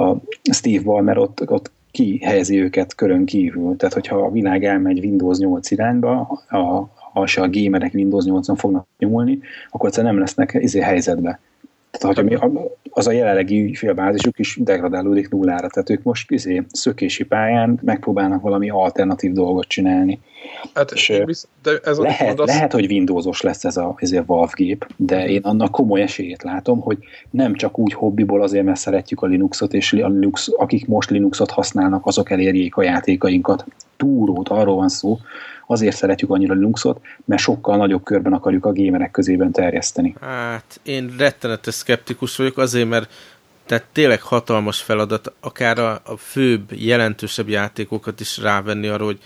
a 0.00 0.16
Steve 0.52 0.82
Ballmer 0.82 1.18
ott, 1.18 1.50
ott 1.50 1.70
kihelyezi 1.90 2.60
őket 2.60 2.94
körön 2.94 3.24
kívül. 3.24 3.76
Tehát, 3.76 3.94
hogyha 3.94 4.16
a 4.16 4.30
világ 4.30 4.64
elmegy 4.64 4.98
Windows 4.98 5.38
8 5.38 5.70
irányba, 5.70 6.42
a, 6.48 6.88
ha 7.12 7.26
se 7.26 7.42
a 7.42 7.48
gamerek 7.50 7.94
Windows 7.94 8.24
8-on 8.28 8.54
fognak 8.56 8.86
nyúlni, 8.98 9.38
akkor 9.70 9.88
egyszerűen 9.88 10.12
nem 10.12 10.22
lesznek 10.22 10.56
izé 10.60 10.80
helyzetbe. 10.80 11.40
Tehát, 11.90 12.16
hogy 12.16 12.38
az 12.90 13.06
a 13.06 13.12
jelenlegi 13.12 13.62
ügyfélbázisuk 13.62 14.38
is 14.38 14.58
degradálódik 14.60 15.28
nullára, 15.28 15.68
tehát 15.68 15.90
ők 15.90 16.02
most 16.02 16.30
izé, 16.30 16.62
szökési 16.68 17.24
pályán 17.24 17.78
megpróbálnak 17.82 18.42
valami 18.42 18.70
alternatív 18.70 19.32
dolgot 19.32 19.66
csinálni. 19.66 20.20
Hát, 20.74 20.90
és 20.90 21.12
de 21.62 21.78
ez 21.84 21.98
lehet, 21.98 22.26
mondasz... 22.26 22.46
lehet, 22.46 22.72
hogy 22.72 22.86
Windowsos 22.90 23.40
lesz 23.40 23.64
ez 23.64 23.76
a, 23.76 23.94
ez 23.98 24.12
a 24.12 24.24
Valve 24.26 24.52
gép, 24.54 24.86
de 24.96 25.28
én 25.28 25.40
annak 25.42 25.70
komoly 25.70 26.02
esélyét 26.02 26.42
látom, 26.42 26.80
hogy 26.80 26.98
nem 27.30 27.54
csak 27.54 27.78
úgy 27.78 27.92
hobbiból 27.92 28.42
azért, 28.42 28.64
mert 28.64 28.80
szeretjük 28.80 29.22
a 29.22 29.26
Linuxot, 29.26 29.72
és 29.72 29.92
a 29.92 30.08
Linux, 30.08 30.48
akik 30.56 30.86
most 30.86 31.10
Linuxot 31.10 31.50
használnak, 31.50 32.06
azok 32.06 32.30
elérjék 32.30 32.76
a 32.76 32.82
játékainkat. 32.82 33.64
Túrót, 33.96 34.48
arról 34.48 34.76
van 34.76 34.88
szó, 34.88 35.18
azért 35.66 35.96
szeretjük 35.96 36.30
annyira 36.30 36.54
Linuxot, 36.54 37.00
mert 37.24 37.42
sokkal 37.42 37.76
nagyobb 37.76 38.04
körben 38.04 38.32
akarjuk 38.32 38.64
a 38.64 38.72
gémerek 38.72 39.10
közében 39.10 39.52
terjeszteni. 39.52 40.14
Hát 40.20 40.80
én 40.82 41.14
rettenetes 41.18 41.74
szkeptikus 41.74 42.36
vagyok 42.36 42.58
azért, 42.58 42.88
mert 42.88 43.10
tehát 43.66 43.84
tényleg 43.92 44.22
hatalmas 44.22 44.82
feladat, 44.82 45.32
akár 45.40 45.78
a, 45.78 46.00
a 46.04 46.16
főbb, 46.16 46.72
jelentősebb 46.72 47.48
játékokat 47.48 48.20
is 48.20 48.38
rávenni 48.38 48.86
arra, 48.86 49.04
hogy, 49.04 49.18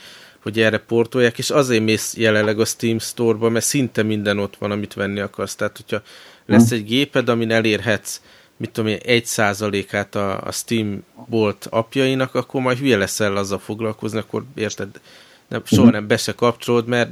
hogy 0.43 0.61
erre 0.61 0.79
portolják, 0.79 1.39
és 1.39 1.51
azért 1.51 1.85
mész 1.85 2.17
jelenleg 2.17 2.61
a 2.61 2.65
Steam 2.65 2.99
Store-ba, 2.99 3.49
mert 3.49 3.65
szinte 3.65 4.03
minden 4.03 4.39
ott 4.39 4.57
van, 4.57 4.71
amit 4.71 4.95
venni 4.95 5.21
akarsz. 5.21 5.55
Tehát, 5.55 5.77
hogyha 5.77 6.03
lesz 6.47 6.71
egy 6.71 6.85
géped, 6.85 7.29
amin 7.29 7.51
elérhetsz 7.51 8.21
mit 8.61 8.71
tudom 8.71 8.91
én, 8.91 8.99
egy 9.03 9.25
százalékát 9.25 10.15
a, 10.15 10.43
a 10.43 10.53
Steam 10.53 11.05
bolt 11.29 11.67
apjainak, 11.71 12.35
akkor 12.35 12.61
majd 12.61 12.79
hülye 12.79 12.97
leszel 12.97 13.37
azzal 13.37 13.59
foglalkozni, 13.59 14.19
akkor 14.19 14.45
érted, 14.55 14.89
nem, 15.49 15.63
soha 15.65 15.91
nem 15.91 16.07
be 16.07 16.17
se 16.17 16.35
kapcsolod, 16.35 16.87
mert 16.87 17.11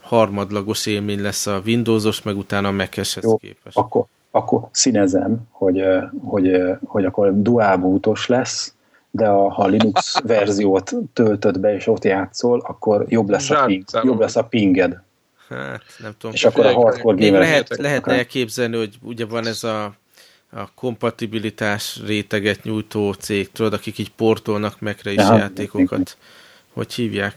harmadlagos 0.00 0.86
élmény 0.86 1.22
lesz 1.22 1.46
a 1.46 1.60
Windowsos, 1.64 2.22
meg 2.22 2.36
utána 2.36 2.68
a 2.68 2.72
Mac-eshez 2.72 3.36
képest. 3.40 3.76
Akkor, 3.76 4.04
akkor 4.30 4.68
színezem, 4.70 5.38
hogy, 5.50 5.84
hogy, 6.24 6.50
hogy 6.84 7.04
akkor 7.04 7.42
dual 7.42 7.76
bootos 7.76 8.26
lesz, 8.26 8.74
de 9.16 9.28
a, 9.28 9.52
ha 9.52 9.66
Linux 9.66 10.20
verziót 10.24 10.92
töltöd 11.12 11.60
be, 11.60 11.74
és 11.74 11.86
ott 11.86 12.04
játszol, 12.04 12.60
akkor 12.66 13.04
jobb 13.08 13.28
lesz, 13.28 13.50
a, 13.50 13.64
ping, 13.64 13.84
jobb 14.02 14.20
lesz 14.20 14.36
a 14.36 14.44
pinged. 14.44 15.00
Hát, 15.48 15.82
nem 15.98 16.12
tudom. 16.18 16.34
És 16.34 16.44
akkor 16.44 16.66
a 16.66 16.72
hardcore 16.72 17.26
gamer 17.26 17.40
lehet, 17.40 17.76
lehet 17.76 18.06
elképzelni, 18.06 18.76
hogy 18.76 18.98
ugye 19.02 19.26
van 19.26 19.46
ez 19.46 19.64
a, 19.64 19.84
a 20.50 20.74
kompatibilitás 20.74 22.00
réteget 22.06 22.62
nyújtó 22.62 23.12
cég, 23.12 23.52
tudod, 23.52 23.72
akik 23.72 23.98
így 23.98 24.10
portolnak 24.10 24.80
megre 24.80 25.10
is 25.10 25.16
ja, 25.16 25.36
játékokat. 25.36 26.16
Hogy 26.72 26.92
hívják? 26.92 27.34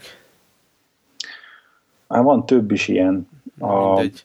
Hát 2.08 2.22
van 2.22 2.46
több 2.46 2.70
is 2.70 2.88
ilyen. 2.88 3.28
A, 3.58 3.94
Mindegy 3.94 4.24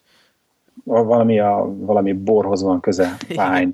a, 0.85 1.03
valami, 1.03 1.39
a, 1.39 1.65
valami 1.77 2.13
borhoz 2.13 2.61
van 2.61 2.79
köze, 2.79 3.17
Wine. 3.29 3.69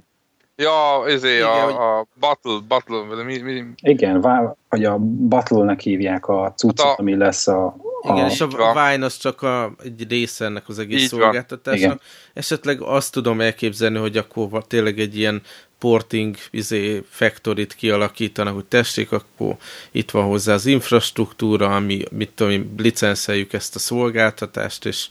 Ja, 0.62 1.08
ezé, 1.08 1.41
a, 1.41 2.00
a 2.00 2.08
Battle, 2.19 2.60
Battle, 2.67 3.24
mi, 3.24 3.38
mi? 3.38 3.63
Igen, 3.82 4.21
vagy 4.69 4.86
a 4.86 4.97
Battle-nek 5.00 5.80
hívják 5.80 6.28
a 6.28 6.54
cuccot, 6.56 6.88
hát 6.88 6.97
a... 6.97 7.02
ami 7.02 7.15
lesz 7.15 7.47
a, 7.47 7.65
a... 8.02 8.13
Igen, 8.13 8.30
és 8.30 8.41
a 8.41 8.47
Vine 8.47 9.06
az 9.06 9.17
csak 9.17 9.41
a, 9.41 9.71
egy 9.84 10.06
része 10.10 10.45
ennek 10.45 10.67
az 10.67 10.80
egész 10.80 11.08
szolgáltatásnak. 11.08 12.02
Esetleg 12.34 12.82
azt 12.82 13.12
tudom 13.12 13.41
elképzelni, 13.41 13.97
hogy 13.97 14.17
akkor 14.17 14.63
tényleg 14.67 15.00
egy 15.00 15.17
ilyen 15.17 15.41
porting 15.81 16.35
izé, 16.51 17.03
factory-t 17.09 17.75
kialakítanak, 17.75 18.53
hogy 18.53 18.65
tessék, 18.65 19.11
akkor 19.11 19.55
itt 19.91 20.11
van 20.11 20.25
hozzá 20.25 20.53
az 20.53 20.65
infrastruktúra, 20.65 21.75
ami, 21.75 22.03
mit 22.11 22.29
tudom, 22.29 22.73
licenszeljük 22.77 23.53
ezt 23.53 23.75
a 23.75 23.79
szolgáltatást, 23.79 24.85
és 24.85 25.07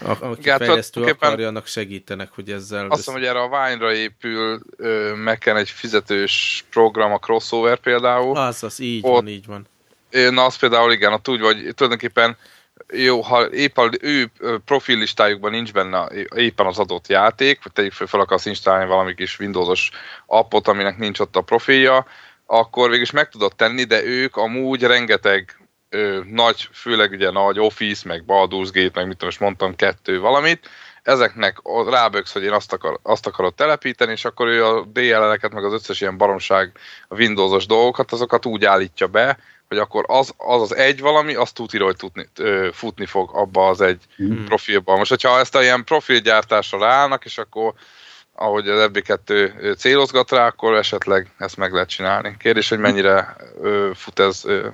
a, 0.00 0.10
aki 0.10 0.40
Igen, 0.40 0.58
fejlesztő 0.58 1.02
akarja, 1.02 1.48
annak 1.48 1.66
segítenek, 1.66 2.28
hogy 2.34 2.50
ezzel... 2.50 2.86
Azt 2.88 2.96
hiszem, 2.96 3.14
hogy 3.14 3.24
erre 3.24 3.40
a 3.40 3.48
Vine-ra 3.48 3.92
épül 3.94 4.60
meken 5.14 5.56
egy 5.56 5.70
fizetős 5.70 6.64
program, 6.70 7.12
a 7.12 7.18
crossover 7.18 7.78
például. 7.78 8.36
Az, 8.36 8.62
az, 8.62 8.80
így 8.80 9.04
Ott, 9.04 9.12
van, 9.12 9.28
így 9.28 9.46
van. 9.46 9.66
Na, 10.30 10.44
az 10.44 10.56
például 10.56 10.92
igen, 10.92 11.12
ott 11.12 11.28
úgy 11.28 11.40
vagy, 11.40 11.56
tulajdonképpen 11.74 12.36
jó, 12.92 13.20
ha 13.20 13.44
épp 13.44 13.78
a 13.78 13.90
ő 14.00 14.30
profil 14.64 14.98
listájukban 14.98 15.50
nincs 15.50 15.72
benne 15.72 16.08
éppen 16.34 16.66
az 16.66 16.78
adott 16.78 17.08
játék, 17.08 17.62
vagy 17.62 17.72
tegyük 17.72 17.92
fel, 17.92 18.06
fel 18.06 18.20
akarsz 18.20 18.46
installálni 18.46 18.88
valami 18.88 19.14
kis 19.14 19.38
Windowsos 19.38 19.90
appot, 20.26 20.68
aminek 20.68 20.98
nincs 20.98 21.20
ott 21.20 21.36
a 21.36 21.40
profilja, 21.40 22.06
akkor 22.46 22.88
végül 22.88 23.02
is 23.02 23.10
meg 23.10 23.28
tudod 23.28 23.56
tenni, 23.56 23.84
de 23.84 24.04
ők 24.04 24.36
amúgy 24.36 24.82
rengeteg 24.82 25.56
ö, 25.88 26.20
nagy, 26.30 26.68
főleg 26.72 27.10
ugye 27.10 27.30
nagy 27.30 27.58
Office, 27.58 28.08
meg 28.08 28.24
Baldur's 28.26 28.70
Gate, 28.72 28.90
meg 28.94 29.06
mit 29.06 29.16
tudom, 29.16 29.16
most 29.18 29.40
mondtam 29.40 29.76
kettő 29.76 30.20
valamit, 30.20 30.68
ezeknek 31.02 31.60
ráböksz, 31.88 32.32
hogy 32.32 32.42
én 32.42 32.52
azt, 32.52 32.72
akar, 32.72 32.98
azt 33.02 33.26
akarod 33.26 33.54
telepíteni, 33.54 34.12
és 34.12 34.24
akkor 34.24 34.48
ő 34.48 34.64
a 34.64 34.82
DLL-eket, 34.82 35.52
meg 35.52 35.64
az 35.64 35.72
összes 35.72 36.00
ilyen 36.00 36.16
baromság, 36.16 36.72
a 37.08 37.14
Windowsos 37.14 37.66
dolgokat, 37.66 38.12
azokat 38.12 38.46
úgy 38.46 38.64
állítja 38.64 39.06
be, 39.06 39.38
hogy 39.72 39.80
akkor 39.80 40.04
az 40.08 40.34
az, 40.36 40.62
az 40.62 40.76
egy 40.76 41.00
valami, 41.00 41.34
azt 41.34 41.54
tudja, 41.54 41.84
hogy 41.84 41.96
tudni, 41.96 42.28
futni 42.72 43.06
fog 43.06 43.30
abba 43.32 43.68
az 43.68 43.80
egy 43.80 44.00
hmm. 44.16 44.44
profilban. 44.44 44.98
Most, 44.98 45.10
hogyha 45.10 45.38
ezt 45.38 45.54
a 45.54 45.62
ilyen 45.62 45.84
profilgyártásra 45.84 46.78
ráállnak, 46.78 47.24
és 47.24 47.38
akkor 47.38 47.74
ahogy 48.34 48.68
az 48.68 48.90
FB2 48.92 49.76
célozgat 49.76 50.30
rá, 50.30 50.46
akkor 50.46 50.74
esetleg 50.74 51.32
ezt 51.38 51.56
meg 51.56 51.72
lehet 51.72 51.88
csinálni. 51.88 52.36
Kérdés, 52.38 52.68
hogy 52.68 52.78
mennyire 52.78 53.36
ö, 53.62 53.90
fut 53.94 54.18
ez 54.18 54.44
ö, 54.44 54.68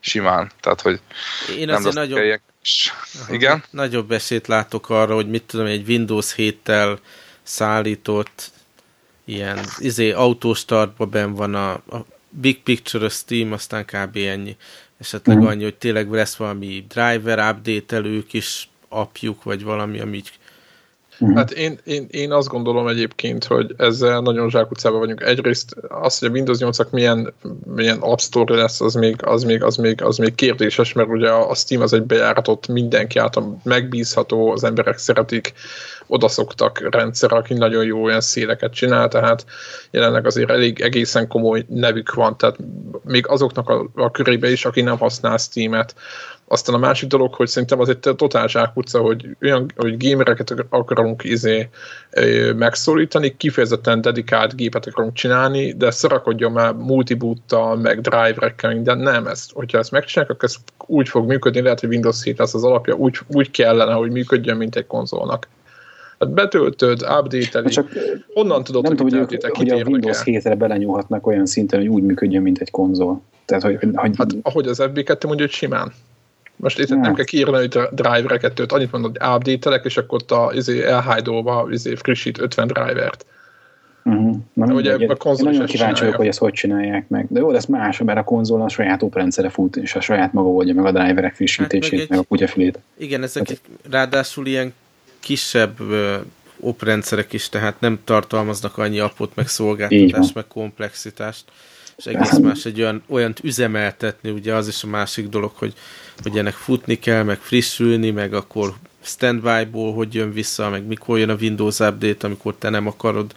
simán. 0.00 0.50
Tehát, 0.60 0.80
hogy 0.80 1.00
Én 1.58 1.66
nem 1.66 1.76
azért 1.76 1.94
nagyobb, 1.94 2.40
Igen? 3.28 3.64
nagyobb 3.70 4.10
esélyt 4.10 4.46
látok 4.46 4.90
arra, 4.90 5.14
hogy 5.14 5.30
mit 5.30 5.42
tudom, 5.42 5.66
egy 5.66 5.88
Windows 5.88 6.34
7-tel 6.36 6.98
szállított 7.42 8.50
ilyen 9.24 9.58
izé, 9.78 10.10
autóstartban 10.10 11.10
ben 11.10 11.34
van 11.34 11.54
a, 11.54 11.70
a 11.72 12.06
big 12.30 12.62
picture 12.62 13.04
a 13.04 13.08
Steam, 13.08 13.52
aztán 13.52 13.84
kb. 13.84 14.16
ennyi. 14.16 14.56
Esetleg 14.98 15.36
mm. 15.36 15.46
annyi, 15.46 15.62
hogy 15.62 15.76
tényleg 15.76 16.10
lesz 16.10 16.36
valami 16.36 16.84
driver 16.88 17.52
update 17.52 17.98
ők 17.98 18.32
is 18.32 18.68
apjuk, 18.88 19.42
vagy 19.42 19.62
valami, 19.62 20.00
ami 20.00 20.16
így 20.16 20.30
Uh-huh. 21.20 21.36
Hát 21.36 21.50
én, 21.50 21.78
én, 21.84 22.06
én 22.10 22.32
azt 22.32 22.48
gondolom 22.48 22.88
egyébként, 22.88 23.44
hogy 23.44 23.74
ezzel 23.76 24.20
nagyon 24.20 24.50
zsákutcában 24.50 24.98
vagyunk. 24.98 25.22
Egyrészt 25.22 25.74
az, 25.88 26.18
hogy 26.18 26.28
a 26.28 26.32
Windows 26.32 26.58
8-ak 26.60 26.90
milyen, 26.90 27.32
milyen 27.74 27.98
App 27.98 28.18
Store 28.18 28.54
lesz, 28.54 28.80
az 28.80 28.94
még, 28.94 29.16
az, 29.24 29.44
még, 29.44 29.62
az, 29.62 29.76
még, 29.76 30.02
az 30.02 30.16
még 30.16 30.34
kérdéses, 30.34 30.92
mert 30.92 31.08
ugye 31.08 31.30
a 31.30 31.54
Steam 31.54 31.82
az 31.82 31.92
egy 31.92 32.02
bejáratott 32.02 32.68
mindenki 32.68 33.18
által 33.18 33.60
megbízható, 33.62 34.50
az 34.50 34.64
emberek 34.64 34.98
szeretik, 34.98 35.52
odaszoktak 36.06 36.94
rendszer, 36.94 37.32
aki 37.32 37.54
nagyon 37.54 37.84
jó 37.84 38.02
olyan 38.02 38.20
széleket 38.20 38.72
csinál, 38.72 39.08
tehát 39.08 39.44
jelenleg 39.90 40.26
azért 40.26 40.50
elég 40.50 40.80
egészen 40.80 41.28
komoly 41.28 41.64
nevük 41.68 42.14
van, 42.14 42.36
tehát 42.36 42.56
még 43.04 43.26
azoknak 43.26 43.68
a, 43.68 43.90
a 43.94 44.10
körébe 44.10 44.50
is, 44.50 44.64
aki 44.64 44.80
nem 44.80 44.98
használ 44.98 45.36
Steam-et, 45.36 45.94
aztán 46.52 46.74
a 46.74 46.78
másik 46.78 47.08
dolog, 47.08 47.34
hogy 47.34 47.48
szerintem 47.48 47.80
az 47.80 47.88
egy 47.88 47.98
totál 47.98 48.48
zsákutca, 48.48 49.00
hogy 49.00 49.36
olyan, 49.42 49.72
hogy 49.76 50.08
gamereket 50.08 50.54
akarunk 50.68 51.24
izé, 51.24 51.68
megszólítani, 52.56 53.36
kifejezetten 53.36 54.00
dedikált 54.00 54.54
gépet 54.54 54.86
akarunk 54.86 55.14
csinálni, 55.14 55.72
de 55.72 55.90
szarakodjon 55.90 56.52
már 56.52 56.72
multibúttal, 56.72 57.76
meg 57.76 58.00
driverekkel, 58.00 58.72
minden. 58.72 58.98
Nem, 58.98 59.26
ezt, 59.26 59.52
hogyha 59.52 59.78
ezt 59.78 59.90
megcsinálják, 59.90 60.36
akkor 60.36 60.48
ez 60.48 60.56
úgy 60.86 61.08
fog 61.08 61.26
működni, 61.26 61.60
lehet, 61.60 61.80
hogy 61.80 61.88
Windows 61.88 62.22
7 62.22 62.38
lesz 62.38 62.54
az 62.54 62.64
alapja, 62.64 62.94
úgy, 62.94 63.18
úgy 63.26 63.50
kellene, 63.50 63.92
hogy 63.92 64.10
működjön, 64.10 64.56
mint 64.56 64.76
egy 64.76 64.86
konzolnak. 64.86 65.48
Hát 66.18 66.30
betöltöd, 66.30 67.02
update 67.02 67.68
Csak 67.68 67.88
onnan 68.34 68.64
tudod, 68.64 68.82
nem 68.82 68.96
hogy, 68.96 69.06
tudom, 69.06 69.26
hogy, 69.26 69.44
hogy 69.52 69.68
a 69.70 69.84
Windows 69.86 70.22
7-re 70.24 70.54
belenyúlhatnak 70.54 71.26
olyan 71.26 71.46
szinten, 71.46 71.78
hogy 71.78 71.88
úgy 71.88 72.02
működjön, 72.02 72.42
mint 72.42 72.58
egy 72.58 72.70
konzol. 72.70 73.22
Tehát, 73.44 73.62
hogy, 73.62 73.78
hogy... 73.94 74.16
Hát, 74.16 74.36
ahogy 74.42 74.66
az 74.66 74.78
FB2 74.82 75.26
mondja, 75.26 75.44
hogy 75.44 75.54
simán. 75.54 75.92
Most 76.60 76.78
itt 76.78 76.88
nem 76.88 77.14
kell 77.14 77.24
kiírni, 77.24 77.56
hogy 77.56 77.78
drivereket 77.90 78.54
tölt, 78.54 78.72
annyit 78.72 78.92
mondod, 78.92 79.16
hogy 79.18 79.34
update 79.34 79.80
és 79.84 79.96
akkor 79.96 80.22
ott 80.22 80.30
a 80.30 80.50
izé, 80.54 80.82
elhide 80.82 81.30
izé, 81.70 81.94
frissít 81.94 82.40
50 82.40 82.66
drivert. 82.66 83.26
Uh-huh. 84.04 84.36
Na, 84.52 84.74
ugye 84.74 85.06
a 85.08 85.16
konzol 85.16 85.46
én 85.46 85.52
nagyon 85.52 85.66
kíváncsi 85.66 86.00
vagyok, 86.00 86.16
hogy 86.16 86.26
ezt 86.26 86.38
hogy 86.38 86.52
csinálják 86.52 87.08
meg. 87.08 87.26
De 87.28 87.40
jó, 87.40 87.52
ez 87.54 87.64
más, 87.64 87.98
mert 87.98 88.18
a 88.18 88.22
konzol 88.24 88.62
a 88.62 88.68
saját 88.68 89.02
oprendszere 89.02 89.48
fut, 89.48 89.76
és 89.76 89.94
a 89.94 90.00
saját 90.00 90.32
maga 90.32 90.48
oldja 90.48 90.74
meg 90.74 90.84
a 90.84 90.92
driverek 90.92 91.34
frissítését, 91.34 91.98
hát 91.98 92.08
meg, 92.08 92.08
meg 92.08 92.18
a 92.18 92.22
kutyafilét. 92.22 92.78
Igen, 92.96 93.22
ezek 93.22 93.48
hát, 93.48 93.60
ráadásul 93.90 94.46
ilyen 94.46 94.72
kisebb 95.20 95.80
uh, 95.80 96.14
oprendszerek 96.60 97.32
is, 97.32 97.48
tehát 97.48 97.80
nem 97.80 97.98
tartalmaznak 98.04 98.78
annyi 98.78 98.98
appot, 98.98 99.34
meg 99.34 99.48
szolgáltatást, 99.48 100.34
meg 100.34 100.44
komplexitást 100.48 101.44
és 102.00 102.06
egész 102.06 102.38
más 102.38 102.64
egy 102.64 102.80
olyan, 102.80 103.02
olyan 103.08 103.34
üzemeltetni, 103.42 104.30
ugye 104.30 104.54
az 104.54 104.68
is 104.68 104.82
a 104.82 104.86
másik 104.86 105.28
dolog, 105.28 105.52
hogy, 105.54 105.72
hogy 106.22 106.38
ennek 106.38 106.54
futni 106.54 106.98
kell, 106.98 107.22
meg 107.22 107.38
frissülni, 107.38 108.10
meg 108.10 108.34
akkor 108.34 108.74
standby-ból 109.00 109.94
hogy 109.94 110.14
jön 110.14 110.32
vissza, 110.32 110.70
meg 110.70 110.86
mikor 110.86 111.18
jön 111.18 111.28
a 111.28 111.36
Windows 111.40 111.78
Update, 111.78 112.26
amikor 112.26 112.54
te 112.58 112.68
nem 112.68 112.86
akarod. 112.86 113.34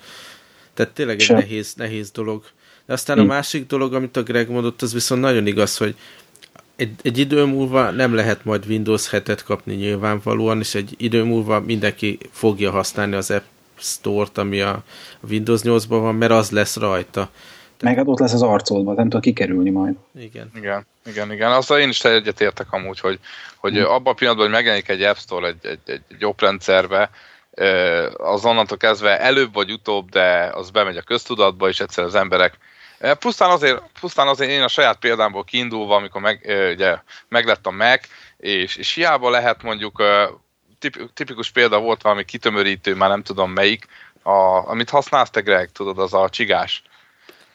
Tehát 0.73 0.91
tényleg 0.91 1.21
egy 1.21 1.29
nehéz, 1.29 1.73
nehéz 1.73 2.11
dolog. 2.11 2.43
De 2.85 2.93
aztán 2.93 3.19
a 3.19 3.23
másik 3.23 3.67
dolog, 3.67 3.93
amit 3.93 4.17
a 4.17 4.23
Greg 4.23 4.49
mondott, 4.49 4.81
az 4.81 4.93
viszont 4.93 5.21
nagyon 5.21 5.47
igaz, 5.47 5.77
hogy 5.77 5.95
egy, 6.75 6.93
egy 7.01 7.17
idő 7.17 7.43
múlva 7.43 7.91
nem 7.91 8.15
lehet 8.15 8.45
majd 8.45 8.65
Windows 8.67 9.09
7-et 9.11 9.39
kapni 9.45 9.73
nyilvánvalóan, 9.73 10.59
és 10.59 10.75
egy 10.75 10.93
idő 10.97 11.23
múlva 11.23 11.59
mindenki 11.59 12.17
fogja 12.31 12.71
használni 12.71 13.15
az 13.15 13.31
App 13.31 13.43
Store-t, 13.79 14.37
ami 14.37 14.61
a 14.61 14.83
Windows 15.29 15.61
8-ban 15.63 15.85
van, 15.87 16.15
mert 16.15 16.31
az 16.31 16.49
lesz 16.49 16.75
rajta. 16.75 17.29
Meg 17.83 17.95
hát 17.95 18.07
ott 18.07 18.19
lesz 18.19 18.33
az 18.33 18.41
arcodban, 18.41 18.95
nem 18.95 19.03
tudod 19.03 19.21
kikerülni 19.21 19.69
majd. 19.69 19.95
Igen. 20.19 20.51
Igen, 20.55 20.85
igen, 21.05 21.31
igen. 21.31 21.51
Azzal 21.51 21.79
én 21.79 21.89
is 21.89 22.03
egyetértek 22.03 22.67
amúgy, 22.71 22.99
hogy, 22.99 23.19
hogy 23.57 23.73
hmm. 23.73 23.85
abban 23.85 24.13
a 24.13 24.15
pillanatban, 24.15 24.47
hogy 24.47 24.55
megjelenik 24.55 24.89
egy 24.89 25.01
App 25.01 25.15
Store 25.15 25.47
egy, 25.47 25.65
egy, 25.65 25.79
egy, 25.85 26.01
egy 26.09 26.25
oprendszerbe, 26.25 27.09
az 28.17 28.45
onnantól 28.45 28.77
kezdve 28.77 29.19
előbb 29.19 29.53
vagy 29.53 29.71
utóbb, 29.71 30.09
de 30.09 30.51
az 30.53 30.69
bemegy 30.69 30.97
a 30.97 31.01
köztudatba, 31.01 31.69
és 31.69 31.79
egyszer 31.79 32.03
az 32.03 32.15
emberek 32.15 32.57
Pusztán 33.19 33.49
azért, 33.49 33.81
pusztán 33.99 34.27
azért 34.27 34.51
én 34.51 34.61
a 34.61 34.67
saját 34.67 34.99
példámból 34.99 35.43
kiindulva, 35.43 35.95
amikor 35.95 36.21
meg, 36.21 36.41
ugye, 36.73 36.97
meglett 37.27 37.65
a 37.67 37.71
Mac, 37.71 38.07
és, 38.37 38.75
és 38.75 38.93
hiába 38.93 39.29
lehet 39.29 39.63
mondjuk, 39.63 40.03
tipikus 41.13 41.51
példa 41.51 41.79
volt 41.79 42.01
valami 42.01 42.25
kitömörítő, 42.25 42.95
már 42.95 43.09
nem 43.09 43.23
tudom 43.23 43.51
melyik, 43.51 43.85
a, 44.21 44.69
amit 44.69 44.89
használsz 44.89 45.29
te 45.29 45.41
Greg, 45.41 45.71
tudod, 45.71 45.99
az 45.99 46.13
a 46.13 46.29
csigás. 46.29 46.83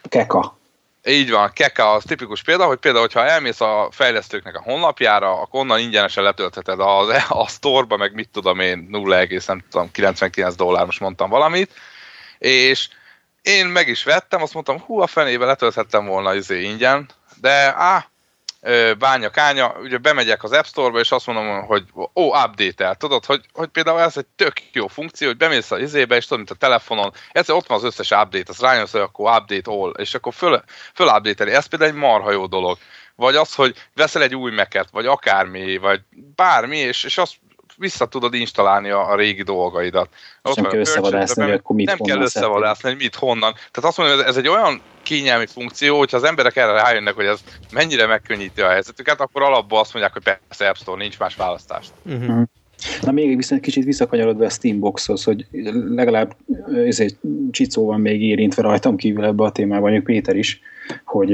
Keka. 0.09 0.59
Így 1.07 1.31
van, 1.31 1.53
Keka 1.53 1.93
az 1.93 2.05
tipikus 2.07 2.43
példa, 2.43 2.67
hogy 2.67 2.79
például, 2.79 3.05
hogyha 3.05 3.27
elmész 3.27 3.61
a 3.61 3.89
fejlesztőknek 3.91 4.57
a 4.57 4.63
honlapjára, 4.63 5.41
akkor 5.41 5.61
onnan 5.61 5.79
ingyenesen 5.79 6.23
letöltheted 6.23 6.81
a, 6.81 6.99
a 7.29 7.49
store 7.49 7.97
meg 7.97 8.15
mit 8.15 8.29
tudom 8.29 8.61
én, 8.61 8.89
0,99 8.93 10.53
dollár, 10.57 10.85
most 10.85 11.01
mondtam 11.01 11.31
valamit, 11.31 11.73
és 12.39 12.89
én 13.43 13.67
meg 13.67 13.89
is 13.89 14.05
vettem, 14.05 14.43
azt 14.43 14.55
mondtam, 14.55 14.81
hú, 14.81 15.01
a 15.01 15.07
fenébe 15.07 15.45
letölthettem 15.45 16.07
volna 16.07 16.35
izé 16.35 16.63
ingyen, 16.63 17.09
de 17.41 17.75
á, 17.77 18.07
bánya 18.99 19.31
kánya, 19.31 19.75
ugye 19.81 19.99
bemegyek 19.99 20.43
az 20.43 20.53
App 20.53 20.65
Store-ba, 20.65 20.99
és 20.99 21.11
azt 21.11 21.27
mondom, 21.27 21.63
hogy 21.67 21.85
ó, 22.15 22.27
update-el. 22.27 22.95
Tudod, 22.95 23.25
hogy, 23.25 23.45
hogy 23.53 23.69
például 23.69 24.01
ez 24.01 24.17
egy 24.17 24.27
tök 24.37 24.53
jó 24.73 24.87
funkció, 24.87 25.27
hogy 25.29 25.37
bemész 25.37 25.71
az 25.71 25.81
izébe, 25.81 26.17
és 26.17 26.25
tudod, 26.25 26.39
mint 26.39 26.51
a 26.51 26.67
telefonon, 26.67 27.13
egyszer 27.33 27.55
ott 27.55 27.67
van 27.67 27.79
az 27.79 27.85
összes 27.85 28.11
update, 28.11 28.45
az 28.47 28.59
rájössz, 28.61 28.93
hogy 28.93 29.01
akkor 29.01 29.37
update 29.37 29.71
all, 29.71 29.91
és 29.91 30.15
akkor 30.15 30.35
föl, 30.35 30.63
föl 30.95 31.07
update 31.07 31.45
Ez 31.45 31.67
például 31.67 31.91
egy 31.91 31.97
marha 31.97 32.31
jó 32.31 32.47
dolog. 32.47 32.79
Vagy 33.15 33.37
az, 33.37 33.55
hogy 33.55 33.75
veszel 33.95 34.23
egy 34.23 34.35
új 34.35 34.51
meket, 34.51 34.89
vagy 34.91 35.07
akármi, 35.07 35.77
vagy 35.77 36.01
bármi, 36.35 36.77
és, 36.77 37.05
és 37.05 37.19
azt 37.19 37.35
vissza 37.77 38.07
tudod 38.07 38.35
installálni 38.35 38.91
a, 38.91 39.11
a 39.11 39.17
régi 39.17 39.43
dolgaidat. 39.43 40.09
Ott 40.43 40.57
nem 40.57 40.71
kell 40.71 40.81
összevadászni, 40.81 41.43
hogy 41.43 41.53
akkor 41.53 41.77
mit 41.77 41.87
Nem 41.87 41.99
kell 41.99 42.21
összevadászni, 42.21 42.89
hogy 42.89 42.99
mit 42.99 43.15
honnan. 43.15 43.53
Tehát 43.53 43.89
azt 43.91 43.97
mondom, 43.97 44.17
hogy 44.17 44.27
ez 44.27 44.37
egy 44.37 44.49
olyan 44.49 44.83
kényelmi 45.09 45.47
funkció, 45.47 45.99
hogyha 45.99 46.17
az 46.17 46.25
emberek 46.25 46.57
erre 46.57 46.73
rájönnek, 46.73 47.15
hogy 47.15 47.25
ez 47.25 47.41
mennyire 47.73 48.07
megkönnyíti 48.07 48.61
a 48.61 48.69
helyzetüket, 48.69 49.21
akkor 49.21 49.43
alapból 49.43 49.79
azt 49.79 49.93
mondják, 49.93 50.15
hogy 50.15 50.23
persze 50.23 50.69
App 50.69 50.75
Store, 50.75 51.03
nincs 51.03 51.19
más 51.19 51.35
választás. 51.35 51.87
Uh-huh. 52.05 52.43
Na 53.03 53.11
még 53.11 53.37
viszont 53.37 53.61
kicsit 53.61 53.85
visszakanyarodva 53.85 54.45
a 54.45 54.51
Steamboxhoz, 54.51 55.25
hogy 55.25 55.47
legalább 55.89 56.37
ezért 56.87 57.17
Csicó 57.51 57.87
van 57.87 58.01
még 58.01 58.23
érintve 58.23 58.63
rajtam 58.63 58.97
kívül 58.97 59.25
ebbe 59.25 59.45
a 59.45 59.53
témában, 59.53 59.83
mondjuk 59.83 60.05
Péter 60.05 60.37
is, 60.37 60.61
hogy, 61.05 61.29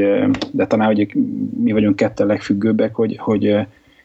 de 0.51 0.67
talán 0.67 0.87
hogy 0.87 1.15
mi 1.63 1.73
vagyunk 1.73 1.97
ketten 1.97 2.27
legfüggőbbek, 2.27 2.95
hogy, 2.95 3.17
hogy 3.19 3.57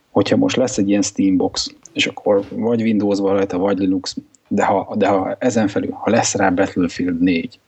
hogyha 0.10 0.38
most 0.38 0.55
lesz 0.55 0.77
egy 0.77 0.89
ilyen 0.89 1.01
Steambox, 1.01 1.75
és 1.93 2.08
akkor 2.08 2.43
vagy 2.49 2.82
Windows 2.82 3.19
van 3.19 3.34
rajta, 3.34 3.58
vagy 3.58 3.77
Linux, 3.77 4.17
de 4.47 4.65
ha, 4.65 4.95
de 4.97 5.08
ha 5.08 5.36
ezen 5.39 5.67
felül, 5.67 5.91
ha 5.91 6.10
lesz 6.10 6.36
rá 6.36 6.49
Battlefield 6.49 7.21
4, 7.21 7.60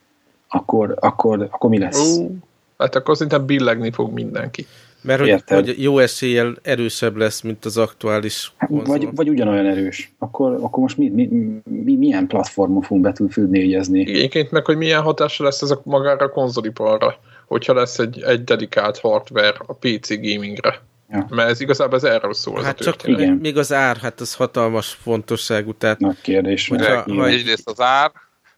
akkor, 0.53 0.95
akkor, 0.99 1.47
akkor 1.51 1.69
mi 1.69 1.79
lesz? 1.79 2.17
Uh, 2.17 2.31
hát 2.77 2.95
akkor 2.95 3.15
szerintem 3.15 3.45
billegni 3.45 3.91
fog 3.91 4.13
mindenki. 4.13 4.65
Mert 5.03 5.19
hogy, 5.19 5.43
hogy 5.45 5.83
jó 5.83 5.99
eséllyel 5.99 6.55
erősebb 6.61 7.15
lesz, 7.15 7.41
mint 7.41 7.65
az 7.65 7.77
aktuális 7.77 8.53
hát, 8.57 8.69
vagy, 8.69 9.07
vagy 9.15 9.29
ugyanolyan 9.29 9.65
erős. 9.65 10.13
Akkor, 10.19 10.53
akkor 10.53 10.79
most 10.79 10.97
mi, 10.97 11.09
mi, 11.09 11.29
mi, 11.63 11.95
milyen 11.95 12.27
platformon 12.27 12.81
fogunk 12.81 13.05
Battlefield 13.05 13.49
4 13.49 13.73
Egyébként 13.73 14.51
meg, 14.51 14.65
hogy 14.65 14.77
milyen 14.77 15.01
hatása 15.01 15.43
lesz 15.43 15.61
ez 15.61 15.71
a 15.71 15.81
magára 15.83 16.25
a 16.25 16.29
konzoliparra, 16.29 17.15
hogyha 17.47 17.73
lesz 17.73 17.99
egy, 17.99 18.21
egy 18.21 18.43
dedikált 18.43 18.99
hardware 18.99 19.55
a 19.65 19.73
PC 19.73 20.09
gamingre. 20.09 20.81
Ja. 21.09 21.25
Mert 21.29 21.49
ez 21.49 21.61
igazából 21.61 21.97
ez 21.97 22.03
erről 22.03 22.33
szól. 22.33 22.61
Hát 22.61 22.77
csak 22.77 23.07
igen. 23.07 23.33
még 23.33 23.57
az 23.57 23.73
ár, 23.73 23.97
hát 23.97 24.19
az 24.19 24.35
hatalmas 24.35 24.87
fontosságú. 24.87 25.73
Tehát, 25.73 25.99
Nagy 25.99 26.21
kérdés. 26.21 26.67
Hogyha, 26.67 27.01
ha, 27.01 27.27
egyrészt 27.27 27.69
az 27.69 27.79
ár, 27.81 28.11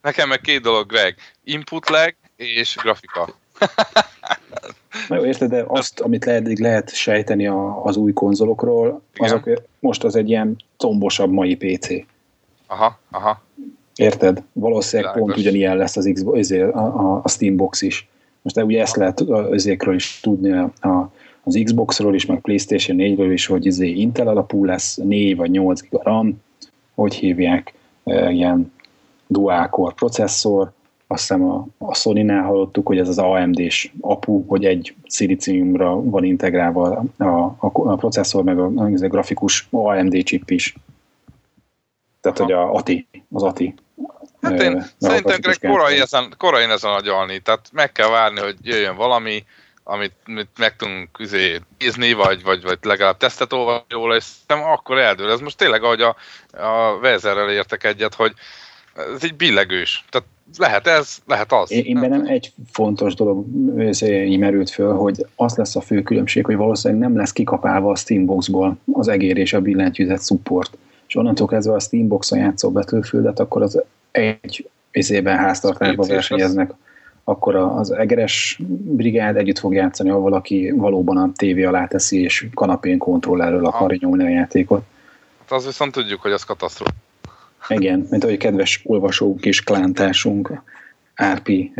nekem 0.03 0.29
meg 0.29 0.41
két 0.41 0.61
dolog, 0.61 0.87
Greg. 0.87 1.15
Input 1.43 1.89
lag 1.89 2.15
és 2.35 2.75
grafika. 2.81 3.29
Na 5.09 5.15
jó, 5.15 5.25
érted, 5.25 5.49
de 5.49 5.63
azt, 5.67 5.99
amit 5.99 6.25
lehet, 6.25 6.59
lehet 6.59 6.93
sejteni 6.93 7.47
a, 7.47 7.85
az 7.85 7.97
új 7.97 8.13
konzolokról, 8.13 9.01
Igen. 9.13 9.27
azok 9.27 9.61
most 9.79 10.03
az 10.03 10.15
egy 10.15 10.29
ilyen 10.29 10.55
tombosabb 10.77 11.31
mai 11.31 11.55
PC. 11.55 11.87
Aha, 12.67 12.99
aha. 13.11 13.41
Érted? 13.95 14.43
Valószínűleg 14.53 15.13
Lágos. 15.13 15.27
pont 15.27 15.39
ugyanilyen 15.39 15.77
lesz 15.77 15.97
az 15.97 16.09
Xbox, 16.13 16.39
azért, 16.39 16.73
a, 16.73 16.85
a, 16.85 17.21
a 17.23 17.29
Steambox 17.29 17.81
is. 17.81 18.07
Most 18.41 18.55
de 18.55 18.63
ugye 18.63 18.81
ezt 18.81 18.95
lehet 18.95 19.19
azért 19.21 19.85
is 19.85 20.19
tudni 20.21 20.51
a, 20.51 20.71
a 20.81 21.11
az 21.43 21.61
Xboxról 21.63 22.15
is, 22.15 22.25
meg 22.25 22.39
PlayStation 22.39 22.97
4-ről 22.99 23.29
is, 23.31 23.45
hogy 23.45 23.65
izé 23.65 23.89
Intel 23.89 24.27
alapú 24.27 24.65
lesz, 24.65 24.95
4 24.95 25.35
vagy 25.35 25.49
8 25.49 25.81
GB 25.81 26.01
RAM, 26.03 26.41
hogy 26.95 27.15
hívják, 27.15 27.73
e, 28.03 28.31
ilyen 28.31 28.73
dual-core 29.33 29.93
processzor, 29.93 30.71
azt 31.07 31.21
hiszem 31.21 31.49
a, 31.49 31.65
a 31.77 31.95
Sony-nál 31.95 32.43
hallottuk, 32.43 32.87
hogy 32.87 32.97
ez 32.97 33.07
az 33.07 33.17
AMD-s 33.17 33.91
apu, 34.01 34.45
hogy 34.47 34.65
egy 34.65 34.95
szilíciumra 35.07 36.01
van 36.01 36.23
integrálva 36.23 37.05
a, 37.17 37.23
a, 37.23 37.55
a 37.59 37.95
processzor, 37.95 38.43
meg 38.43 38.59
a, 38.59 38.65
a 38.75 38.89
grafikus 38.89 39.67
AMD 39.71 40.23
chip 40.23 40.49
is. 40.49 40.75
Tehát, 42.21 42.39
Aha. 42.39 42.47
hogy 42.47 42.53
a 42.53 42.73
ATI, 42.73 43.07
az 43.31 43.43
ATI. 43.43 43.73
Hát 44.41 44.61
én 44.61 44.85
szerintem 44.97 45.39
korai 45.61 45.99
ezen, 45.99 46.33
korai 46.37 46.63
ezen 46.63 46.91
agyalni, 46.91 47.39
tehát 47.39 47.69
meg 47.71 47.91
kell 47.91 48.09
várni, 48.09 48.39
hogy 48.39 48.55
jöjjön 48.61 48.95
valami, 48.95 49.43
amit, 49.83 50.13
amit 50.25 50.49
meg 50.57 50.75
tudunk 50.75 51.09
izé, 51.17 51.59
nézni, 51.77 52.13
vagy, 52.13 52.43
vagy, 52.43 52.63
vagy 52.63 52.77
legalább 52.81 53.17
tesztet 53.17 53.53
olvasni 53.53 53.85
róla, 53.89 54.15
és 54.15 54.23
szerintem 54.23 54.71
akkor 54.71 54.97
eldől. 54.97 55.31
Ez 55.31 55.39
most 55.39 55.57
tényleg, 55.57 55.83
ahogy 55.83 56.01
a, 56.01 56.15
a 56.51 56.99
Vezerrel 56.99 57.49
értek 57.49 57.83
egyet, 57.83 58.13
hogy 58.13 58.33
ez 58.95 59.23
egy 59.23 59.35
billegős. 59.35 60.05
Tehát 60.09 60.27
lehet 60.57 60.87
ez, 60.87 61.17
lehet 61.27 61.51
az. 61.51 61.71
Én, 61.71 61.83
én 61.83 61.99
bennem 61.99 62.25
egy 62.25 62.51
fontos 62.71 63.13
dolog 63.13 63.45
merült 64.39 64.69
föl, 64.69 64.93
hogy 64.93 65.25
az 65.35 65.55
lesz 65.55 65.75
a 65.75 65.81
fő 65.81 66.01
különbség, 66.01 66.45
hogy 66.45 66.55
valószínűleg 66.55 67.03
nem 67.03 67.17
lesz 67.17 67.31
kikapálva 67.31 67.91
a 67.91 67.95
Steamboxból 67.95 68.77
az 68.93 69.07
egér 69.07 69.37
és 69.37 69.53
a 69.53 69.61
billentyűzet 69.61 70.25
support. 70.25 70.77
És 71.07 71.15
onnantól 71.15 71.47
kezdve 71.47 71.73
a 71.73 71.79
Steamboxon 71.79 72.39
játszó 72.39 72.71
Battlefieldet, 72.71 73.39
akkor 73.39 73.61
az 73.61 73.83
egy 74.11 74.69
izében 74.91 75.37
háztartásban 75.37 76.07
versenyeznek. 76.07 76.69
Az 76.69 76.75
akkor 77.23 77.55
az 77.55 77.91
egeres 77.91 78.59
brigád 78.83 79.35
együtt 79.35 79.59
fog 79.59 79.73
játszani, 79.73 80.09
ahol 80.09 80.21
valaki 80.21 80.71
valóban 80.71 81.17
a 81.17 81.31
tévé 81.35 81.63
alá 81.63 81.87
teszi, 81.87 82.21
és 82.21 82.47
kanapén 82.53 82.97
kontrollerről 82.97 83.65
akarja 83.65 83.97
nyomni 84.01 84.23
a 84.23 84.29
játékot. 84.29 84.83
Hát 85.39 85.51
az 85.51 85.65
viszont 85.65 85.91
tudjuk, 85.91 86.21
hogy 86.21 86.31
az 86.31 86.43
katasztrófa. 86.43 86.91
Igen, 87.67 88.07
mint 88.09 88.23
ahogy 88.23 88.37
kedves 88.37 88.81
olvasók 88.83 89.45
és 89.45 89.61
klántársunk 89.61 90.61
Árpi 91.15 91.73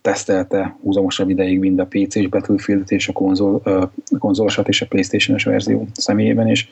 tesztelte 0.00 0.76
húzamosabb 0.82 1.30
ideig 1.30 1.58
mind 1.58 1.78
a 1.78 1.86
PC-s 1.86 2.26
Battlefield-et 2.26 2.90
és 2.90 3.08
a 3.08 3.12
konzol, 3.12 3.60
ö, 3.64 3.84
konzolosat 4.18 4.68
és 4.68 4.82
a 4.82 4.86
Playstation-es 4.86 5.44
verzió 5.44 5.86
személyében 5.92 6.48
is. 6.48 6.68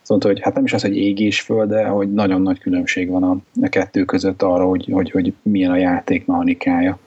Azt 0.00 0.08
mondta, 0.08 0.28
hogy 0.28 0.40
hát 0.40 0.54
nem 0.54 0.64
is 0.64 0.72
az, 0.72 0.82
hogy 0.82 0.96
ég 0.96 1.20
és 1.20 1.40
föl, 1.40 1.66
de 1.66 1.86
hogy 1.86 2.12
nagyon 2.12 2.42
nagy 2.42 2.58
különbség 2.58 3.08
van 3.08 3.22
a, 3.22 3.36
a 3.62 3.68
kettő 3.68 4.04
között 4.04 4.42
arra, 4.42 4.64
hogy, 4.64 4.88
hogy, 4.92 5.10
hogy 5.10 5.32
milyen 5.42 5.70
a 5.70 5.76
játék 5.76 6.26
mechanikája 6.26 6.98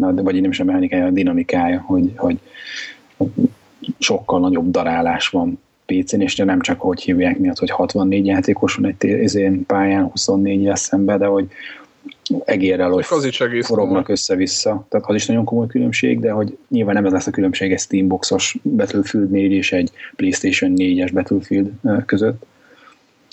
vagy 0.00 0.40
nem 0.40 0.50
a 0.58 0.64
mechanikája, 0.64 1.06
a 1.06 1.10
dinamikája, 1.10 1.80
hogy, 1.80 2.12
hogy 2.16 2.38
sokkal 3.98 4.40
nagyobb 4.40 4.70
darálás 4.70 5.28
van 5.28 5.60
PC-n, 5.90 6.20
és 6.20 6.36
nem 6.36 6.60
csak 6.60 6.80
hogy 6.80 7.00
hívják 7.00 7.38
miatt, 7.38 7.58
hogy 7.58 7.70
64 7.70 8.26
játékos 8.26 8.74
van 8.74 8.94
egy 8.98 9.10
ezén 9.10 9.66
pályán, 9.66 10.04
24 10.04 10.64
lesz 10.64 10.80
szembe, 10.80 11.16
de 11.16 11.26
hogy 11.26 11.48
egérrel, 12.44 12.90
hogy 12.90 13.04
az 13.08 13.24
is 13.24 13.42
forognak 13.60 14.08
össze-vissza. 14.08 14.86
Tehát 14.88 15.06
az 15.06 15.14
is 15.14 15.26
nagyon 15.26 15.44
komoly 15.44 15.66
különbség, 15.66 16.20
de 16.20 16.30
hogy 16.30 16.58
nyilván 16.68 16.94
nem 16.94 17.06
ez 17.06 17.12
lesz 17.12 17.26
a 17.26 17.30
különbség 17.30 17.72
egy 17.72 17.78
Steamboxos 17.78 18.58
Battlefield 18.62 19.30
4 19.30 19.52
és 19.52 19.72
egy 19.72 19.90
PlayStation 20.16 20.72
4-es 20.76 21.10
Battlefield 21.12 21.70
között, 22.06 22.46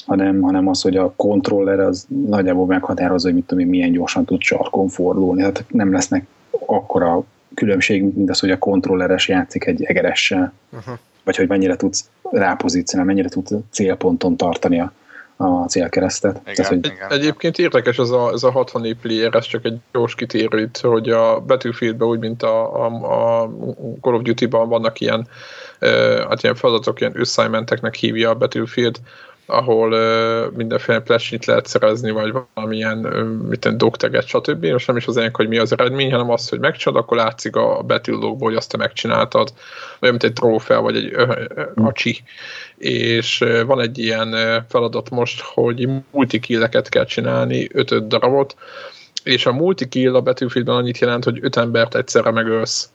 hanem, 0.05 0.41
hanem 0.41 0.67
az, 0.67 0.81
hogy 0.81 0.97
a 0.97 1.13
kontroller 1.15 1.79
az 1.79 2.05
nagyjából 2.27 2.65
meghatározza, 2.65 3.27
hogy 3.27 3.35
mit 3.35 3.45
tudom 3.45 3.63
én, 3.63 3.69
milyen 3.69 3.91
gyorsan 3.91 4.25
tud 4.25 4.41
sarkon 4.41 4.87
fordulni. 4.87 5.39
Tehát 5.39 5.65
nem 5.69 5.91
lesznek 5.91 6.25
akkora 6.65 7.23
különbség, 7.53 8.03
mint 8.03 8.29
az, 8.29 8.39
hogy 8.39 8.51
a 8.51 8.57
kontrolleres 8.57 9.27
játszik 9.27 9.65
egy 9.65 9.83
egeressel, 9.83 10.53
uh-huh. 10.71 10.97
Vagy 11.27 11.35
hogy 11.35 11.47
mennyire 11.47 11.75
tudsz 11.75 12.09
rápozícionálni, 12.31 13.11
mennyire 13.11 13.29
tudsz 13.29 13.51
célponton 13.71 14.37
tartani 14.37 14.79
a, 14.79 14.91
a 15.35 15.65
célkeresztet. 15.65 16.39
Igen, 16.41 16.55
Tehát, 16.55 16.71
hogy... 16.71 16.85
igen. 16.85 17.11
Egyébként 17.11 17.57
érdekes 17.57 17.97
ez 17.97 18.09
a, 18.09 18.31
ez 18.33 18.43
a 18.43 18.51
60 18.51 18.97
player, 19.01 19.35
ez 19.35 19.45
csak 19.45 19.65
egy 19.65 19.77
gyors 19.93 20.15
kitérő 20.15 20.59
itt, 20.59 20.77
hogy 20.77 21.09
a 21.09 21.39
Battlefieldben 21.39 22.07
úgy, 22.07 22.19
mint 22.19 22.43
a, 22.43 22.85
a, 22.85 22.87
a 23.41 23.51
Call 24.01 24.13
of 24.13 24.21
Duty-ban 24.21 24.69
vannak 24.69 24.99
ilyen, 24.99 25.27
hát 26.29 26.43
ilyen 26.43 26.55
feladatok, 26.55 26.99
ilyen 26.99 27.15
assignmenteknek 27.19 27.95
hívja 27.95 28.29
a 28.29 28.35
Battlefield, 28.35 28.99
ahol 29.47 29.91
uh, 29.91 30.55
mindenféle 30.55 30.99
plesnyit 30.99 31.45
lehet 31.45 31.65
szerezni, 31.65 32.11
vagy 32.11 32.33
valamilyen 32.53 33.05
uh, 33.05 33.47
mit 33.47 33.77
dokteget, 33.77 34.27
stb. 34.27 34.65
Most 34.65 34.87
nem 34.87 34.97
is 34.97 35.07
az 35.07 35.29
hogy 35.31 35.47
mi 35.47 35.57
az 35.57 35.71
eredmény, 35.71 36.11
hanem 36.11 36.29
az, 36.29 36.49
hogy 36.49 36.59
megcsinálod, 36.59 37.03
akkor 37.03 37.17
látszik 37.17 37.55
a 37.55 37.81
betűlókból, 37.81 38.47
hogy 38.47 38.57
azt 38.57 38.71
te 38.71 38.77
megcsináltad, 38.77 39.53
olyan, 39.99 40.15
mint 40.15 40.23
egy 40.23 40.33
trófea, 40.33 40.81
vagy 40.81 40.95
egy 40.95 41.13
uh, 41.13 41.29
uh, 41.75 41.85
acsi. 41.85 42.23
És 42.77 43.41
uh, 43.41 43.61
van 43.63 43.79
egy 43.79 43.97
ilyen 43.97 44.35
feladat 44.69 45.09
most, 45.09 45.41
hogy 45.41 45.89
multikilleket 46.11 46.89
kell 46.89 47.05
csinálni, 47.05 47.67
5 47.73 48.07
darabot, 48.07 48.55
és 49.23 49.45
a 49.45 49.53
multikill 49.53 50.15
a 50.15 50.21
betűfilben 50.21 50.75
annyit 50.75 50.97
jelent, 50.97 51.23
hogy 51.23 51.39
öt 51.41 51.55
embert 51.55 51.95
egyszerre 51.95 52.31
megölsz 52.31 52.89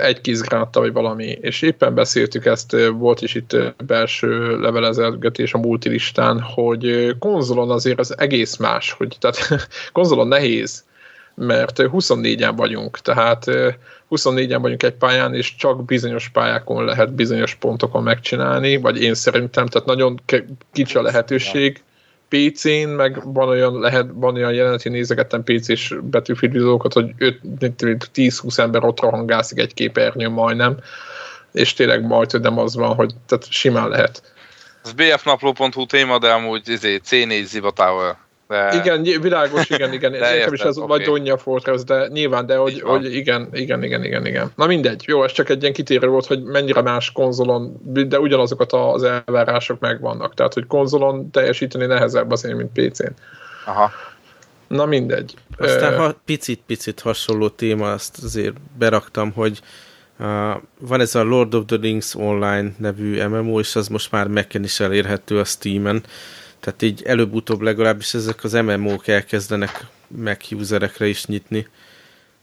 egy 0.00 0.20
kizgránta, 0.20 0.80
vagy 0.80 0.92
valami, 0.92 1.24
és 1.24 1.62
éppen 1.62 1.94
beszéltük 1.94 2.44
ezt, 2.44 2.76
volt 2.92 3.20
is 3.20 3.34
itt 3.34 3.56
belső 3.86 4.60
levelezgetés 4.60 5.54
a 5.54 5.58
multilistán, 5.58 6.40
hogy 6.40 7.16
konzolon 7.18 7.70
azért 7.70 7.98
az 7.98 8.18
egész 8.18 8.56
más, 8.56 8.92
hogy 8.92 9.16
tehát 9.20 9.68
konzolon 9.92 10.28
nehéz, 10.28 10.84
mert 11.34 11.78
24-en 11.82 12.52
vagyunk, 12.56 12.98
tehát 12.98 13.44
24-en 14.10 14.58
vagyunk 14.60 14.82
egy 14.82 14.94
pályán, 14.94 15.34
és 15.34 15.56
csak 15.56 15.84
bizonyos 15.84 16.28
pályákon 16.28 16.84
lehet 16.84 17.12
bizonyos 17.12 17.54
pontokon 17.54 18.02
megcsinálni, 18.02 18.76
vagy 18.76 19.02
én 19.02 19.14
szerintem, 19.14 19.66
tehát 19.66 19.86
nagyon 19.86 20.20
kicsi 20.72 20.98
a 20.98 21.02
lehetőség, 21.02 21.82
PC-n, 22.34 22.88
meg 22.88 23.32
van 23.32 23.48
olyan, 23.48 23.78
lehet, 23.78 24.06
van 24.12 24.34
olyan 24.34 24.52
jelenet, 24.52 24.84
én 24.84 24.92
nézegettem 24.92 25.44
PC-s 25.44 25.94
betűfidvizókat, 26.02 26.92
hogy 26.92 27.14
10-20 27.60 28.58
ember 28.58 28.84
ott 28.84 29.00
rohangászik 29.00 29.58
egy 29.58 29.74
képernyőn 29.74 30.32
majdnem, 30.32 30.76
és 31.52 31.72
tényleg 31.72 32.06
majd, 32.06 32.30
hogy 32.30 32.40
nem 32.40 32.58
az 32.58 32.74
van, 32.74 32.94
hogy 32.94 33.14
tehát 33.26 33.50
simán 33.50 33.88
lehet. 33.88 34.32
Ez 34.84 34.92
bfnapló.hu 34.92 35.86
téma, 35.86 36.18
de 36.18 36.28
amúgy 36.30 36.68
izé, 36.68 37.00
C4 37.10 37.44
Ziva 37.44 37.70
Tower. 37.70 38.16
De... 38.54 38.76
Igen, 38.76 39.20
világos, 39.20 39.70
igen, 39.70 39.92
igen. 39.92 40.10
Nekem 40.10 40.52
is 40.52 40.60
ez 40.60 40.76
okay. 40.76 40.88
vagy 40.88 41.06
Donja 41.06 41.36
Fortress, 41.36 41.84
de 41.84 42.08
nyilván, 42.12 42.46
de 42.46 42.56
hogy, 42.56 42.80
hogy 42.80 43.14
igen, 43.14 43.48
igen, 43.52 43.82
igen, 43.82 44.04
igen, 44.04 44.26
igen. 44.26 44.52
Na 44.56 44.66
mindegy, 44.66 45.04
jó, 45.06 45.24
ez 45.24 45.32
csak 45.32 45.48
egy 45.48 45.60
ilyen 45.60 45.72
kitérő 45.72 46.08
volt, 46.08 46.26
hogy 46.26 46.42
mennyire 46.42 46.82
más 46.82 47.12
konzolon, 47.12 47.80
de 48.08 48.18
ugyanazokat 48.18 48.72
az 48.72 49.02
elvárások 49.02 49.80
megvannak. 49.80 50.34
Tehát, 50.34 50.54
hogy 50.54 50.66
konzolon 50.66 51.30
teljesíteni 51.30 51.86
nehezebb 51.86 52.30
azért, 52.30 52.56
mint 52.56 52.70
PC-n. 52.72 53.12
Aha. 53.66 53.90
Na 54.68 54.86
mindegy. 54.86 55.34
Aztán 55.58 55.96
ha 55.96 56.14
picit-picit 56.24 57.00
hasonló 57.00 57.48
téma, 57.48 57.92
azt 57.92 58.22
azért 58.22 58.54
beraktam, 58.78 59.32
hogy 59.32 59.60
uh, 60.18 60.26
van 60.80 61.00
ez 61.00 61.14
a 61.14 61.22
Lord 61.22 61.54
of 61.54 61.64
the 61.66 61.76
Rings 61.80 62.14
Online 62.14 62.72
nevű 62.78 63.26
MMO, 63.26 63.58
és 63.58 63.76
az 63.76 63.88
most 63.88 64.10
már 64.10 64.26
mac 64.26 64.54
is 64.54 64.80
elérhető 64.80 65.38
a 65.38 65.44
Steam-en. 65.44 66.02
Tehát 66.64 66.82
így 66.82 67.02
előbb-utóbb 67.02 67.60
legalábbis 67.60 68.14
ezek 68.14 68.44
az 68.44 68.52
MMO-k 68.52 69.08
elkezdenek 69.08 69.86
meg 70.16 70.40
userekre 70.50 71.06
is 71.06 71.26
nyitni. 71.26 71.66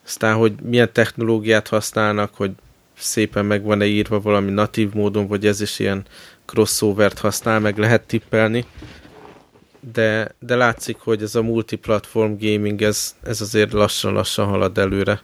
Aztán, 0.06 0.36
hogy 0.36 0.54
milyen 0.64 0.94
technológiát 0.94 1.68
használnak, 1.68 2.36
hogy 2.36 2.52
szépen 2.98 3.46
meg 3.46 3.64
van-e 3.64 3.86
írva 3.86 4.20
valami 4.20 4.52
natív 4.52 4.94
módon, 4.94 5.28
vagy 5.28 5.46
ez 5.46 5.62
is 5.62 5.80
ilyen 5.80 6.06
crossovert 6.46 7.20
használ, 7.20 7.60
meg 7.60 7.78
lehet 7.78 8.02
tippelni. 8.02 8.66
De, 9.94 10.36
de 10.40 10.56
látszik, 10.56 10.98
hogy 10.98 11.22
ez 11.22 11.36
a 11.36 11.42
multiplatform 11.42 12.34
gaming, 12.40 12.82
ez, 12.82 13.16
ez 13.24 13.42
azért 13.42 13.72
lassan-lassan 13.72 14.48
halad 14.48 14.78
előre. 14.78 15.22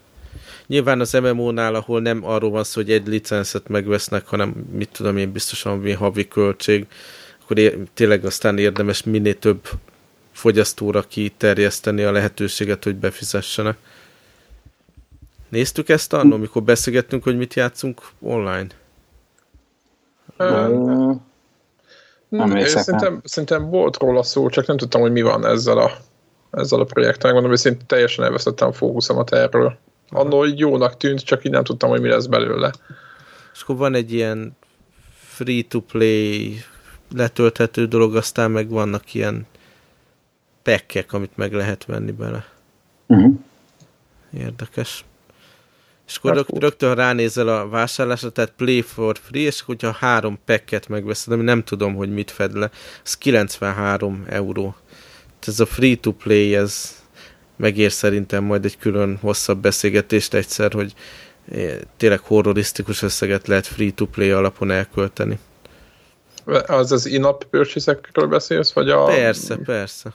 Nyilván 0.67 0.99
az 0.99 1.13
MMO-nál, 1.13 1.75
ahol 1.75 2.01
nem 2.01 2.25
arról 2.25 2.49
van 2.49 2.63
szó, 2.63 2.81
hogy 2.81 2.91
egy 2.91 3.07
licenszet 3.07 3.67
megvesznek, 3.67 4.27
hanem 4.27 4.49
mit 4.71 4.89
tudom 4.89 5.17
én, 5.17 5.31
biztosan 5.31 5.95
havi 5.95 6.27
költség, 6.27 6.85
akkor 7.47 7.57
é- 7.57 7.77
tényleg 7.93 8.25
aztán 8.25 8.57
érdemes 8.57 9.03
minél 9.03 9.39
több 9.39 9.69
fogyasztóra 10.31 11.01
kiterjeszteni 11.01 12.03
a 12.03 12.11
lehetőséget, 12.11 12.83
hogy 12.83 12.95
befizessenek. 12.95 13.77
Néztük 15.49 15.89
ezt 15.89 16.13
annól, 16.13 16.33
amikor 16.33 16.63
beszélgettünk, 16.63 17.23
hogy 17.23 17.37
mit 17.37 17.53
játszunk 17.53 18.01
online? 18.19 18.67
Nem, 20.37 21.21
nem 22.29 22.65
szerintem, 22.65 23.21
szerintem 23.23 23.69
volt 23.69 23.97
róla 23.97 24.23
szó, 24.23 24.49
csak 24.49 24.65
nem 24.65 24.77
tudtam, 24.77 25.01
hogy 25.01 25.11
mi 25.11 25.21
van 25.21 25.45
ezzel 25.45 25.77
a, 25.77 25.91
ezzel 26.51 26.79
a 26.79 26.85
projekttel. 26.85 27.31
Megmondom, 27.31 27.49
hogy 27.49 27.59
szinte 27.59 27.85
teljesen 27.85 28.23
elvesztettem 28.23 28.67
a 28.67 28.73
fókuszomat 28.73 29.33
erről. 29.33 29.77
Annól 30.09 30.47
jónak 30.55 30.97
tűnt, 30.97 31.23
csak 31.23 31.45
így 31.45 31.51
nem 31.51 31.63
tudtam, 31.63 31.89
hogy 31.89 32.01
mi 32.01 32.09
lesz 32.09 32.25
belőle. 32.25 32.73
És 33.53 33.61
akkor 33.61 33.75
van 33.75 33.93
egy 33.93 34.13
ilyen 34.13 34.57
free-to-play 35.15 36.63
letölthető 37.15 37.85
dolog, 37.85 38.15
aztán 38.15 38.51
meg 38.51 38.69
vannak 38.69 39.13
ilyen 39.13 39.45
pekkek, 40.63 41.13
amit 41.13 41.37
meg 41.37 41.53
lehet 41.53 41.85
venni 41.85 42.11
bele. 42.11 42.45
Uh-huh. 43.07 43.33
Érdekes. 44.37 45.05
És 46.07 46.15
akkor 46.15 46.33
rögt, 46.33 46.57
rögtön 46.57 46.95
ránézel 46.95 47.47
a 47.47 47.67
vásárlásra, 47.67 48.29
tehát 48.29 48.53
Play 48.57 48.81
for 48.81 49.17
Free, 49.23 49.41
és 49.41 49.61
hogyha 49.61 49.91
három 49.91 50.39
packet 50.45 50.87
megveszed, 50.87 51.33
ami 51.33 51.43
nem 51.43 51.63
tudom, 51.63 51.95
hogy 51.95 52.13
mit 52.13 52.31
fed 52.31 52.53
le, 52.53 52.69
az 53.03 53.17
93 53.17 54.25
euró. 54.27 54.75
Ez 55.47 55.59
a 55.59 55.65
free-to-play, 55.65 56.55
ez 56.55 57.01
megér 57.55 57.91
szerintem 57.91 58.43
majd 58.43 58.65
egy 58.65 58.77
külön 58.77 59.17
hosszabb 59.21 59.61
beszélgetést 59.61 60.33
egyszer, 60.33 60.73
hogy 60.73 60.93
eh, 61.51 61.77
tényleg 61.97 62.19
horrorisztikus 62.19 63.01
összeget 63.01 63.47
lehet 63.47 63.67
free-to-play 63.67 64.31
alapon 64.31 64.71
elkölteni. 64.71 65.39
Az 66.67 66.91
az 66.91 67.05
in-app 67.05 67.41
purchase 67.49 67.99
beszélsz, 68.29 68.71
vagy 68.71 68.89
a... 68.89 69.03
Persze, 69.03 69.55
persze. 69.55 70.13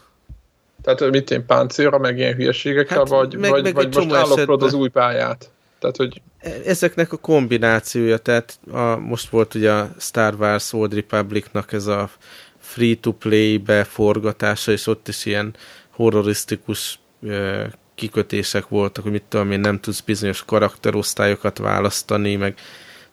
Tehát 0.82 1.10
mit 1.10 1.30
én 1.30 1.46
páncélra, 1.46 1.98
meg 1.98 2.18
ilyen 2.18 2.34
hülyeségekkel, 2.34 2.98
hát, 2.98 3.08
vagy, 3.08 3.36
meg, 3.36 3.50
vagy, 3.50 3.62
meg 3.62 3.74
vagy 3.74 3.94
most 3.94 4.12
állokolod 4.12 4.62
az 4.62 4.74
új 4.74 4.88
pályát? 4.88 5.50
Tehát, 5.78 5.96
hogy... 5.96 6.22
Ezeknek 6.66 7.12
a 7.12 7.16
kombinációja, 7.16 8.18
tehát 8.18 8.58
a, 8.70 8.96
most 8.96 9.28
volt 9.28 9.54
ugye 9.54 9.70
a 9.70 9.90
Star 9.98 10.34
Wars 10.38 10.72
Old 10.72 10.94
Republicnak 10.94 11.72
ez 11.72 11.86
a 11.86 12.10
free-to-play 12.58 13.58
beforgatása, 13.58 14.72
és 14.72 14.86
ott 14.86 15.08
is 15.08 15.26
ilyen 15.26 15.54
horrorisztikus 15.90 16.98
ö, 17.22 17.64
kikötések 17.94 18.68
voltak, 18.68 19.02
hogy 19.02 19.12
mit 19.12 19.22
tudom 19.28 19.50
én, 19.50 19.60
nem 19.60 19.80
tudsz 19.80 20.00
bizonyos 20.00 20.44
karakterosztályokat 20.44 21.58
választani, 21.58 22.36
meg 22.36 22.54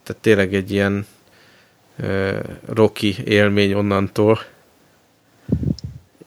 tehát 0.04 0.22
tényleg 0.22 0.54
egy 0.54 0.72
ilyen 0.72 1.06
Rocky 2.66 3.16
élmény 3.24 3.74
onnantól. 3.74 4.40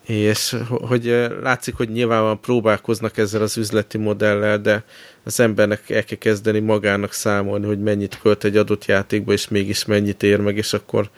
És 0.06 0.56
hogy 0.68 1.04
látszik, 1.42 1.74
hogy 1.74 1.88
nyilvánvalóan 1.88 2.40
próbálkoznak 2.40 3.16
ezzel 3.16 3.42
az 3.42 3.56
üzleti 3.56 3.98
modellel, 3.98 4.61
de 4.61 4.85
az 5.22 5.40
embernek 5.40 5.90
el 5.90 6.04
kell 6.04 6.18
kezdeni 6.18 6.58
magának 6.58 7.12
számolni, 7.12 7.66
hogy 7.66 7.80
mennyit 7.80 8.18
költ 8.20 8.44
egy 8.44 8.56
adott 8.56 8.85
játékba, 8.85 9.32
és 9.32 9.48
mégis 9.48 9.85
mennyit 9.85 10.22
ér 10.22 10.40
meg, 10.40 10.56
és 10.56 10.72
akkor 10.72 11.11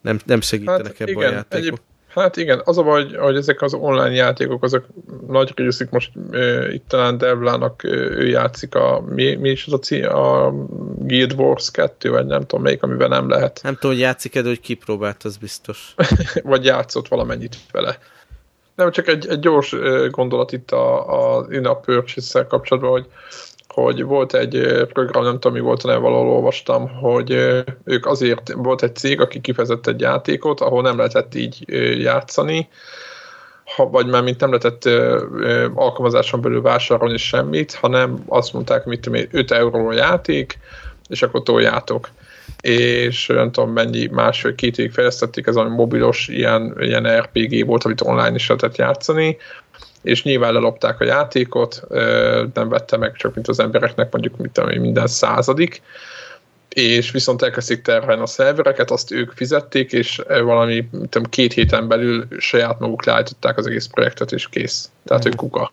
nem, 0.00 0.18
nem 0.24 0.40
segítenek 0.40 0.98
hát 0.98 1.08
ebben 1.08 1.16
a 1.16 1.30
játékok. 1.30 1.58
Egyéb, 1.58 1.78
Hát 2.08 2.36
igen, 2.36 2.60
az 2.64 2.78
a 2.78 2.82
baj, 2.82 3.02
hogy, 3.02 3.16
hogy 3.16 3.36
ezek 3.36 3.62
az 3.62 3.74
online 3.74 4.10
játékok, 4.14 4.62
azok 4.62 4.86
nagy 5.26 5.52
részük 5.56 5.90
most 5.90 6.10
e, 6.30 6.72
itt 6.72 6.88
talán 6.88 7.18
Devlának 7.18 7.84
e, 7.84 7.88
ő 7.88 8.26
játszik 8.28 8.74
a, 8.74 9.04
mi, 9.08 9.34
mi 9.34 9.50
is 9.50 9.66
az 9.66 9.72
a, 9.72 9.78
cí, 9.78 10.02
a 10.02 10.52
Guild 10.96 11.32
Wars 11.32 11.70
2, 11.70 12.10
vagy 12.10 12.26
nem 12.26 12.40
tudom 12.40 12.62
melyik, 12.62 12.82
amiben 12.82 13.08
nem 13.08 13.28
lehet. 13.28 13.60
Nem 13.62 13.74
tudom, 13.74 13.90
hogy 13.90 14.00
játszik-e, 14.00 14.42
de 14.42 14.48
hogy 14.48 14.60
kipróbált, 14.60 15.24
az 15.24 15.36
biztos. 15.36 15.94
vagy 16.42 16.64
játszott 16.64 17.08
valamennyit 17.08 17.56
vele. 17.72 17.98
Nem, 18.74 18.90
csak 18.90 19.08
egy, 19.08 19.26
egy 19.28 19.38
gyors 19.38 19.74
gondolat 20.10 20.52
itt 20.52 20.70
a, 20.70 21.38
a 21.38 21.46
in-app 21.50 21.84
purchase 21.84 22.46
kapcsolatban, 22.46 22.90
hogy 22.90 23.06
hogy 23.74 24.02
volt 24.02 24.34
egy 24.34 24.84
program, 24.92 25.24
nem 25.24 25.32
tudom 25.32 25.52
mi 25.52 25.60
volt, 25.60 25.82
hanem 25.82 26.00
valahol 26.00 26.28
olvastam, 26.28 26.88
hogy 26.88 27.30
ők 27.84 28.06
azért, 28.06 28.52
volt 28.52 28.82
egy 28.82 28.96
cég, 28.96 29.20
aki 29.20 29.40
kifejezett 29.40 29.86
egy 29.86 30.00
játékot, 30.00 30.60
ahol 30.60 30.82
nem 30.82 30.96
lehetett 30.96 31.34
így 31.34 31.64
játszani, 32.00 32.68
ha, 33.76 33.90
vagy 33.90 34.06
már 34.06 34.22
mint 34.22 34.40
nem 34.40 34.48
lehetett 34.48 34.84
ö, 34.84 35.68
alkalmazáson 35.74 36.40
belül 36.40 36.62
vásárolni 36.62 37.16
semmit, 37.16 37.72
hanem 37.72 38.24
azt 38.26 38.52
mondták, 38.52 38.84
mit 38.84 39.00
tudom 39.00 39.22
5 39.30 39.50
euró 39.50 39.92
játék, 39.92 40.58
és 41.08 41.22
akkor 41.22 41.42
toljátok. 41.42 42.08
És 42.60 43.26
nem 43.26 43.52
tudom 43.52 43.70
mennyi 43.70 44.06
másfél-két 44.06 44.78
évig 44.78 44.92
fejlesztették, 44.92 45.46
ez 45.46 45.56
a 45.56 45.68
mobilos 45.68 46.28
ilyen, 46.28 46.76
ilyen 46.78 47.20
RPG 47.20 47.66
volt, 47.66 47.84
amit 47.84 48.00
online 48.00 48.34
is 48.34 48.48
lehetett 48.48 48.76
játszani, 48.76 49.36
és 50.02 50.22
nyilván 50.22 50.52
lelopták 50.52 51.00
a 51.00 51.04
játékot, 51.04 51.82
nem 52.54 52.68
vette 52.68 52.96
meg 52.96 53.12
csak 53.12 53.34
mint 53.34 53.48
az 53.48 53.60
embereknek 53.60 54.12
mondjuk 54.12 54.52
tudom, 54.52 54.80
minden 54.80 55.06
századik, 55.06 55.82
és 56.68 57.10
viszont 57.10 57.42
elkezdték 57.42 57.82
terhelni 57.82 58.22
a 58.22 58.26
szervereket, 58.26 58.90
azt 58.90 59.12
ők 59.12 59.32
fizették, 59.32 59.92
és 59.92 60.22
valami 60.26 60.88
tudom, 61.08 61.30
két 61.30 61.52
héten 61.52 61.88
belül 61.88 62.26
saját 62.38 62.78
maguk 62.78 63.04
leállították 63.04 63.58
az 63.58 63.66
egész 63.66 63.86
projektet, 63.86 64.32
és 64.32 64.48
kész. 64.48 64.90
Tehát, 65.04 65.24
mm. 65.24 65.28
hogy 65.28 65.36
kuka. 65.38 65.72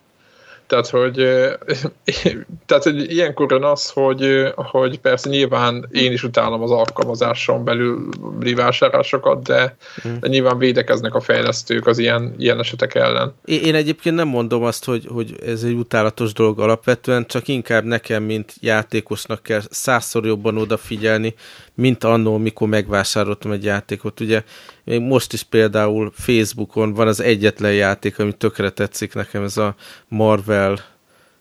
Tehát, 0.68 0.90
hogy, 0.90 1.16
tehát, 2.66 2.84
hogy 2.84 3.12
ilyenkor 3.12 3.64
az, 3.64 3.90
hogy, 3.90 4.54
hogy 4.56 5.00
persze 5.00 5.30
nyilván 5.30 5.88
én 5.92 6.12
is 6.12 6.24
utálom 6.24 6.62
az 6.62 6.72
alkalmazáson 6.72 7.64
belüli 7.64 8.54
vásárlásokat, 8.54 9.44
de, 9.44 9.76
hmm. 10.02 10.20
de 10.20 10.28
nyilván 10.28 10.58
védekeznek 10.58 11.16
a 11.16 11.20
fejlesztők 11.20 11.88
az 11.88 11.98
ilyen, 11.98 12.36
ilyen 12.38 12.60
esetek 12.60 12.96
ellen. 12.96 13.34
Én, 13.46 13.64
én 13.64 13.76
egyébként 13.76 14.16
nem 14.16 14.28
mondom 14.28 14.64
azt, 14.64 14.86
hogy, 14.86 15.08
hogy 15.10 15.36
ez 15.46 15.64
egy 15.64 15.74
utálatos 15.74 16.34
dolog 16.34 16.60
alapvetően, 16.60 17.26
csak 17.26 17.48
inkább 17.48 17.84
nekem, 17.84 18.24
mint 18.24 18.54
játékosnak 18.60 19.44
kell 19.44 19.62
százszor 19.70 20.26
jobban 20.26 20.58
odafigyelni, 20.58 21.34
mint 21.76 22.04
annól, 22.04 22.40
mikor 22.40 22.68
megvásároltam 22.68 23.52
egy 23.52 23.64
játékot. 23.64 24.20
Ugye 24.20 24.44
még 24.84 25.02
most 25.02 25.34
is 25.34 25.44
például 25.44 26.12
Facebookon 26.14 26.94
van 26.94 27.08
az 27.08 27.20
egyetlen 27.20 27.74
játék, 27.74 28.20
ami 28.20 28.34
tökre 28.34 28.70
tetszik 28.70 29.14
nekem, 29.14 29.44
ez 29.44 29.58
a 29.58 29.76
Marvel 30.08 30.80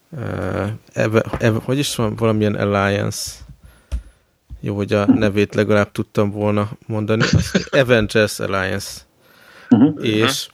uh, 0.09 0.69
eve, 0.93 1.25
eve, 1.39 1.59
hogy 1.65 1.79
is 1.79 1.95
van? 1.97 2.17
Valamilyen 2.17 2.55
Alliance. 2.55 3.31
Jó, 4.61 4.77
hogy 4.77 4.93
a 4.93 5.07
nevét 5.07 5.55
legalább 5.55 5.93
tudtam 5.93 6.31
volna 6.31 6.71
mondani. 6.87 7.25
Avengers 7.71 8.41
Alliance. 8.41 8.91
Uh-huh. 9.71 10.07
És 10.07 10.49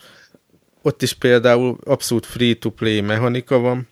ott 0.82 1.02
is 1.02 1.12
például 1.12 1.78
abszolút 1.84 2.26
free-to-play 2.26 3.00
mechanika 3.00 3.58
van, 3.58 3.88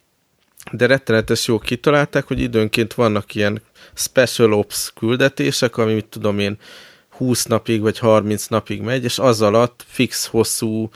de 0.72 0.86
rettenetes 0.86 1.46
jó 1.46 1.58
kitalálták, 1.58 2.26
hogy 2.26 2.40
időnként 2.40 2.94
vannak 2.94 3.34
ilyen 3.34 3.62
special 3.94 4.52
ops 4.52 4.92
küldetések, 4.94 5.76
ami 5.76 5.94
mit 5.94 6.06
tudom 6.06 6.38
én 6.38 6.58
20 7.10 7.44
napig 7.44 7.80
vagy 7.80 7.98
30 7.98 8.46
napig 8.46 8.80
megy, 8.80 9.04
és 9.04 9.18
az 9.18 9.42
alatt 9.42 9.84
fix 9.88 10.26
hosszú 10.26 10.90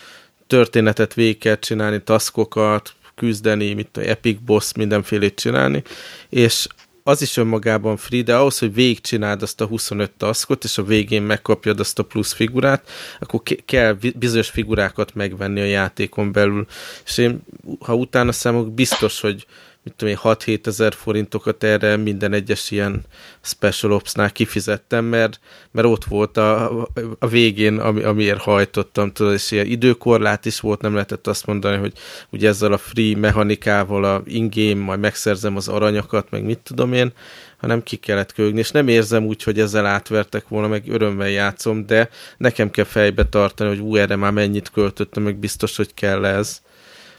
történetet 0.47 1.15
végig 1.15 1.39
kell 1.39 1.59
csinálni, 1.59 2.03
taskokat, 2.03 2.95
küzdeni, 3.15 3.75
mit 3.75 3.89
tudom, 3.93 4.09
epic 4.09 4.39
boss, 4.45 4.73
mindenfélét 4.73 5.35
csinálni, 5.35 5.83
és 6.29 6.67
az 7.03 7.23
is 7.23 7.37
önmagában 7.37 7.97
free, 7.97 8.23
de 8.23 8.37
ahhoz, 8.37 8.59
hogy 8.59 8.75
végigcsináld 8.75 9.43
azt 9.43 9.61
a 9.61 9.67
25 9.67 10.11
taskot, 10.11 10.65
és 10.65 10.79
a 10.79 10.85
végén 10.85 11.23
megkapjad 11.23 11.81
azt 11.81 11.99
a 11.99 12.03
plusz 12.03 12.33
figurát, 12.33 12.91
akkor 13.21 13.41
kell 13.65 13.97
bizonyos 14.15 14.51
figurákat 14.51 15.15
megvenni 15.15 15.61
a 15.61 15.65
játékon 15.65 16.33
belül. 16.33 16.67
És 17.05 17.19
én, 17.19 17.43
ha 17.81 17.95
utána 17.95 18.33
számok, 18.33 18.73
biztos, 18.73 19.21
hogy 19.21 19.47
mit 19.85 19.95
tudom 19.97 20.15
én, 20.15 20.21
6-7 20.23 20.67
ezer 20.67 20.93
forintokat 20.95 21.65
erre 21.65 21.97
minden 21.97 22.33
egyes 22.33 22.71
ilyen 22.71 23.05
special 23.41 23.93
ops-nál 23.93 24.33
kifizettem, 24.33 25.05
mert, 25.05 25.41
mert 25.71 25.87
ott 25.87 26.05
volt 26.05 26.37
a, 26.37 26.81
a 27.19 27.27
végén, 27.27 27.79
ami, 27.79 28.03
amiért 28.03 28.41
hajtottam, 28.41 29.13
tudod, 29.13 29.33
és 29.33 29.51
ilyen 29.51 29.67
időkorlát 29.67 30.45
is 30.45 30.61
volt, 30.61 30.81
nem 30.81 30.93
lehetett 30.93 31.27
azt 31.27 31.47
mondani, 31.47 31.77
hogy 31.77 31.93
ugye 32.31 32.49
ezzel 32.49 32.73
a 32.73 32.79
free 32.79 33.17
mechanikával, 33.17 34.05
a 34.05 34.23
in-game, 34.27 34.85
majd 34.85 35.01
megszerzem 35.01 35.57
az 35.57 35.69
aranyakat, 35.69 36.31
meg 36.31 36.45
mit 36.45 36.59
tudom 36.59 36.93
én, 36.93 37.13
hanem 37.57 37.83
ki 37.83 37.97
kellett 37.97 38.33
kögni, 38.33 38.59
és 38.59 38.71
nem 38.71 38.89
érzem 38.89 39.25
úgy, 39.25 39.43
hogy 39.43 39.61
ezzel 39.61 39.87
átvertek 39.87 40.49
volna, 40.49 40.69
meg 40.69 40.89
örömmel 40.89 41.31
játszom, 41.31 41.87
de 41.87 42.09
nekem 42.37 42.71
kell 42.71 42.85
fejbe 42.85 43.29
tartani, 43.29 43.69
hogy 43.69 43.81
ú, 43.81 43.97
erre 43.97 44.17
már 44.17 44.33
mennyit 44.33 44.71
költöttem, 44.71 45.23
meg 45.23 45.37
biztos, 45.37 45.77
hogy 45.77 45.95
kell 45.95 46.25
ez, 46.25 46.63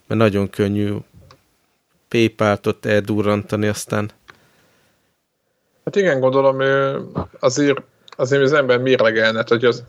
mert 0.08 0.22
nagyon 0.22 0.50
könnyű 0.50 0.94
PayPal-t 2.14 2.68
ott 2.68 2.86
eldurrantani 2.86 3.68
aztán. 3.68 4.12
Hát 5.86 5.96
igen, 5.96 6.20
gondolom, 6.20 6.62
azért, 7.40 7.82
azért 8.16 8.42
az 8.42 8.54
ember 8.54 8.80
mérlegelne, 8.80 9.44
hogy 9.48 9.66
az, 9.66 9.84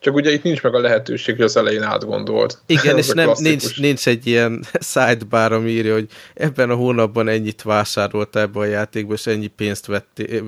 csak 0.00 0.14
ugye 0.14 0.30
itt 0.30 0.42
nincs 0.42 0.62
meg 0.62 0.74
a 0.74 0.80
lehetőség, 0.80 1.36
hogy 1.36 1.44
az 1.44 1.56
elején 1.56 1.82
átgondolt. 1.82 2.58
Igen, 2.66 2.98
és 3.02 3.08
nem, 3.08 3.30
nincs, 3.38 3.80
nincs 3.80 4.06
egy 4.06 4.26
ilyen 4.26 4.64
sidebar, 4.92 5.52
ami 5.52 5.70
írja, 5.70 5.92
hogy 5.92 6.08
ebben 6.34 6.70
a 6.70 6.74
hónapban 6.74 7.28
ennyit 7.28 7.62
vásárolt 7.62 8.36
ebbe 8.36 8.58
a 8.58 8.64
játékba, 8.64 9.14
és 9.14 9.26
ennyi 9.26 9.46
pénzt 9.46 9.86
vettél, 9.86 10.42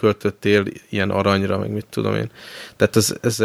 költöttél 0.00 0.64
ilyen 0.90 1.10
aranyra, 1.10 1.58
meg 1.58 1.70
mit 1.70 1.86
tudom 1.90 2.14
én. 2.14 2.30
Tehát 2.76 2.96
ez, 2.96 3.14
ez 3.20 3.42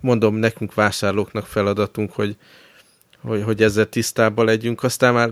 mondom, 0.00 0.34
nekünk 0.34 0.74
vásárlóknak 0.74 1.46
feladatunk, 1.46 2.12
hogy, 2.12 2.36
hogy, 3.22 3.42
hogy 3.42 3.62
ezzel 3.62 3.88
tisztában 3.88 4.44
legyünk, 4.44 4.82
aztán 4.82 5.14
már 5.14 5.30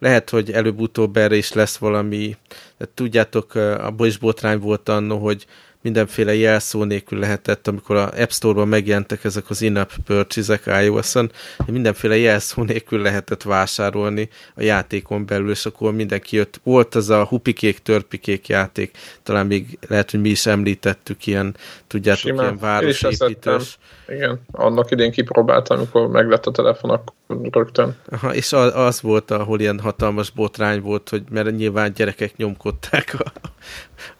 lehet, 0.00 0.30
hogy 0.30 0.50
előbb-utóbb 0.50 1.16
erre 1.16 1.36
is 1.36 1.52
lesz 1.52 1.76
valami, 1.76 2.36
de 2.78 2.88
tudjátok, 2.94 3.54
abból 3.54 4.06
is 4.06 4.16
botrány 4.16 4.58
volt 4.58 4.88
annó, 4.88 5.18
hogy 5.18 5.46
mindenféle 5.82 6.34
jelszó 6.34 6.84
nélkül 6.84 7.18
lehetett, 7.18 7.68
amikor 7.68 7.96
a 7.96 8.10
App 8.16 8.30
Store-ban 8.30 8.68
megjelentek 8.68 9.24
ezek 9.24 9.50
az 9.50 9.62
in-app 9.62 9.90
purchase-ek 10.04 10.82
iOS-on, 10.84 11.30
mindenféle 11.66 12.16
jelszó 12.16 12.62
nélkül 12.62 13.02
lehetett 13.02 13.42
vásárolni 13.42 14.28
a 14.54 14.62
játékon 14.62 15.26
belül, 15.26 15.50
és 15.50 15.66
akkor 15.66 15.92
mindenki 15.92 16.36
jött. 16.36 16.60
Volt 16.62 16.94
az 16.94 17.10
a 17.10 17.24
hupikék, 17.24 17.78
törpikék 17.78 18.48
játék, 18.48 18.96
talán 19.22 19.46
még 19.46 19.78
lehet, 19.88 20.10
hogy 20.10 20.20
mi 20.20 20.28
is 20.28 20.46
említettük 20.46 21.26
ilyen, 21.26 21.56
tudjátok, 21.86 22.22
Simán. 22.22 22.44
ilyen 22.44 22.58
városépítős. 22.58 23.78
Igen, 24.08 24.40
annak 24.50 24.90
idén 24.90 25.10
kipróbáltam, 25.10 25.76
amikor 25.76 26.08
meglett 26.08 26.46
a 26.46 26.50
telefon, 26.50 26.90
akkor 26.90 27.14
rögtön. 27.50 27.96
Aha, 28.08 28.34
és 28.34 28.52
az, 28.52 29.00
volt, 29.00 29.30
ahol 29.30 29.60
ilyen 29.60 29.80
hatalmas 29.80 30.30
botrány 30.30 30.80
volt, 30.80 31.08
hogy 31.08 31.22
mert 31.30 31.56
nyilván 31.56 31.92
gyerekek 31.92 32.36
nyomkodták 32.36 33.16
a, 33.18 33.32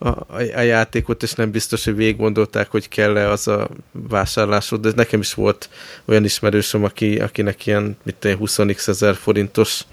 a, 0.09 0.27
a 0.55 0.61
játékot, 0.61 1.23
és 1.23 1.33
nem 1.33 1.51
biztos, 1.51 1.85
hogy 1.85 1.97
végig 1.97 2.17
gondolták, 2.17 2.71
hogy 2.71 2.89
kell-e 2.89 3.29
az 3.29 3.49
a 3.49 3.69
vásárlásod, 3.93 4.81
de 4.81 4.93
nekem 4.95 5.21
is 5.21 5.35
volt 5.35 5.69
olyan 6.05 6.25
ismerősöm, 6.25 6.85
aki, 6.85 7.21
akinek 7.21 7.67
ilyen, 7.67 7.97
mit 8.03 8.15
tudom, 8.15 8.39
20 8.39 8.59
ezer 8.87 9.15
forintos 9.15 9.85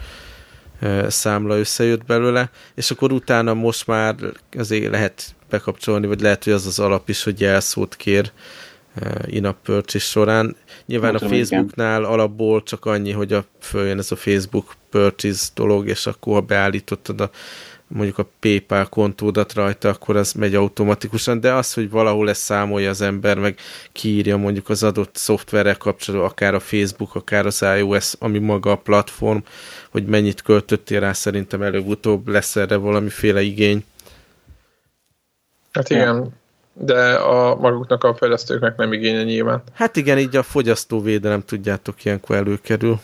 számla 1.08 1.58
összejött 1.58 2.06
belőle, 2.06 2.50
és 2.76 2.92
akkor 2.92 3.12
utána 3.12 3.54
most 3.54 3.88
már 3.88 4.16
azért 4.58 4.92
lehet 4.92 5.36
bekapcsolni, 5.50 6.08
vagy 6.08 6.22
lehet, 6.22 6.44
hogy 6.44 6.54
az 6.54 6.66
az 6.66 6.80
alap 6.80 7.10
is, 7.10 7.24
hogy 7.24 7.40
jelszót 7.40 7.96
kér, 7.96 8.32
in-app 9.26 9.64
purchase 9.64 10.06
során. 10.06 10.56
Nyilván 10.86 11.12
hát, 11.12 11.22
a 11.22 11.28
Facebooknál 11.28 12.00
igen. 12.00 12.12
alapból 12.12 12.64
csak 12.64 12.86
annyi, 12.86 13.12
hogy 13.12 13.34
a, 13.34 13.46
följön 13.60 13.98
ez 13.98 14.12
a 14.12 14.16
Facebook 14.16 14.76
purchase 14.90 15.48
dolog, 15.54 15.88
és 15.88 16.06
akkor 16.06 16.34
ha 16.34 16.42
beállítottad 16.42 17.22
a 17.22 17.30
mondjuk 17.88 18.18
a 18.18 18.30
PayPal 18.40 18.86
kontódat 18.86 19.54
rajta, 19.54 19.90
akkor 19.90 20.16
az 20.16 20.34
megy 20.34 20.56
automatikusan, 20.56 21.40
de 21.40 21.54
az, 21.54 21.74
hogy 21.74 21.90
valahol 21.90 22.30
ezt 22.30 22.42
számolja 22.42 22.90
az 22.90 23.02
ember, 23.02 23.38
meg 23.38 23.60
kiírja 23.92 24.38
mondjuk 24.38 24.70
az 24.70 24.84
adott 24.84 25.16
szoftverrel 25.16 25.78
kapcsolatban, 25.78 26.30
akár 26.30 26.54
a 26.54 26.60
Facebook, 26.60 27.16
akár 27.16 27.46
az 27.46 27.66
iOS, 27.78 28.14
ami 28.20 28.40
maga 28.40 28.72
a 28.72 28.76
platform, 28.76 29.40
hogy 29.92 30.06
mennyit 30.06 30.42
költöttél 30.42 31.00
rá, 31.00 31.14
szerintem 31.14 31.62
előbb-utóbb 31.62 32.28
lesz 32.28 32.56
erre 32.56 32.76
valamiféle 32.76 33.42
igény. 33.42 33.86
Hát 35.72 35.90
igen, 35.90 36.34
de 36.80 37.14
a 37.14 37.56
maguknak 37.56 38.04
a 38.04 38.16
fejlesztőknek 38.16 38.76
nem 38.78 38.94
igénye 38.94 39.24
nyilván. 39.24 39.64
Hát 39.74 39.96
igen, 39.96 40.18
így 40.18 40.36
a 40.36 40.44
fogyasztóvédelem 40.44 41.44
tudjátok 41.46 42.06
ilyenkor 42.06 42.36
előkerül. 42.36 43.00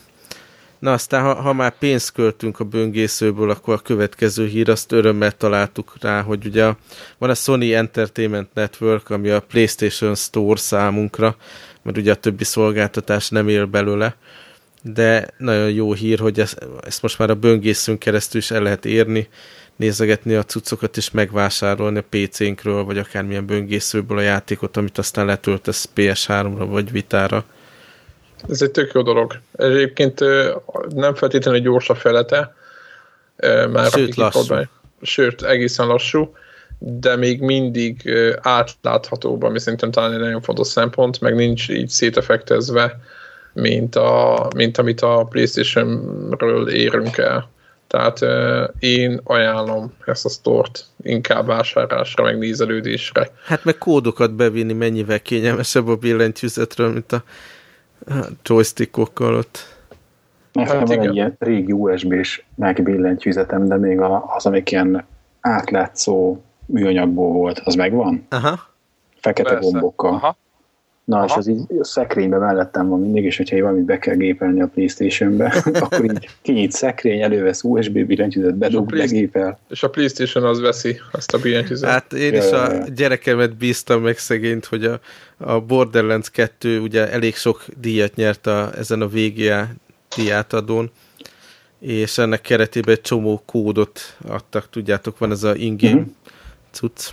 Na 0.80 0.94
aztán, 0.94 1.24
ha, 1.24 1.34
ha 1.34 1.54
már 1.54 1.78
pénzt 1.78 2.12
költünk 2.12 2.60
a 2.60 2.64
böngészőből, 2.64 3.50
akkor 3.50 3.74
a 3.74 3.78
következő 3.78 4.48
hír, 4.48 4.70
azt 4.70 4.92
örömmel 4.92 5.32
találtuk 5.32 5.94
rá, 6.02 6.22
hogy 6.22 6.46
ugye 6.46 6.74
van 7.18 7.30
a 7.30 7.34
Sony 7.34 7.72
Entertainment 7.72 8.54
Network, 8.54 9.10
ami 9.10 9.30
a 9.30 9.40
PlayStation 9.40 10.16
Store 10.16 10.60
számunkra, 10.60 11.36
mert 11.82 11.98
ugye 11.98 12.12
a 12.12 12.16
többi 12.16 12.44
szolgáltatás 12.44 13.30
nem 13.30 13.48
él 13.48 13.66
belőle, 13.66 14.16
de 14.82 15.28
nagyon 15.38 15.70
jó 15.70 15.94
hír, 15.94 16.20
hogy 16.20 16.40
ezt, 16.40 16.68
ezt 16.82 17.02
most 17.02 17.18
már 17.18 17.30
a 17.30 17.36
böngészőn 17.36 17.98
keresztül 17.98 18.42
is 18.42 18.52
el 18.52 18.62
lehet 18.62 18.86
érni, 18.86 19.28
nézegetni 19.76 20.34
a 20.34 20.44
cuccokat 20.44 20.98
és 20.98 21.12
megvásárolni 21.12 21.98
a 21.98 22.04
PC-nkről, 22.10 22.84
vagy 22.84 22.98
akármilyen 22.98 23.46
böngészőből 23.46 24.18
a 24.18 24.22
játékot, 24.22 24.78
amit 24.78 24.98
aztán 24.98 25.26
letöltesz 25.26 25.90
PS3-ra 25.96 26.66
vagy 26.70 26.92
Vitára. 26.92 27.44
Ez 28.50 28.62
egy 28.62 28.72
tök 28.72 28.92
jó 28.94 29.02
dolog. 29.02 29.40
Egyébként 29.52 30.20
nem 30.90 31.16
feltétlenül 31.16 31.60
gyors 31.60 31.90
a 31.90 31.96
felete, 31.96 32.56
már 33.72 33.92
Sőt, 33.92 34.16
lassú. 34.16 34.56
Sőt, 35.02 35.44
egészen 35.44 35.88
lassú, 35.88 36.34
de 36.80 37.16
még 37.16 37.42
mindig 37.42 38.14
átláthatóbb, 38.42 39.44
ami 39.44 39.60
szerintem 39.60 39.92
talán 39.92 40.14
egy 40.14 40.20
nagyon 40.20 40.42
fontos 40.42 40.68
szempont, 40.68 41.22
meg 41.22 41.36
nincs 41.36 41.70
így 41.70 41.90
szétefektezve, 41.90 43.00
mint, 43.54 43.96
a, 43.96 44.48
mint 44.56 44.78
amit 44.78 45.02
a 45.02 45.28
Playstation-ről 45.30 46.70
érünk 46.70 47.18
el. 47.18 47.50
Tehát 47.94 48.22
uh, 48.22 48.70
én 48.80 49.20
ajánlom 49.24 49.94
ezt 50.06 50.26
a 50.26 50.30
stort 50.30 50.86
inkább 51.02 51.46
vásárlásra, 51.46 52.24
meg 52.24 52.38
nézelődésre. 52.38 53.30
Hát 53.46 53.64
meg 53.64 53.78
kódokat 53.78 54.34
bevinni 54.34 54.74
mennyivel 54.74 55.22
kényelmesebb 55.22 55.88
a 55.88 55.96
billentyűzetről, 55.96 56.92
mint 56.92 57.12
a, 57.12 57.24
a 58.06 58.14
joystickokkal 58.44 59.36
ott. 59.36 59.78
Nekem 60.52 60.78
hát 60.78 60.88
van 60.88 61.00
egy 61.00 61.16
ilyen 61.16 61.36
régi 61.40 61.72
USB-s 61.72 62.44
megbillentyűzetem, 62.56 63.68
de 63.68 63.78
még 63.78 64.00
az, 64.38 64.46
amik 64.46 64.72
ilyen 64.72 65.06
átlátszó 65.42 66.42
műanyagból 66.66 67.32
volt, 67.32 67.60
az 67.64 67.76
megvan? 67.76 68.26
Aha. 68.30 68.60
Fekete 69.20 69.50
Persze. 69.50 69.70
gombokkal. 69.70 70.14
Aha. 70.14 70.38
Na, 71.06 71.18
Aha. 71.18 71.26
és 71.26 71.34
az 71.34 71.48
így 71.48 71.66
a 71.80 71.84
szekrényben 71.84 72.40
mellettem 72.40 72.88
van 72.88 73.00
mindig, 73.00 73.24
és 73.24 73.38
hogyha 73.38 73.62
valamit 73.62 73.84
be 73.84 74.00
kell 74.00 74.16
gépelni 74.16 74.62
a 74.62 74.68
Playstation-be, 74.68 75.64
akkor 75.80 76.04
így 76.04 76.30
kinyit 76.42 76.72
szekrény, 76.72 77.22
elővesz 77.22 77.64
USB 77.64 78.06
billentyűzet, 78.06 78.56
bedug, 78.56 78.90
begépel. 78.90 79.60
És 79.70 79.84
a 79.84 79.90
Playstation 79.90 80.44
az 80.44 80.60
veszi 80.60 81.00
azt 81.12 81.34
a 81.34 81.38
billentyűzet. 81.38 81.90
Hát 81.90 82.14
én 82.14 82.34
is 82.34 82.52
a 82.52 82.84
gyerekemet 82.96 83.56
bíztam 83.56 84.02
meg 84.02 84.18
szegényt, 84.18 84.66
hogy 84.66 84.86
a, 84.86 85.00
a 85.38 85.60
Borderlands 85.60 86.30
2 86.30 86.80
ugye 86.80 87.12
elég 87.12 87.36
sok 87.36 87.66
díjat 87.80 88.16
nyert 88.16 88.48
a, 88.48 88.72
ezen 88.78 89.02
a 89.02 89.08
VGA 89.08 89.68
díjátadón, 90.16 90.92
és 91.80 92.18
ennek 92.18 92.42
keretében 92.42 92.96
egy 92.96 93.02
csomó 93.02 93.42
kódot 93.46 94.00
adtak, 94.28 94.70
tudjátok, 94.70 95.18
van 95.18 95.32
ez 95.32 95.44
a 95.44 95.56
in-game 95.56 95.94
uh-huh. 95.94 96.12
cucc. 96.72 97.10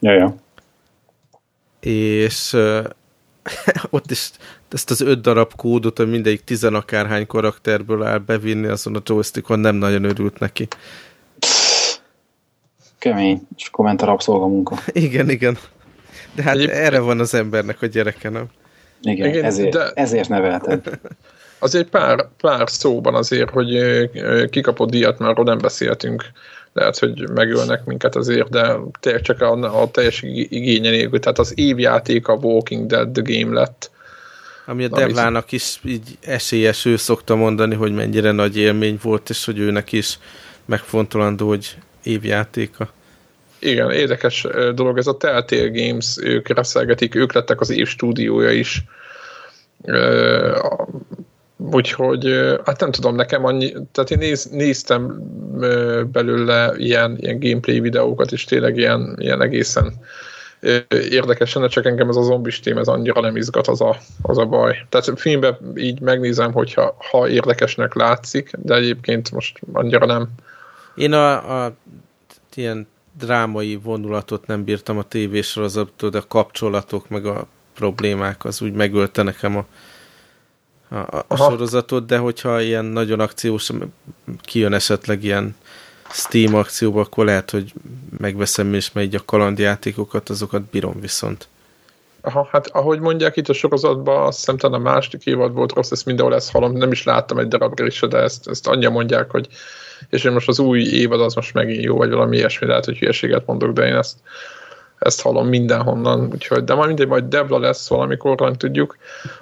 Ja, 0.00 0.12
ja 0.12 0.41
és 1.86 2.52
uh, 2.52 2.84
ott 3.90 4.10
is 4.10 4.30
ezt 4.70 4.90
az 4.90 5.00
öt 5.00 5.20
darab 5.20 5.54
kódot, 5.56 5.96
hogy 5.96 6.10
mindegyik 6.10 6.44
tizenakárhány 6.44 7.26
karakterből 7.26 8.02
áll 8.02 8.18
bevinni 8.18 8.66
azon 8.66 8.96
a 8.96 9.00
joystickon, 9.04 9.58
nem 9.58 9.74
nagyon 9.74 10.04
örült 10.04 10.38
neki. 10.38 10.68
Kemény, 12.98 13.40
és 13.56 13.70
komment 13.70 14.02
a 14.02 14.06
rabszolgamunka. 14.06 14.78
Igen, 14.92 15.30
igen. 15.30 15.58
De 16.34 16.42
hát 16.42 16.54
Egyéb... 16.54 16.70
erre 16.70 16.98
van 16.98 17.20
az 17.20 17.34
embernek 17.34 17.82
a 17.82 17.86
gyereke, 17.86 18.28
nem? 18.28 18.46
Igen, 19.00 19.28
igen 19.28 19.44
ezért, 19.44 19.72
de... 19.72 19.90
ezért 19.94 20.28
nevelted. 20.28 21.00
Azért 21.58 21.88
pár, 21.88 22.28
pár 22.40 22.70
szóban 22.70 23.14
azért, 23.14 23.50
hogy 23.50 23.78
kikapott 24.50 24.90
díjat, 24.90 25.18
már 25.18 25.30
arról 25.30 25.44
nem 25.44 25.58
beszéltünk 25.58 26.24
lehet, 26.72 26.98
hogy 26.98 27.28
megölnek 27.28 27.84
minket 27.84 28.16
azért, 28.16 28.50
de 28.50 28.76
tényleg 29.00 29.22
csak 29.22 29.40
a, 29.40 29.82
a 29.82 29.90
teljes 29.90 30.22
igénye 30.22 30.90
nélkül. 30.90 31.20
Tehát 31.20 31.38
az 31.38 31.52
évjáték 31.56 32.28
a 32.28 32.32
Walking 32.32 32.86
Dead 32.86 33.12
The 33.12 33.22
Game 33.24 33.54
lett. 33.54 33.90
Ami 34.66 34.84
a 34.84 34.88
Devlának 34.88 35.52
is 35.52 35.80
így 35.84 36.18
esélyes, 36.20 36.84
ő 36.84 36.96
szokta 36.96 37.34
mondani, 37.34 37.74
hogy 37.74 37.94
mennyire 37.94 38.30
nagy 38.30 38.56
élmény 38.56 38.98
volt, 39.02 39.30
és 39.30 39.44
hogy 39.44 39.58
őnek 39.58 39.92
is 39.92 40.18
megfontolandó, 40.64 41.48
hogy 41.48 41.76
évjátéka. 42.02 42.92
Igen, 43.58 43.90
érdekes 43.90 44.46
dolog, 44.74 44.98
ez 44.98 45.06
a 45.06 45.16
Telltale 45.16 45.68
Games, 45.68 46.16
ők 46.20 46.48
reszelgetik, 46.48 47.14
ők 47.14 47.32
lettek 47.32 47.60
az 47.60 47.70
év 47.70 47.86
stúdiója 47.86 48.50
is 48.50 48.84
Úgyhogy, 51.70 52.54
hát 52.64 52.80
nem 52.80 52.90
tudom, 52.90 53.14
nekem 53.14 53.44
annyi, 53.44 53.72
tehát 53.92 54.10
én 54.10 54.18
néz, 54.18 54.44
néztem 54.44 55.22
belőle 56.12 56.74
ilyen, 56.76 57.16
ilyen 57.20 57.38
gameplay 57.38 57.80
videókat, 57.80 58.32
és 58.32 58.44
tényleg 58.44 58.76
ilyen, 58.76 59.16
ilyen 59.18 59.42
egészen 59.42 59.94
érdekesen, 61.10 61.68
csak 61.68 61.86
engem 61.86 62.08
ez 62.08 62.16
a 62.16 62.22
zombis 62.22 62.60
tém, 62.60 62.78
ez 62.78 62.88
annyira 62.88 63.20
nem 63.20 63.36
izgat, 63.36 63.66
az 63.66 63.80
a, 63.80 63.96
az 64.22 64.38
a 64.38 64.46
baj. 64.46 64.86
Tehát 64.88 65.20
filmben 65.20 65.56
így 65.76 66.00
megnézem, 66.00 66.52
hogyha 66.52 66.96
ha 67.10 67.28
érdekesnek 67.28 67.94
látszik, 67.94 68.50
de 68.58 68.74
egyébként 68.74 69.30
most 69.30 69.60
annyira 69.72 70.06
nem. 70.06 70.28
Én 70.94 71.12
a, 71.12 71.64
a 71.64 71.72
ilyen 72.54 72.86
drámai 73.18 73.76
vonulatot 73.82 74.46
nem 74.46 74.64
bírtam 74.64 74.98
a 74.98 75.02
tévésorozattól, 75.02 76.10
de 76.10 76.18
a 76.18 76.26
kapcsolatok, 76.28 77.08
meg 77.08 77.26
a 77.26 77.46
problémák, 77.74 78.44
az 78.44 78.62
úgy 78.62 78.72
megölte 78.72 79.22
nekem 79.22 79.56
a, 79.56 79.64
a, 80.92 81.24
a 81.26 81.36
sorozatot, 81.36 82.06
de 82.06 82.18
hogyha 82.18 82.60
ilyen 82.60 82.84
nagyon 82.84 83.20
akciós, 83.20 83.70
kijön 84.42 84.72
esetleg 84.72 85.24
ilyen 85.24 85.56
Steam 86.10 86.54
akcióba, 86.54 87.00
akkor 87.00 87.24
lehet, 87.24 87.50
hogy 87.50 87.72
megveszem 88.18 88.74
és 88.74 88.92
megy 88.92 89.14
a 89.14 89.24
kalandjátékokat, 89.24 90.28
azokat 90.28 90.62
bírom 90.62 91.00
viszont. 91.00 91.48
Aha, 92.20 92.48
hát 92.50 92.66
ahogy 92.66 93.00
mondják 93.00 93.36
itt 93.36 93.48
a 93.48 93.52
sorozatban, 93.52 94.26
azt 94.26 94.38
hiszem 94.38 94.56
talán 94.56 94.80
a 94.80 94.82
második 94.82 95.26
évad 95.26 95.52
volt 95.52 95.72
rossz, 95.72 95.90
ezt 95.90 96.06
mindenhol 96.06 96.34
ezt 96.34 96.50
hallom, 96.50 96.72
nem 96.72 96.92
is 96.92 97.04
láttam 97.04 97.38
egy 97.38 97.48
darabra 97.48 97.86
is, 97.86 98.00
de 98.00 98.18
ezt, 98.18 98.48
ezt 98.48 98.66
annyian 98.66 98.92
mondják, 98.92 99.30
hogy 99.30 99.48
és 100.10 100.24
én 100.24 100.32
most 100.32 100.48
az 100.48 100.58
új 100.58 100.80
évad 100.82 101.20
az 101.20 101.34
most 101.34 101.54
megint 101.54 101.84
jó, 101.84 101.96
vagy 101.96 102.10
valami 102.10 102.36
ilyesmi, 102.36 102.66
lehet, 102.66 102.84
hogy 102.84 102.98
hülyeséget 102.98 103.46
mondok, 103.46 103.72
de 103.72 103.86
én 103.86 103.94
ezt, 103.94 104.16
ezt 105.02 105.20
hallom 105.20 105.48
mindenhonnan, 105.48 106.28
úgyhogy, 106.32 106.64
de 106.64 106.74
majd 106.74 106.86
mindegy, 106.86 107.06
majd 107.06 107.24
Devla 107.24 107.58
lesz 107.58 107.88
valamikor, 107.88 108.40
nem 108.40 108.54
tudjuk, 108.54 108.96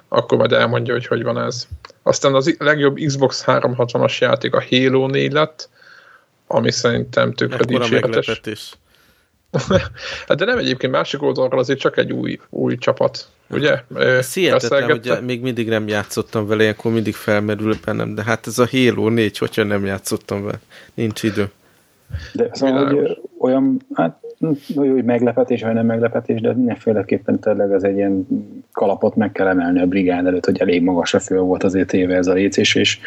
akkor 0.07 0.37
majd 0.37 0.51
elmondja, 0.51 0.93
hogy 0.93 1.07
hogy 1.07 1.23
van 1.23 1.39
ez. 1.39 1.67
Aztán 2.03 2.33
az 2.33 2.55
legjobb 2.59 2.95
Xbox 2.95 3.43
360-as 3.47 4.17
játék 4.17 4.55
a 4.55 4.63
Halo 4.69 5.07
4 5.07 5.31
lett, 5.31 5.69
ami 6.47 6.71
szerintem 6.71 7.33
tökre 7.33 7.63
dicséretes. 7.63 8.73
hát 10.27 10.37
de 10.37 10.45
nem 10.45 10.57
egyébként 10.57 10.91
másik 10.91 11.21
oldalról 11.21 11.59
azért 11.59 11.79
csak 11.79 11.97
egy 11.97 12.11
új, 12.11 12.39
új 12.49 12.77
csapat, 12.77 13.27
ugye? 13.49 13.83
Ez 13.95 14.33
hihetetlen, 14.33 14.89
hogy 14.89 15.23
még 15.25 15.41
mindig 15.41 15.67
nem 15.67 15.87
játszottam 15.87 16.47
vele, 16.47 16.61
ilyenkor 16.61 16.91
mindig 16.91 17.15
felmerül 17.15 17.75
bennem, 17.85 18.15
de 18.15 18.23
hát 18.23 18.47
ez 18.47 18.59
a 18.59 18.67
Halo 18.71 19.09
4, 19.09 19.37
hogyha 19.37 19.63
nem 19.63 19.85
játszottam 19.85 20.43
vele, 20.43 20.59
nincs 20.93 21.23
idő. 21.23 21.51
De 22.33 22.49
szóval, 22.51 22.85
hogy 22.85 23.17
olyan, 23.39 23.81
hát 23.93 24.20
jó, 24.67 24.91
hogy 24.91 25.03
meglepetés, 25.03 25.61
vagy 25.61 25.73
nem 25.73 25.85
meglepetés, 25.85 26.41
de 26.41 26.53
mindenféleképpen 26.53 27.39
tényleg 27.39 27.71
az 27.71 27.83
egy 27.83 27.95
ilyen 27.95 28.27
kalapot 28.71 29.15
meg 29.15 29.31
kell 29.31 29.47
emelni 29.47 29.79
a 29.79 29.85
brigád 29.85 30.25
előtt, 30.25 30.45
hogy 30.45 30.59
elég 30.59 30.83
magasra 30.83 31.19
föl 31.19 31.39
volt 31.39 31.63
azért 31.63 31.93
éve 31.93 32.15
ez 32.15 32.27
a 32.27 32.33
lécés, 32.33 32.75
és 32.75 32.99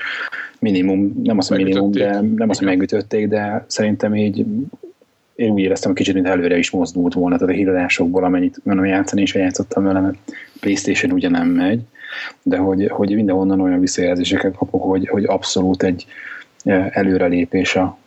minimum, 0.59 1.21
nem 1.23 1.39
azt, 1.39 1.49
hogy 1.49 1.65
minimum, 1.65 1.91
de 1.91 2.21
nem 2.21 2.49
azt, 2.49 2.59
hogy 2.59 2.69
megütötték, 2.69 3.29
de 3.29 3.65
szerintem 3.67 4.15
így 4.15 4.47
én 5.35 5.51
úgy 5.51 5.61
éreztem, 5.61 5.91
hogy 5.91 5.99
kicsit, 5.99 6.15
mint 6.15 6.27
előre 6.27 6.59
is 6.59 6.71
mozdult 6.71 7.15
volna, 7.15 7.37
tehát 7.37 7.55
a 7.55 7.57
híradásokból, 7.57 8.25
amennyit 8.25 8.61
mondom 8.63 8.85
játszani, 8.85 9.23
és 9.23 9.35
játszottam 9.35 9.85
vele, 9.85 10.01
mert 10.01 10.19
Playstation 10.61 11.13
ugye 11.13 11.29
nem 11.29 11.49
megy, 11.49 11.81
de 12.43 12.57
hogy, 12.57 12.89
hogy 12.89 13.15
mindenhonnan 13.15 13.61
olyan 13.61 13.81
visszajelzéseket 13.81 14.57
kapok, 14.57 14.83
hogy, 14.83 15.09
hogy 15.09 15.25
abszolút 15.25 15.83
egy 15.83 16.07
eh, 16.65 16.87
előrelépés 16.91 17.77
a 17.77 17.99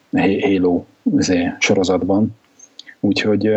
Halo 0.42 0.84
sorozatban, 1.60 2.36
Úgyhogy 3.00 3.50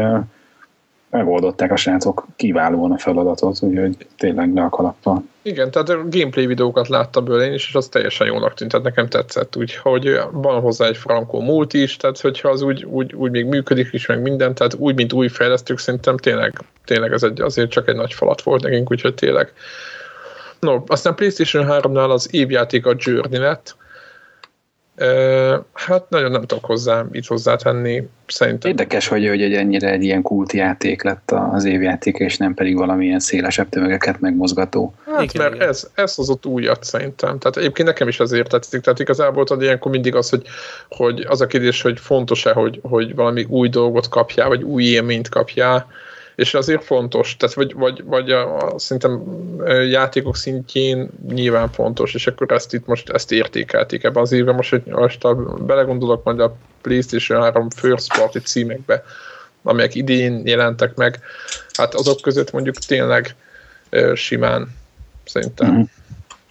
megoldották 1.10 1.72
a 1.72 1.76
srácok 1.76 2.26
kiválóan 2.36 2.92
a 2.92 2.98
feladatot, 2.98 3.62
úgyhogy 3.62 3.96
tényleg 4.16 4.54
le 4.54 4.62
a. 4.62 5.22
Igen, 5.42 5.70
tehát 5.70 5.88
a 5.88 6.08
gameplay 6.08 6.46
videókat 6.46 6.88
láttam 6.88 7.24
bőle 7.24 7.46
én 7.46 7.52
is, 7.52 7.68
és 7.68 7.74
az 7.74 7.88
teljesen 7.88 8.26
jónak 8.26 8.54
tűnt, 8.54 8.70
tehát 8.70 8.86
nekem 8.86 9.08
tetszett, 9.08 9.56
úgyhogy 9.56 10.20
van 10.32 10.60
hozzá 10.60 10.86
egy 10.86 10.96
frankó 10.96 11.40
múlt 11.40 11.72
is, 11.72 11.96
tehát 11.96 12.20
hogyha 12.20 12.48
az 12.48 12.62
úgy, 12.62 12.84
úgy, 12.84 13.14
úgy 13.14 13.30
még 13.30 13.46
működik 13.46 13.88
is, 13.92 14.06
meg 14.06 14.22
minden, 14.22 14.54
tehát 14.54 14.74
úgy, 14.74 14.94
mint 14.94 15.12
új 15.12 15.28
fejlesztők, 15.28 15.78
szerintem 15.78 16.16
tényleg, 16.16 16.60
tényleg 16.84 17.12
ez 17.12 17.22
egy, 17.22 17.40
azért 17.40 17.70
csak 17.70 17.88
egy 17.88 17.96
nagy 17.96 18.12
falat 18.12 18.42
volt 18.42 18.62
nekünk, 18.62 18.90
úgyhogy 18.90 19.14
tényleg. 19.14 19.52
No, 20.60 20.82
aztán 20.86 21.14
PlayStation 21.14 21.66
3-nál 21.68 22.10
az 22.10 22.34
évjáték 22.34 22.86
a 22.86 22.94
Journey 22.98 23.38
lett, 23.38 23.76
Hát 25.72 26.08
nagyon 26.08 26.30
nem 26.30 26.40
tudok 26.40 26.64
hozzá 26.64 27.04
mit 27.10 27.26
hozzátenni, 27.26 28.08
szerintem. 28.26 28.70
Érdekes, 28.70 29.08
hogy, 29.08 29.28
hogy 29.28 29.42
egy 29.42 29.54
ennyire 29.54 29.90
egy 29.90 30.02
ilyen 30.02 30.22
kultjáték 30.22 31.02
lett 31.02 31.30
az 31.52 31.64
évjáték, 31.64 32.16
és 32.16 32.36
nem 32.36 32.54
pedig 32.54 32.76
valamilyen 32.76 33.20
szélesebb 33.20 33.68
tömegeket 33.68 34.20
megmozgató. 34.20 34.94
Hát, 35.06 35.22
igen, 35.22 35.42
mert 35.42 35.54
igen. 35.54 35.68
ez, 35.68 35.90
ez 35.94 36.28
ott 36.28 36.46
újat 36.46 36.84
szerintem. 36.84 37.38
Tehát 37.38 37.56
egyébként 37.56 37.88
nekem 37.88 38.08
is 38.08 38.20
azért 38.20 38.48
tetszik. 38.48 38.80
Tehát 38.80 38.98
igazából 38.98 39.44
tudod, 39.44 39.62
ilyenkor 39.62 39.90
mindig 39.90 40.14
az, 40.14 40.30
hogy, 40.30 40.46
hogy 40.88 41.24
az 41.28 41.40
a 41.40 41.46
kérdés, 41.46 41.82
hogy 41.82 42.00
fontos-e, 42.00 42.52
hogy, 42.52 42.80
hogy 42.82 43.14
valami 43.14 43.46
új 43.48 43.68
dolgot 43.68 44.08
kapjál, 44.08 44.48
vagy 44.48 44.62
új 44.62 44.84
élményt 44.84 45.28
kapjál, 45.28 45.86
és 46.40 46.54
azért 46.54 46.84
fontos, 46.84 47.36
tehát 47.36 47.54
vagy, 47.54 47.74
vagy, 47.74 48.04
vagy 48.04 48.30
a, 48.30 48.56
a, 48.56 48.78
szerintem 48.78 49.22
játékok 49.88 50.36
szintjén 50.36 51.10
nyilván 51.28 51.70
fontos, 51.70 52.14
és 52.14 52.26
akkor 52.26 52.52
ezt 52.52 52.74
itt 52.74 52.86
most 52.86 53.10
ezt 53.10 53.32
értékelték 53.32 54.04
ebben 54.04 54.22
az 54.22 54.32
évben, 54.32 54.54
most, 54.54 54.70
hogy 54.70 54.82
most 54.84 55.24
a, 55.24 55.34
belegondolok 55.34 56.24
majd 56.24 56.40
a 56.40 56.56
PlayStation 56.80 57.42
3 57.42 57.70
First 57.70 58.16
Party 58.16 58.38
címekbe, 58.38 59.04
amelyek 59.62 59.94
idén 59.94 60.46
jelentek 60.46 60.94
meg, 60.94 61.20
hát 61.72 61.94
azok 61.94 62.20
között 62.20 62.52
mondjuk 62.52 62.76
tényleg 62.76 63.34
simán 64.14 64.76
szerintem. 65.24 65.70
Mm. 65.70 65.82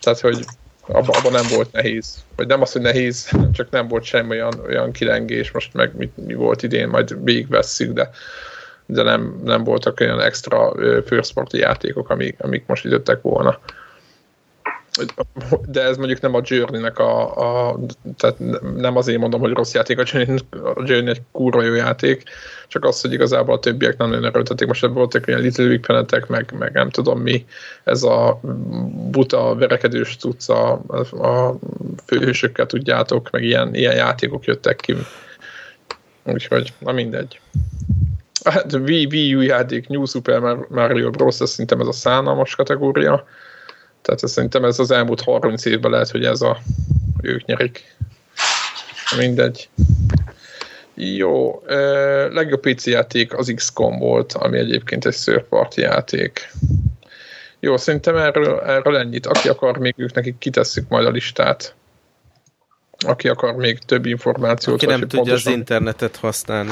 Tehát, 0.01 0.19
hogy 0.19 0.45
abban 0.87 1.15
abba 1.15 1.29
nem 1.29 1.45
volt 1.49 1.71
nehéz. 1.71 2.15
Vagy 2.35 2.47
nem 2.47 2.61
az, 2.61 2.71
hogy 2.71 2.81
nehéz, 2.81 3.31
csak 3.53 3.69
nem 3.69 3.87
volt 3.87 4.03
semmi 4.03 4.29
olyan, 4.29 4.61
olyan 4.67 4.91
kilengés, 4.91 5.51
most 5.51 5.73
meg 5.73 5.95
mi, 5.95 6.11
mi 6.25 6.33
volt 6.33 6.63
idén, 6.63 6.87
majd 6.87 7.23
végigvesszük, 7.23 7.93
de 7.93 8.09
de 8.91 9.03
nem, 9.03 9.39
nem 9.43 9.63
voltak 9.63 9.99
olyan 9.99 10.21
extra 10.21 10.73
first 11.05 11.33
party 11.33 11.57
játékok, 11.57 12.09
amik, 12.09 12.35
amik 12.39 12.63
most 12.67 12.85
időttek 12.85 13.21
volna. 13.21 13.59
De 15.65 15.81
ez 15.81 15.97
mondjuk 15.97 16.21
nem 16.21 16.33
a 16.33 16.41
Journey-nek 16.43 16.99
a, 16.99 17.37
a, 17.69 17.79
tehát 18.17 18.35
nem 18.75 18.95
azért 18.97 19.19
mondom, 19.19 19.39
hogy 19.39 19.53
rossz 19.53 19.73
játék, 19.73 19.99
a 19.99 20.03
Journey, 20.05 20.39
a 20.51 20.83
Journey 20.85 21.09
egy 21.09 21.21
kurva 21.31 21.61
jó 21.61 21.73
játék, 21.73 22.23
csak 22.67 22.85
az, 22.85 23.01
hogy 23.01 23.13
igazából 23.13 23.55
a 23.55 23.59
többiek 23.59 23.97
nem 23.97 24.09
nagyon 24.09 24.25
erőltetik. 24.25 24.67
Most 24.67 24.83
ebből 24.83 24.95
voltak 24.95 25.27
olyan 25.27 25.41
Little 25.41 25.67
Big 25.67 25.79
Planetek, 25.79 26.27
meg, 26.27 26.53
meg 26.59 26.73
nem 26.73 26.89
tudom 26.89 27.19
mi, 27.19 27.45
ez 27.83 28.03
a 28.03 28.39
buta, 29.11 29.55
verekedős 29.55 30.17
tudsz 30.17 30.49
a, 30.49 30.71
a 31.11 31.55
főhősökkel 32.05 32.65
tudjátok, 32.65 33.29
meg 33.29 33.43
ilyen, 33.43 33.75
ilyen 33.75 33.95
játékok 33.95 34.45
jöttek 34.45 34.75
ki. 34.75 34.95
Úgyhogy, 36.23 36.73
na 36.79 36.91
mindegy. 36.91 37.39
Hát 38.43 38.73
Wii, 38.73 39.05
Wii 39.05 39.35
U 39.35 39.41
játék 39.41 39.87
New 39.87 40.05
Super 40.05 40.39
Mario 40.69 41.09
Bros. 41.09 41.39
Ez 41.39 41.49
szerintem 41.49 41.79
ez 41.79 41.87
a 41.87 41.91
szánalmas 41.91 42.55
kategória. 42.55 43.25
Tehát 44.01 44.23
ez, 44.23 44.31
szerintem 44.31 44.63
ez 44.65 44.79
az 44.79 44.91
elmúlt 44.91 45.21
30 45.21 45.65
évben 45.65 45.91
lehet, 45.91 46.09
hogy 46.09 46.25
ez 46.25 46.41
a 46.41 46.57
ők 47.21 47.45
nyerik. 47.45 47.95
Mindegy. 49.17 49.69
Jó, 50.93 51.63
legjobb 52.31 52.59
PC 52.59 52.85
játék 52.85 53.37
az 53.37 53.51
XCOM 53.55 53.99
volt, 53.99 54.33
ami 54.33 54.57
egyébként 54.57 55.05
egy 55.05 55.13
szörparti 55.13 55.81
játék. 55.81 56.51
Jó, 57.59 57.77
szerintem 57.77 58.15
erről, 58.15 58.59
erről 58.59 58.97
ennyit. 58.97 59.25
Aki 59.25 59.49
akar, 59.49 59.77
még 59.77 59.93
ők 59.97 60.13
nekik 60.13 60.37
kitesszük 60.37 60.89
majd 60.89 61.05
a 61.05 61.09
listát. 61.09 61.73
Aki 63.05 63.27
akar 63.27 63.55
még 63.55 63.79
több 63.79 64.05
információt. 64.05 64.75
Aki 64.75 64.85
nem 64.85 64.99
tudja 64.99 65.17
pontosan... 65.17 65.51
az 65.51 65.57
internetet 65.57 66.15
használni. 66.15 66.71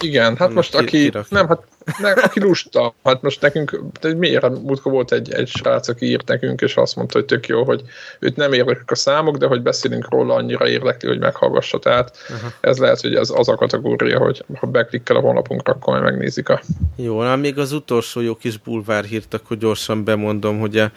Igen, 0.00 0.36
hát 0.36 0.52
most 0.52 0.74
aki, 0.74 0.86
kirakni. 0.86 1.36
nem, 1.36 1.48
hát 1.48 1.62
ne, 1.98 2.10
aki 2.10 2.40
lusta, 2.40 2.94
hát 3.04 3.22
most 3.22 3.40
nekünk, 3.40 3.80
de 4.00 4.14
miért 4.14 4.48
múltkor 4.48 4.92
volt 4.92 5.12
egy, 5.12 5.32
egy 5.32 5.48
srác, 5.48 5.88
aki 5.88 6.06
írt 6.06 6.28
nekünk, 6.28 6.60
és 6.60 6.76
azt 6.76 6.96
mondta, 6.96 7.18
hogy 7.18 7.26
tök 7.26 7.46
jó, 7.46 7.64
hogy 7.64 7.82
őt 8.18 8.36
nem 8.36 8.52
érdeklik 8.52 8.90
a 8.90 8.94
számok, 8.94 9.36
de 9.36 9.46
hogy 9.46 9.62
beszélünk 9.62 10.10
róla, 10.10 10.34
annyira 10.34 10.68
érdekli, 10.68 11.08
hogy 11.08 11.18
meghallgassa. 11.18 11.78
Tehát 11.78 12.16
uh-huh. 12.28 12.50
ez 12.60 12.78
lehet, 12.78 13.00
hogy 13.00 13.14
ez 13.14 13.30
az 13.34 13.48
a 13.48 13.54
kategória, 13.54 14.18
hogy 14.18 14.44
ha 14.58 14.66
beklikkel 14.66 15.16
a 15.16 15.20
honlapunkra, 15.20 15.72
akkor 15.72 16.00
megnézik 16.00 16.48
a... 16.48 16.60
Jó, 16.96 17.22
na 17.22 17.36
még 17.36 17.58
az 17.58 17.72
utolsó 17.72 18.20
jó 18.20 18.34
kis 18.34 18.58
bulvár 18.58 19.04
hírt, 19.04 19.34
akkor 19.34 19.56
gyorsan 19.56 20.04
bemondom, 20.04 20.60
hogy 20.60 20.76
a 20.76 20.90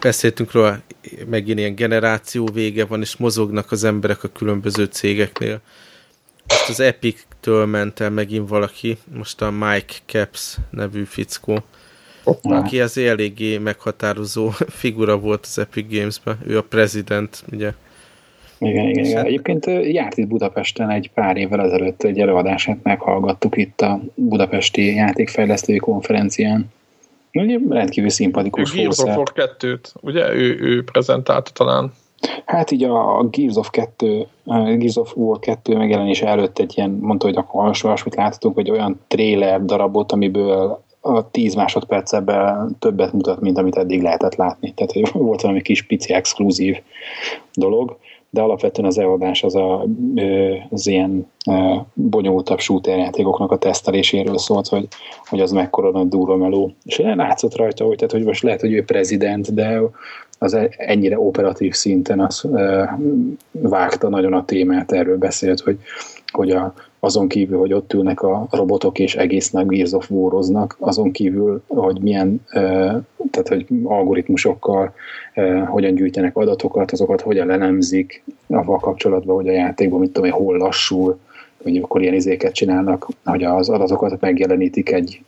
beszéltünk 0.00 0.52
róla, 0.52 0.78
megint 1.26 1.58
ilyen 1.58 1.74
generáció 1.74 2.48
vége 2.52 2.84
van, 2.84 3.00
és 3.00 3.16
mozognak 3.16 3.72
az 3.72 3.84
emberek 3.84 4.24
a 4.24 4.28
különböző 4.28 4.84
cégeknél 4.84 5.60
most 6.48 6.68
az 6.68 6.80
Epic-től 6.80 7.66
ment 7.66 8.00
el 8.00 8.10
megint 8.10 8.48
valaki, 8.48 8.98
most 9.14 9.42
a 9.42 9.50
Mike 9.50 9.94
Caps 10.06 10.56
nevű 10.70 11.04
fickó, 11.04 11.58
Opa. 12.24 12.56
aki 12.56 12.80
az 12.80 12.98
eléggé 12.98 13.58
meghatározó 13.58 14.48
figura 14.80 15.18
volt 15.18 15.44
az 15.44 15.58
Epic 15.58 15.86
Games-ben. 15.90 16.38
Ő 16.46 16.58
a 16.58 16.62
president, 16.62 17.44
ugye. 17.52 17.72
Igen, 18.58 18.88
igen, 18.88 19.04
igen. 19.04 19.24
Egyébként 19.24 19.66
járt 19.66 20.16
itt 20.16 20.26
Budapesten 20.26 20.90
egy 20.90 21.10
pár 21.14 21.36
évvel 21.36 21.60
ezelőtt 21.60 22.02
egy 22.02 22.20
előadását 22.20 22.82
meghallgattuk 22.82 23.56
itt 23.56 23.80
a 23.80 24.00
Budapesti 24.14 24.94
Játékfejlesztői 24.94 25.76
Konferencián. 25.76 26.72
Ugye 27.32 27.58
rendkívül 27.68 28.10
szimpatikus 28.10 28.72
volt. 28.72 28.82
Gears 28.82 28.98
of 28.98 29.16
War 29.16 29.32
2-t, 29.34 29.94
ugye? 30.00 30.34
Ő, 30.34 30.58
ő 30.60 30.84
prezentálta 30.84 31.50
talán. 31.50 31.92
Hát 32.44 32.70
így 32.70 32.84
a 32.84 33.24
Gears 33.30 33.56
of 33.56 33.70
2, 33.70 34.26
Gears 34.44 34.96
of 34.96 35.16
War 35.16 35.38
2 35.38 35.76
megjelenése 35.76 36.26
előtt 36.26 36.58
egy 36.58 36.72
ilyen, 36.76 36.90
mondta, 36.90 37.26
hogy 37.26 37.36
akkor 37.36 37.76
olyasmit 37.82 38.14
láthatunk, 38.14 38.54
hogy 38.54 38.70
olyan 38.70 39.00
trailer 39.08 39.64
darabot, 39.64 40.12
amiből 40.12 40.82
a 41.00 41.30
10 41.30 41.54
másodpercben 41.54 42.76
többet 42.78 43.12
mutat, 43.12 43.40
mint 43.40 43.58
amit 43.58 43.76
eddig 43.76 44.02
lehetett 44.02 44.34
látni. 44.34 44.72
Tehát 44.74 44.92
hogy 44.92 45.10
volt 45.28 45.40
valami 45.40 45.62
kis 45.62 45.82
pici 45.82 46.12
exkluzív 46.12 46.76
dolog, 47.54 47.96
de 48.30 48.40
alapvetően 48.40 48.88
az 48.88 48.98
előadás 48.98 49.42
az 49.42 49.54
a, 49.54 49.84
az 50.70 50.86
ilyen 50.86 51.30
bonyolultabb 51.94 52.58
shooter 52.58 52.98
játékoknak 52.98 53.52
a 53.52 53.58
teszteléséről 53.58 54.38
szólt, 54.38 54.68
hogy, 54.68 54.88
hogy 55.24 55.40
az 55.40 55.50
mekkora 55.50 55.90
nagy 55.90 56.08
durva 56.08 56.36
meló. 56.36 56.72
És 56.84 56.98
látszott 56.98 57.56
rajta, 57.56 57.84
hogy, 57.84 57.96
tehát, 57.96 58.12
hogy 58.12 58.24
most 58.24 58.42
lehet, 58.42 58.60
hogy 58.60 58.72
ő 58.72 58.84
prezident, 58.84 59.54
de 59.54 59.80
az 60.38 60.54
e- 60.54 60.70
ennyire 60.76 61.18
operatív 61.18 61.74
szinten 61.74 62.20
az 62.20 62.48
vágta 63.50 64.08
nagyon 64.08 64.32
a 64.32 64.44
témát, 64.44 64.92
erről 64.92 65.18
beszélt, 65.18 65.60
hogy, 65.60 65.78
hogy 66.32 66.50
a, 66.50 66.74
azon 67.00 67.28
kívül, 67.28 67.58
hogy 67.58 67.72
ott 67.72 67.92
ülnek 67.92 68.22
a 68.22 68.46
robotok 68.50 68.98
és 68.98 69.14
egész 69.14 69.50
nap 69.50 69.66
Gears 69.66 69.92
of 69.92 70.10
War-oznak, 70.10 70.76
azon 70.78 71.10
kívül, 71.10 71.62
hogy 71.66 72.00
milyen, 72.00 72.44
tehát 73.30 73.48
hogy 73.48 73.66
algoritmusokkal 73.84 74.94
hogyan 75.66 75.94
gyűjtenek 75.94 76.36
adatokat, 76.36 76.92
azokat 76.92 77.20
hogyan 77.20 77.46
lelemzik, 77.46 78.22
avval 78.46 78.78
kapcsolatban, 78.78 79.36
hogy 79.36 79.48
a 79.48 79.52
játékban, 79.52 80.00
mit 80.00 80.12
tudom 80.12 80.28
én, 80.28 80.34
hol 80.34 80.56
lassul, 80.56 81.18
hogy 81.62 81.76
akkor 81.76 82.02
ilyen 82.02 82.14
izéket 82.14 82.52
csinálnak, 82.52 83.08
hogy 83.24 83.42
az 83.42 83.68
adatokat 83.68 84.20
megjelenítik 84.20 84.92
egy 84.92 85.20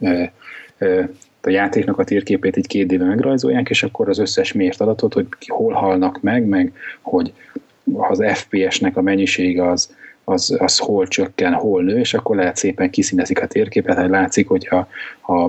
a 1.42 1.50
játéknak 1.50 1.98
a 1.98 2.04
térképét 2.04 2.56
egy 2.56 2.66
két 2.66 2.92
éve 2.92 3.04
megrajzolják, 3.04 3.70
és 3.70 3.82
akkor 3.82 4.08
az 4.08 4.18
összes 4.18 4.52
mért 4.52 4.80
adatot, 4.80 5.14
hogy 5.14 5.26
hol 5.46 5.72
halnak 5.72 6.20
meg, 6.20 6.44
meg 6.44 6.72
hogy 7.00 7.32
az 7.96 8.24
FPS-nek 8.34 8.96
a 8.96 9.02
mennyisége 9.02 9.68
az, 9.68 9.96
az, 10.24 10.56
az 10.58 10.78
hol 10.78 11.06
csökken, 11.06 11.52
hol 11.52 11.82
nő, 11.82 11.98
és 11.98 12.14
akkor 12.14 12.36
lehet 12.36 12.56
szépen 12.56 12.90
kiszínezik 12.90 13.42
a 13.42 13.46
térképet, 13.46 13.98
hogy 13.98 14.10
látszik, 14.10 14.48
hogy 14.48 14.66
ha, 14.66 14.88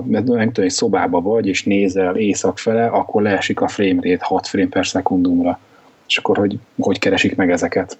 nem 0.06 0.24
tudom, 0.24 0.52
egy 0.54 0.70
szobába 0.70 1.20
vagy, 1.20 1.46
és 1.46 1.64
nézel 1.64 2.16
éjszak 2.16 2.58
fele, 2.58 2.86
akkor 2.86 3.22
leesik 3.22 3.60
a 3.60 3.68
frame 3.68 4.00
rate 4.02 4.24
6 4.24 4.46
frame 4.46 4.68
per 4.68 4.86
szekundumra. 4.86 5.58
És 6.06 6.16
akkor 6.18 6.36
hogy, 6.36 6.58
hogy 6.78 6.98
keresik 6.98 7.36
meg 7.36 7.50
ezeket? 7.50 7.98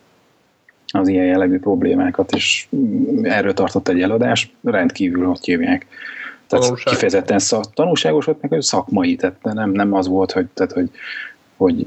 az 0.94 1.08
ilyen 1.08 1.24
jellegű 1.24 1.58
problémákat, 1.58 2.32
és 2.32 2.66
erről 3.22 3.54
tartott 3.54 3.88
egy 3.88 4.02
eladás, 4.02 4.52
rendkívül 4.64 5.28
ott 5.28 5.44
hívják 5.44 5.86
tehát 6.52 6.66
Tanulság. 6.66 6.92
kifejezetten 6.92 7.38
szak, 7.38 7.74
tanulságos 7.74 8.24
volt, 8.24 8.48
meg 8.48 8.62
szakmai, 8.62 9.16
tehát 9.16 9.42
nem, 9.42 9.70
nem 9.70 9.94
az 9.94 10.08
volt, 10.08 10.32
hogy, 10.32 10.46
tehát, 10.54 10.72
hogy, 10.72 10.90
hogy 11.56 11.86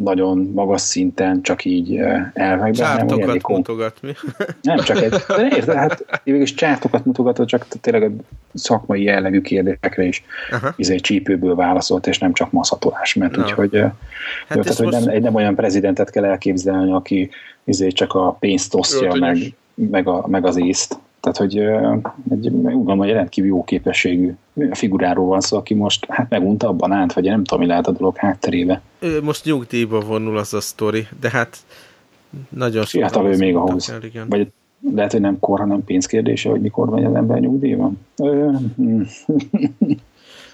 nagyon 0.00 0.50
magas 0.54 0.80
szinten 0.80 1.42
csak 1.42 1.64
így 1.64 1.96
eh, 1.96 2.30
elvekben. 2.34 2.72
Csártokat 2.72 3.26
nem, 3.26 3.56
mutogat, 3.56 3.98
mi? 4.02 4.12
Nem, 4.62 4.78
csak 4.78 5.02
egy, 5.02 5.10
de 5.10 5.48
érted, 5.56 5.76
hát 5.76 6.04
végülis 6.24 6.54
csártokat 6.54 7.04
mutogatott, 7.04 7.46
csak 7.46 7.66
tényleg 7.80 8.02
a 8.02 8.22
szakmai 8.54 9.02
jellegű 9.02 9.40
kérdésekre 9.40 10.04
is 10.04 10.24
izé, 10.76 10.96
csípőből 10.96 11.54
válaszolt, 11.54 12.06
és 12.06 12.18
nem 12.18 12.32
csak 12.32 12.52
maszatolás, 12.52 13.14
mert 13.14 13.36
no. 13.36 13.42
úgyhogy 13.42 13.74
eh, 13.74 13.90
hát 14.48 14.56
jó, 14.56 14.62
tehát, 14.62 14.78
hogy 14.78 14.92
most... 14.92 15.04
nem, 15.04 15.22
nem, 15.22 15.34
olyan 15.34 15.54
prezidentet 15.54 16.10
kell 16.10 16.24
elképzelni, 16.24 16.92
aki 16.92 17.30
izé 17.64 17.88
csak 17.88 18.14
a 18.14 18.36
pénzt 18.40 18.74
osztja, 18.74 19.14
meg, 19.14 19.54
meg, 19.74 20.08
a, 20.08 20.26
meg 20.26 20.46
az 20.46 20.56
észt. 20.56 20.98
Tehát, 21.20 21.36
hogy 21.36 21.58
egy, 22.30 22.46
úgy 22.48 22.62
gondolom, 22.62 22.98
hogy 22.98 23.10
rendkívül 23.10 23.50
jó 23.50 23.64
képességű 23.64 24.34
figuráról 24.70 25.26
van 25.26 25.40
szó, 25.40 25.56
aki 25.56 25.74
most 25.74 26.06
hát 26.08 26.30
megunta 26.30 26.68
a 26.68 26.72
banánt, 26.72 27.12
vagy 27.12 27.24
nem 27.24 27.44
tudom, 27.44 27.62
mi 27.64 27.68
lehet 27.68 27.86
a 27.86 27.92
dolog 27.92 28.16
hátterébe. 28.16 28.80
Ő 28.98 29.22
most 29.22 29.44
nyugdíjba 29.44 30.00
vonul 30.00 30.36
az 30.36 30.54
a 30.54 30.60
sztori, 30.60 31.06
de 31.20 31.30
hát 31.30 31.56
nagyon 32.48 32.84
sok. 32.84 33.02
Hát 33.02 33.16
ő 33.16 33.36
még 33.36 33.56
ahhoz. 33.56 33.90
El, 33.90 34.02
igen. 34.02 34.28
Vagy 34.28 34.48
lehet, 34.94 35.12
hogy 35.12 35.20
nem 35.20 35.38
kor, 35.38 35.58
hanem 35.58 35.84
pénzkérdése, 35.84 36.50
hogy 36.50 36.60
mikor 36.60 36.88
megy 36.88 37.04
az 37.04 37.14
ember 37.14 37.38
nyugdíjba. 37.38 37.92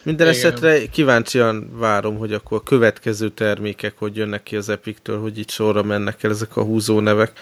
Minden 0.03 0.29
esetre 0.29 0.87
kíváncsian 0.87 1.71
várom, 1.79 2.17
hogy 2.17 2.33
akkor 2.33 2.59
a 2.59 2.62
következő 2.62 3.29
termékek, 3.29 3.95
hogy 3.99 4.17
jönnek 4.17 4.43
ki 4.43 4.57
az 4.57 4.69
Epic-től, 4.69 5.21
hogy 5.21 5.39
itt 5.39 5.51
sorra 5.51 5.83
mennek 5.83 6.23
el 6.23 6.31
ezek 6.31 6.57
a 6.57 6.62
húzó 6.62 7.01
nevek. 7.01 7.33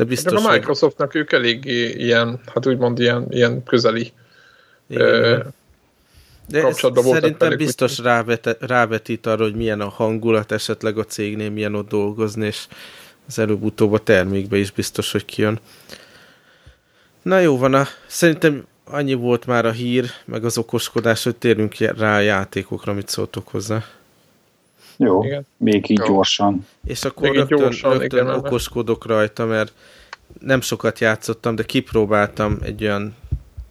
De 0.00 0.06
biztos, 0.06 0.42
De 0.42 0.48
a 0.48 0.52
Microsoftnak 0.52 1.12
hogy... 1.12 1.20
ők 1.20 1.32
elég 1.32 1.64
ilyen, 1.96 2.40
hát 2.54 2.66
úgymond 2.66 2.98
ilyen, 2.98 3.26
ilyen 3.30 3.62
közeli 3.62 4.12
igen, 4.86 5.06
ö, 5.06 5.38
de 6.48 6.60
kapcsolatban 6.60 7.04
voltak 7.04 7.22
szerintem 7.22 7.48
velük, 7.48 7.64
biztos 7.64 7.98
rávet, 7.98 8.56
rávetít 8.60 9.26
arra, 9.26 9.42
hogy 9.42 9.54
milyen 9.54 9.80
a 9.80 9.88
hangulat 9.88 10.52
esetleg 10.52 10.98
a 10.98 11.04
cégnél, 11.04 11.50
milyen 11.50 11.74
ott 11.74 11.88
dolgozni, 11.88 12.46
és 12.46 12.66
az 13.28 13.38
előbb-utóbb 13.38 13.92
a 13.92 13.98
termékbe 13.98 14.56
is 14.56 14.70
biztos, 14.70 15.12
hogy 15.12 15.24
kijön. 15.24 15.60
Na 17.22 17.38
jó 17.38 17.58
van, 17.58 17.74
a, 17.74 17.86
szerintem 18.06 18.66
annyi 18.84 19.14
volt 19.14 19.46
már 19.46 19.66
a 19.66 19.70
hír, 19.70 20.10
meg 20.24 20.44
az 20.44 20.58
okoskodás, 20.58 21.24
hogy 21.24 21.36
térünk 21.36 21.74
rá 21.78 22.16
a 22.16 22.20
játékokra, 22.20 22.92
mit 22.92 23.08
szóltok 23.08 23.48
hozzá. 23.48 23.84
Jó, 25.02 25.24
igen. 25.24 25.46
még 25.56 25.90
így 25.90 25.98
Jó. 25.98 26.06
gyorsan. 26.06 26.66
És 26.84 27.04
akkor 27.04 27.28
még 27.28 27.38
rögtön, 27.38 27.58
gyorsan, 27.58 27.98
rögtön 27.98 28.24
igen, 28.24 28.34
okoskodok 28.34 29.06
rajta, 29.06 29.44
mert 29.44 29.72
nem 30.40 30.60
sokat 30.60 30.98
játszottam, 30.98 31.54
de 31.54 31.62
kipróbáltam 31.62 32.58
egy 32.62 32.82
olyan 32.82 33.14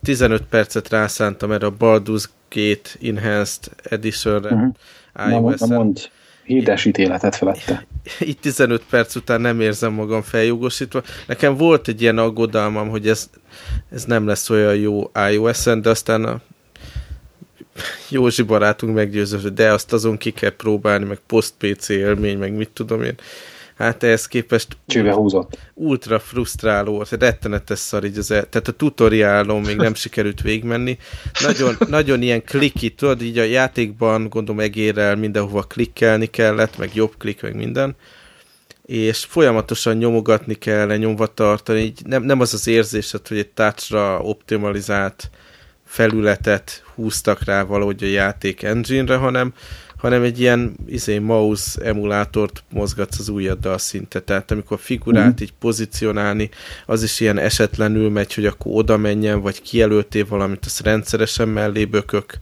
15 0.04 0.42
percet 0.42 0.90
rászántam 0.90 1.52
erre 1.52 1.66
a 1.66 1.74
Baldur's 1.80 2.24
Gate 2.50 2.90
Enhanced 3.02 3.72
Edition-re 3.84 4.56
uh-huh. 4.56 5.58
Na, 5.58 5.68
mond, 5.68 6.10
híres 6.44 6.86
ítéletet 6.86 7.36
felette. 7.36 7.86
Itt 8.20 8.42
15 8.42 8.84
perc 8.90 9.16
után 9.16 9.42
nem 9.42 9.62
érzem 9.62 9.94
magam 9.94 10.22
feljogosítva. 10.22 11.02
Nekem 11.28 11.58
volt 11.58 11.88
egy 11.88 12.02
ilyen 12.02 12.18
aggodalmam, 12.18 12.90
hogy 12.90 13.08
ez, 13.08 13.30
ez 13.92 14.04
nem 14.04 14.28
lesz 14.28 14.50
olyan 14.50 14.76
jó 14.76 15.12
iOS-en, 15.32 15.82
de 15.82 15.90
aztán 15.90 16.24
a 16.26 16.42
Józsi 18.10 18.42
barátunk 18.42 18.96
meggyőzött, 18.96 19.56
de 19.56 19.72
azt 19.72 19.94
azon 19.94 20.18
ki 20.18 20.32
kell 20.32 20.56
próbálni, 20.56 21.06
meg 21.06 21.20
post-PC 21.28 21.90
élmény, 21.90 22.38
meg 22.38 22.54
mit 22.54 22.70
tudom 22.74 23.04
én. 23.04 23.16
Hát 23.80 24.04
ehhez 24.04 24.28
képest 24.28 24.78
Csőbe 24.88 25.14
húzott. 25.14 25.58
ultra 25.74 26.20
frusztráló, 26.20 27.06
rettenetes 27.10 27.80
szar 27.80 28.04
így 28.04 28.18
az 28.18 28.32
el, 28.32 28.50
tehát 28.50 28.68
a 28.68 28.72
tutoriálon 28.72 29.62
még 29.62 29.76
nem 29.76 29.94
sikerült 29.94 30.42
végigmenni. 30.42 30.98
Nagyon, 31.44 31.76
nagyon 31.88 32.22
ilyen 32.22 32.44
kliki, 32.44 32.90
tudod, 32.90 33.22
így 33.22 33.38
a 33.38 33.44
játékban 33.44 34.30
gondolom 34.30 34.60
egérrel 34.60 35.16
mindenhova 35.16 35.62
klikkelni 35.62 36.26
kellett, 36.26 36.78
meg 36.78 36.90
jobb 36.94 37.14
klik, 37.18 37.42
meg 37.42 37.56
minden. 37.56 37.96
és 38.86 39.26
folyamatosan 39.26 39.98
nyomogatni 39.98 40.54
kell, 40.54 40.98
nyomva 40.98 41.28
tartani, 41.28 41.80
így 41.80 42.02
nem, 42.06 42.24
nem 42.24 42.40
az 42.40 42.54
az 42.54 42.68
érzésed, 42.68 43.28
hogy 43.28 43.38
egy 43.38 43.50
touchra 43.50 44.20
optimalizált 44.22 45.30
felületet 45.86 46.84
húztak 47.00 47.43
rá 47.43 47.64
valahogy 47.64 48.04
a 48.04 48.08
játék 48.08 48.64
engine-re, 48.64 49.16
hanem, 49.16 49.54
hanem 49.97 50.24
egy 50.24 50.39
ilyen 50.39 50.76
izé, 50.88 51.18
mouse 51.18 51.82
emulátort 51.84 52.64
mozgatsz 52.70 53.20
az 53.20 53.30
ujjaddal 53.30 53.78
szinte. 53.78 54.20
Tehát 54.20 54.52
amikor 54.52 54.80
figurát 54.80 55.24
mm-hmm. 55.24 55.34
így 55.41 55.54
pozícionálni, 55.60 56.50
az 56.86 57.04
is 57.04 57.20
ilyen 57.20 57.38
esetlenül 57.38 58.10
megy, 58.10 58.34
hogy 58.34 58.45
akkor 58.45 58.72
oda 58.76 58.97
menjen, 58.97 59.41
vagy 59.41 59.62
kijelöltél 59.62 60.26
valamit, 60.30 60.66
azt 60.66 60.82
rendszeresen 60.82 61.47
mellé 61.47 61.86
bökök. 61.86 62.34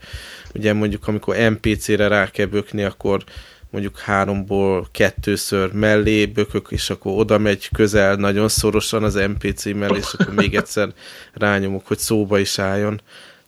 Ugye 0.54 0.74
mondjuk 0.74 1.08
amikor 1.08 1.36
NPC-re 1.36 2.08
rá 2.08 2.28
kell 2.30 2.46
bökni, 2.46 2.84
akkor 2.84 3.24
mondjuk 3.70 4.00
háromból 4.00 4.88
kettőször 4.92 5.72
mellé 5.74 6.26
bökök, 6.26 6.68
és 6.70 6.90
akkor 6.90 7.20
oda 7.20 7.38
megy 7.38 7.70
közel, 7.74 8.16
nagyon 8.16 8.48
szorosan 8.48 9.04
az 9.04 9.14
NPC 9.14 9.66
mellé, 9.66 9.98
és 9.98 10.14
akkor 10.14 10.34
még 10.34 10.56
egyszer 10.56 10.90
rányomok, 11.34 11.88
hogy 11.88 12.00
szóba 12.00 12.40
is 12.40 12.60
álljon 12.60 13.02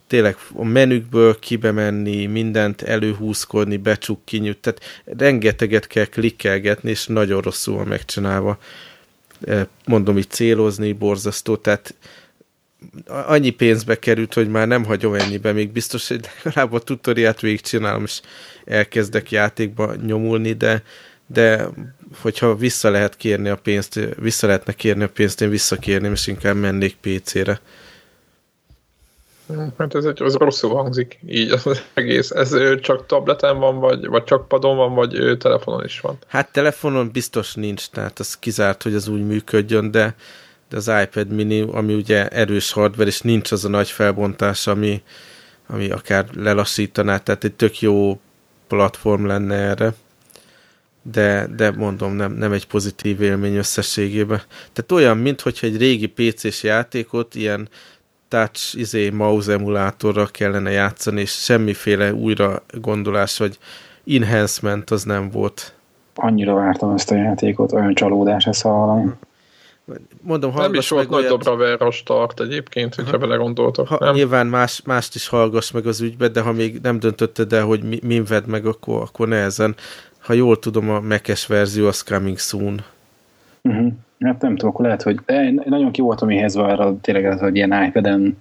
tényleg 0.10 0.38
a 0.53 0.64
menükből 0.64 1.39
kibe 1.39 1.72
menni, 1.72 2.26
mindent 2.26 2.82
előhúzkodni, 2.82 3.78
becsuk, 3.78 4.26
kinyújt, 4.26 4.57
tehát 4.57 5.03
rengeteget 5.05 5.88
kell 5.88 6.05
klikkelgetni, 6.05 6.89
és 6.89 7.05
nagyon 7.05 7.41
rosszul 7.41 7.76
van 7.76 7.88
megcsinálva. 7.88 8.57
E, 9.47 9.68
mondom, 9.86 10.18
így 10.18 10.30
célozni, 10.30 10.93
borzasztó, 10.93 11.55
tehát 11.55 11.95
annyi 13.05 13.49
pénzbe 13.49 13.99
került, 13.99 14.34
hogy 14.34 14.49
már 14.49 14.68
nem 14.68 14.86
hagyom 14.86 15.14
ennyibe, 15.14 15.51
még 15.51 15.72
biztos, 15.72 16.07
hogy 16.07 16.30
legalább 16.43 16.74
a 16.74 16.80
tutoriát 16.80 17.39
végigcsinálom, 17.39 18.03
és 18.03 18.22
elkezdek 18.66 19.32
játékba 19.32 19.95
nyomulni, 19.95 20.53
de, 20.53 20.84
de 21.28 21.68
hogyha 22.22 22.55
vissza 22.55 22.89
lehet 22.89 23.18
kérni 23.18 23.49
a 23.49 23.55
pénzt, 23.55 23.99
vissza 24.18 24.47
lehetne 24.47 24.74
kérni 24.74 25.03
a 25.03 25.10
pénzt, 25.10 25.41
én 25.41 25.49
visszakérném, 25.49 26.12
és 26.12 26.28
inkább 26.28 26.55
mennék 26.55 26.95
PC-re. 26.95 27.60
Hát 29.78 29.95
ez 29.95 30.06
egy, 30.06 30.22
az 30.22 30.36
rosszul 30.36 30.74
hangzik, 30.74 31.20
így 31.28 31.52
az 31.52 31.84
egész. 31.93 32.32
Ez 32.32 32.56
csak 32.82 33.06
tableten 33.06 33.60
van, 33.60 33.80
vagy, 33.80 34.08
vagy 34.08 34.24
csak 34.24 34.47
padon 34.47 34.76
van, 34.76 34.93
vagy 34.93 35.38
telefonon 35.39 35.84
is 35.84 36.00
van? 36.00 36.18
Hát 36.28 36.52
telefonon 36.52 37.12
biztos 37.12 37.54
nincs, 37.54 37.89
tehát 37.89 38.20
az 38.20 38.38
kizárt, 38.38 38.84
hogy 38.84 38.93
az 38.93 39.08
úgy 39.08 39.26
működjön, 39.26 39.91
de, 39.91 40.16
de 40.70 40.78
az 40.78 40.91
iPad 41.04 41.30
mini, 41.30 41.62
ami 41.72 41.93
ugye 41.93 42.28
erős 42.28 42.72
hardware, 42.72 43.10
és 43.10 43.22
nincs 43.22 43.52
az 43.52 43.66
a 43.66 43.70
nagy 43.70 43.89
felbontás, 43.89 44.68
ami, 44.68 45.02
ami 45.68 45.89
akár 45.89 46.26
lelassítaná, 46.36 47.18
tehát 47.18 47.43
egy 47.43 47.54
tök 47.54 47.80
jó 47.80 48.20
platform 48.68 49.26
lenne 49.26 49.56
erre. 49.56 49.93
De, 51.02 51.47
de 51.56 51.72
mondom, 51.72 52.14
nem, 52.14 52.32
nem 52.32 52.52
egy 52.52 52.68
pozitív 52.68 53.22
élmény 53.22 53.56
összességében. 53.56 54.41
Tehát 54.74 54.91
olyan, 54.91 55.18
mintha 55.18 55.50
egy 55.62 55.78
régi 55.78 56.08
PC-s 56.08 56.64
játékot 56.64 57.36
ilyen 57.36 57.70
touch 58.30 58.77
izé, 58.77 59.09
mouse 59.09 59.51
emulátorra 59.51 60.25
kellene 60.25 60.71
játszani, 60.71 61.21
és 61.21 61.32
semmiféle 61.32 62.13
újra 62.13 62.63
gondolás, 62.82 63.38
vagy 63.38 63.57
enhancement 64.07 64.89
az 64.89 65.03
nem 65.03 65.30
volt. 65.30 65.73
Annyira 66.15 66.53
vártam 66.53 66.93
ezt 66.93 67.11
a 67.11 67.15
játékot, 67.15 67.71
olyan 67.71 67.93
csalódás 67.93 68.45
ezt 68.45 68.61
hallom. 68.61 69.17
Mondom, 70.21 70.53
nem 70.55 70.73
is 70.73 70.89
volt 70.89 71.09
nagy 71.09 71.25
dobra 71.25 71.75
a 71.75 71.91
start 71.91 72.39
egyébként, 72.39 72.95
hogyha 72.95 73.17
belegondoltak. 73.17 73.88
Ha, 73.88 73.97
nem? 73.99 74.13
Nyilván 74.13 74.47
más, 74.47 74.82
mást 74.86 75.15
is 75.15 75.27
hallgass 75.27 75.71
meg 75.71 75.86
az 75.86 76.01
ügybe, 76.01 76.27
de 76.27 76.41
ha 76.41 76.51
még 76.51 76.80
nem 76.82 76.99
döntötted 76.99 77.53
el, 77.53 77.65
hogy 77.65 77.84
mi, 77.84 77.99
min 78.03 78.23
vedd 78.23 78.47
meg, 78.47 78.65
akkor, 78.65 79.01
akkor 79.01 79.27
nehezen. 79.27 79.75
Ha 80.19 80.34
jól 80.34 80.59
tudom, 80.59 80.89
a 80.89 80.99
mekes 80.99 81.47
verzió 81.47 81.88
az 81.88 82.01
coming 82.01 82.38
soon. 82.38 82.82
Uh-huh. 83.61 83.93
Hát 84.20 84.41
nem 84.41 84.55
tudom, 84.55 84.70
akkor 84.70 84.86
lehet, 84.86 85.01
hogy 85.01 85.20
de 85.26 85.51
nagyon 85.65 85.91
ki 85.91 86.01
voltam 86.01 86.30
éhezve 86.30 86.63
arra 86.63 86.97
tényleg 87.01 87.26
az, 87.26 87.39
hogy 87.39 87.55
ilyen 87.55 87.84
iPad-en 87.84 88.38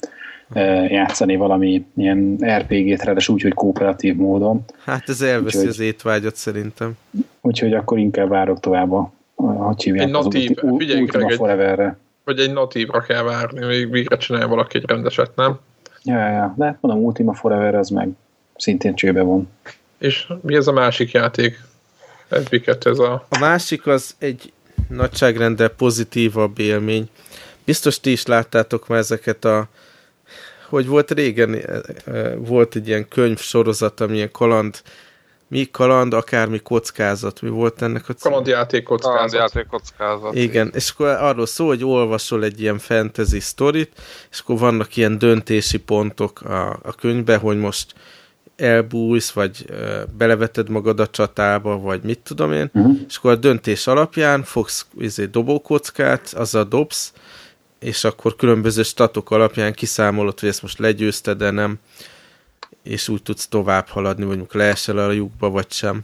e, 0.53 0.63
játszani 0.83 1.37
valami 1.37 1.87
ilyen 1.97 2.39
RPG-t, 2.59 3.05
ráadásul 3.05 3.35
úgy, 3.35 3.43
hogy 3.43 3.55
kooperatív 3.55 4.17
módon. 4.17 4.65
Hát 4.85 5.09
ez 5.09 5.21
elveszi 5.21 5.57
úgyhogy, 5.57 5.73
az 5.73 5.81
étvágyat 5.81 6.37
szerintem. 6.37 6.93
Úgyhogy 7.41 7.73
akkor 7.73 7.99
inkább 7.99 8.29
várok 8.29 8.61
tovább 8.61 8.93
a, 8.93 9.13
hogy 9.35 9.83
hívják, 9.83 10.07
egy 10.07 10.13
natív, 10.13 10.51
az 10.57 10.71
Ultima 10.71 11.31
Forever-re. 11.31 11.97
Vagy 12.25 12.39
egy 12.39 12.53
natívra 12.53 13.01
kell 13.01 13.23
várni, 13.23 13.67
még 13.67 13.91
végre 13.91 14.17
csinálja 14.17 14.49
valaki 14.49 14.77
egy 14.77 14.85
rendeset, 14.87 15.31
nem? 15.37 15.59
Ja, 16.03 16.29
ja, 16.29 16.55
de 16.57 16.65
hát 16.65 16.79
mondom, 16.81 17.05
Ultima 17.05 17.35
Forever 17.35 17.75
az 17.75 17.89
meg 17.89 18.09
szintén 18.57 18.95
csőbe 18.95 19.23
van. 19.23 19.49
És 19.99 20.33
mi 20.41 20.55
ez 20.55 20.67
a 20.67 20.73
másik 20.73 21.11
játék? 21.11 21.67
ez 22.85 22.99
a... 22.99 23.27
A 23.29 23.39
másik 23.39 23.87
az 23.87 24.15
egy 24.19 24.53
nagyságrendel 24.89 25.69
pozitívabb 25.69 26.59
élmény. 26.59 27.09
Biztos 27.65 28.01
ti 28.01 28.11
is 28.11 28.27
láttátok 28.27 28.89
már 28.89 28.99
ezeket 28.99 29.45
a 29.45 29.69
hogy 30.69 30.87
volt 30.87 31.11
régen, 31.11 31.55
e, 31.55 31.81
e, 32.05 32.37
volt 32.37 32.75
egy 32.75 32.89
ilyen 32.89 33.09
könyv 33.09 33.39
sorozat, 33.39 34.01
amilyen 34.01 34.31
kaland, 34.31 34.83
mi 35.49 35.69
kaland, 35.71 36.13
akármi 36.13 36.59
kockázat, 36.59 37.41
mi 37.41 37.49
volt 37.49 37.83
ennek 37.83 38.09
a 38.09 38.13
cím? 38.13 38.31
Kalandjáték 38.31 38.83
kockázat. 38.83 39.15
Kalandjáték 39.15 39.67
kockázat. 39.67 40.35
Igen, 40.35 40.71
és 40.75 40.91
akkor 40.91 41.07
arról 41.07 41.47
szó, 41.47 41.67
hogy 41.67 41.85
olvasol 41.85 42.45
egy 42.45 42.61
ilyen 42.61 42.79
fantasy 42.79 43.41
sztorit, 43.41 44.01
és 44.31 44.41
akkor 44.41 44.59
vannak 44.59 44.97
ilyen 44.97 45.19
döntési 45.19 45.79
pontok 45.79 46.41
a, 46.41 46.69
a 46.83 46.93
könyvben, 46.93 47.39
hogy 47.39 47.59
most 47.59 47.95
elbújsz, 48.59 49.31
vagy 49.31 49.65
beleveted 50.17 50.69
magad 50.69 51.01
a 51.01 51.07
csatába, 51.07 51.79
vagy 51.79 52.03
mit 52.03 52.19
tudom 52.19 52.53
én, 52.53 52.71
uh-huh. 52.73 52.97
és 53.09 53.17
akkor 53.17 53.31
a 53.31 53.37
döntés 53.37 53.87
alapján 53.87 54.43
fogsz 54.43 54.87
izé, 54.99 55.25
dobókockát, 55.25 56.33
azzal 56.33 56.65
dobsz, 56.65 57.13
és 57.79 58.05
akkor 58.05 58.37
különböző 58.37 58.83
statok 58.83 59.31
alapján 59.31 59.73
kiszámolod, 59.73 60.41
hogy 60.41 60.49
ezt 60.49 60.63
most 60.63 60.79
legyőzted, 60.79 61.39
de 61.39 61.51
nem, 61.51 61.79
és 62.83 63.09
úgy 63.09 63.23
tudsz 63.23 63.47
tovább 63.47 63.89
haladni, 63.89 64.25
vagy 64.25 64.37
mondjuk 64.37 64.61
leesel 64.61 64.99
a 64.99 65.11
lyukba, 65.11 65.51
vagy 65.51 65.73
sem. 65.73 66.01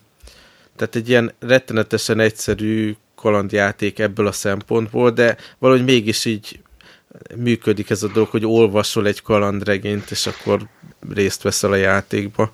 Tehát 0.77 0.97
egy 0.97 1.09
ilyen 1.09 1.33
rettenetesen 1.39 2.21
egyszerű 2.21 2.97
kalandjáték 3.15 3.99
ebből 3.99 4.27
a 4.27 4.33
szempontból, 4.33 5.11
de 5.11 5.37
valahogy 5.59 5.85
mégis 5.85 6.25
így 6.25 6.59
működik 7.37 7.91
ez 7.91 8.03
a 8.03 8.09
dolog, 8.09 8.29
hogy 8.29 8.47
olvasol 8.47 9.07
egy 9.07 9.23
kalandregényt, 9.23 10.11
és 10.11 10.27
akkor 10.27 10.69
részt 11.13 11.43
veszel 11.43 11.73
a 11.73 11.77
játékba. 11.77 12.51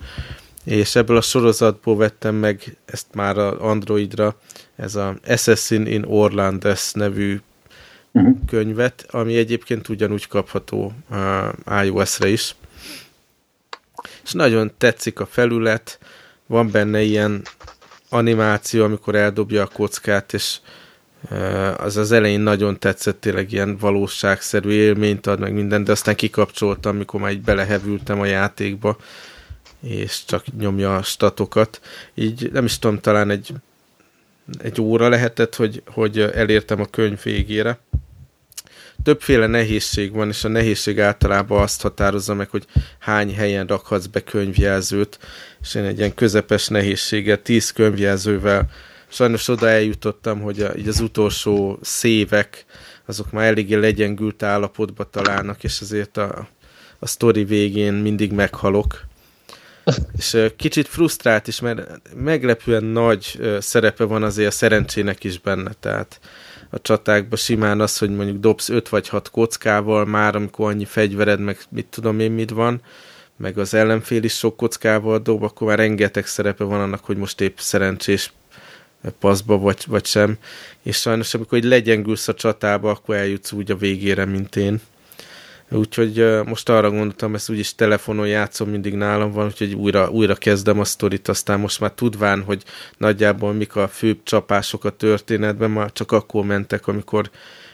És 0.64 0.94
ebből 0.94 1.16
a 1.16 1.20
sorozatból 1.20 1.96
vettem 1.96 2.34
meg 2.34 2.76
ezt 2.84 3.06
már 3.14 3.38
a 3.38 3.68
Androidra, 3.68 4.40
ez 4.76 4.94
a 4.94 5.16
Assassin 5.26 5.86
in 5.86 6.04
Orlandes 6.04 6.92
nevű 6.92 7.40
uh-huh. 8.12 8.36
könyvet, 8.46 9.06
ami 9.10 9.36
egyébként 9.36 9.88
ugyanúgy 9.88 10.26
kapható 10.26 10.92
uh, 11.10 11.84
iOS-re 11.84 12.28
is. 12.28 12.54
És 14.24 14.32
nagyon 14.32 14.72
tetszik 14.78 15.20
a 15.20 15.26
felület, 15.26 15.98
van 16.46 16.70
benne 16.70 17.00
ilyen 17.00 17.42
animáció, 18.08 18.84
amikor 18.84 19.14
eldobja 19.14 19.62
a 19.62 19.70
kockát, 19.72 20.32
és 20.32 20.58
az 21.76 21.96
az 21.96 22.12
elején 22.12 22.40
nagyon 22.40 22.78
tetszett, 22.78 23.20
tényleg 23.20 23.52
ilyen 23.52 23.76
valóságszerű 23.76 24.70
élményt 24.70 25.26
ad 25.26 25.40
meg 25.40 25.52
minden, 25.52 25.84
de 25.84 25.92
aztán 25.92 26.16
kikapcsoltam, 26.16 26.94
amikor 26.94 27.20
már 27.20 27.32
így 27.32 27.42
belehevültem 27.42 28.20
a 28.20 28.24
játékba, 28.24 28.96
és 29.82 30.24
csak 30.24 30.44
nyomja 30.58 30.96
a 30.96 31.02
statokat. 31.02 31.80
Így 32.14 32.50
nem 32.52 32.64
is 32.64 32.78
tudom, 32.78 33.00
talán 33.00 33.30
egy, 33.30 33.54
egy 34.58 34.80
óra 34.80 35.08
lehetett, 35.08 35.54
hogy, 35.54 35.82
hogy 35.86 36.18
elértem 36.18 36.80
a 36.80 36.86
könyv 36.86 37.22
végére. 37.22 37.78
Többféle 39.02 39.46
nehézség 39.46 40.12
van, 40.12 40.28
és 40.28 40.44
a 40.44 40.48
nehézség 40.48 41.00
általában 41.00 41.62
azt 41.62 41.82
határozza 41.82 42.34
meg, 42.34 42.50
hogy 42.50 42.66
hány 42.98 43.34
helyen 43.34 43.66
rakhatsz 43.66 44.06
be 44.06 44.20
könyvjelzőt, 44.20 45.18
és 45.62 45.74
én 45.74 45.84
egy 45.84 45.98
ilyen 45.98 46.14
közepes 46.14 46.68
nehézséget, 46.68 47.40
tíz 47.40 47.70
könyvjelzővel 47.70 48.70
sajnos 49.10 49.48
oda 49.48 49.68
eljutottam, 49.68 50.40
hogy 50.40 50.60
a, 50.60 50.76
így 50.76 50.88
az 50.88 51.00
utolsó 51.00 51.78
szévek, 51.82 52.64
azok 53.06 53.30
már 53.32 53.46
eléggé 53.46 53.74
legyengült 53.74 54.42
állapotba 54.42 55.04
találnak, 55.04 55.64
és 55.64 55.80
azért 55.80 56.16
a, 56.16 56.48
a 56.98 57.06
sztori 57.06 57.44
végén 57.44 57.92
mindig 57.92 58.32
meghalok. 58.32 59.08
És 60.18 60.38
kicsit 60.56 60.88
frusztrált 60.88 61.48
is, 61.48 61.60
mert 61.60 62.00
meglepően 62.14 62.84
nagy 62.84 63.40
szerepe 63.58 64.04
van 64.04 64.22
azért 64.22 64.48
a 64.48 64.50
szerencsének 64.50 65.24
is 65.24 65.38
benne, 65.38 65.72
tehát 65.80 66.20
a 66.70 66.80
csatákban 66.80 67.38
simán 67.38 67.80
az, 67.80 67.98
hogy 67.98 68.10
mondjuk 68.10 68.38
dobsz 68.38 68.68
5 68.68 68.88
vagy 68.88 69.08
6 69.08 69.30
kockával 69.30 70.04
már, 70.04 70.36
amikor 70.36 70.70
annyi 70.70 70.84
fegyvered, 70.84 71.40
meg 71.40 71.58
mit 71.68 71.86
tudom 71.86 72.20
én 72.20 72.32
mit 72.32 72.50
van, 72.50 72.82
meg 73.36 73.58
az 73.58 73.74
ellenfél 73.74 74.22
is 74.22 74.36
sok 74.36 74.56
kockával 74.56 75.18
dob, 75.18 75.42
akkor 75.42 75.66
már 75.66 75.78
rengeteg 75.78 76.26
szerepe 76.26 76.64
van 76.64 76.80
annak, 76.80 77.04
hogy 77.04 77.16
most 77.16 77.40
épp 77.40 77.56
szerencsés 77.58 78.32
paszba, 79.18 79.58
vagy, 79.58 79.84
vagy 79.86 80.06
sem. 80.06 80.38
És 80.82 80.96
sajnos, 80.96 81.34
amikor 81.34 81.58
egy 81.58 81.64
legyengülsz 81.64 82.28
a 82.28 82.34
csatába, 82.34 82.90
akkor 82.90 83.14
eljutsz 83.16 83.52
úgy 83.52 83.70
a 83.70 83.76
végére, 83.76 84.24
mint 84.24 84.56
én. 84.56 84.80
Úgyhogy 85.72 86.44
most 86.44 86.68
arra 86.68 86.90
gondoltam, 86.90 87.34
ezt 87.34 87.50
úgyis 87.50 87.74
telefonon 87.74 88.26
játszom, 88.26 88.70
mindig 88.70 88.94
nálam 88.94 89.32
van, 89.32 89.46
úgyhogy 89.46 89.74
újra, 89.74 90.10
újra 90.10 90.34
kezdem 90.34 90.80
a 90.80 90.84
sztorit, 90.84 91.28
aztán 91.28 91.60
most 91.60 91.80
már 91.80 91.92
tudván, 91.92 92.42
hogy 92.42 92.62
nagyjából 92.96 93.52
mik 93.52 93.76
a 93.76 93.88
főbb 93.88 94.18
csapások 94.22 94.84
a 94.84 94.90
történetben, 94.90 95.70
már 95.70 95.92
csak 95.92 96.12
akkor 96.12 96.44
mentek, 96.44 96.86
amikor 96.86 97.30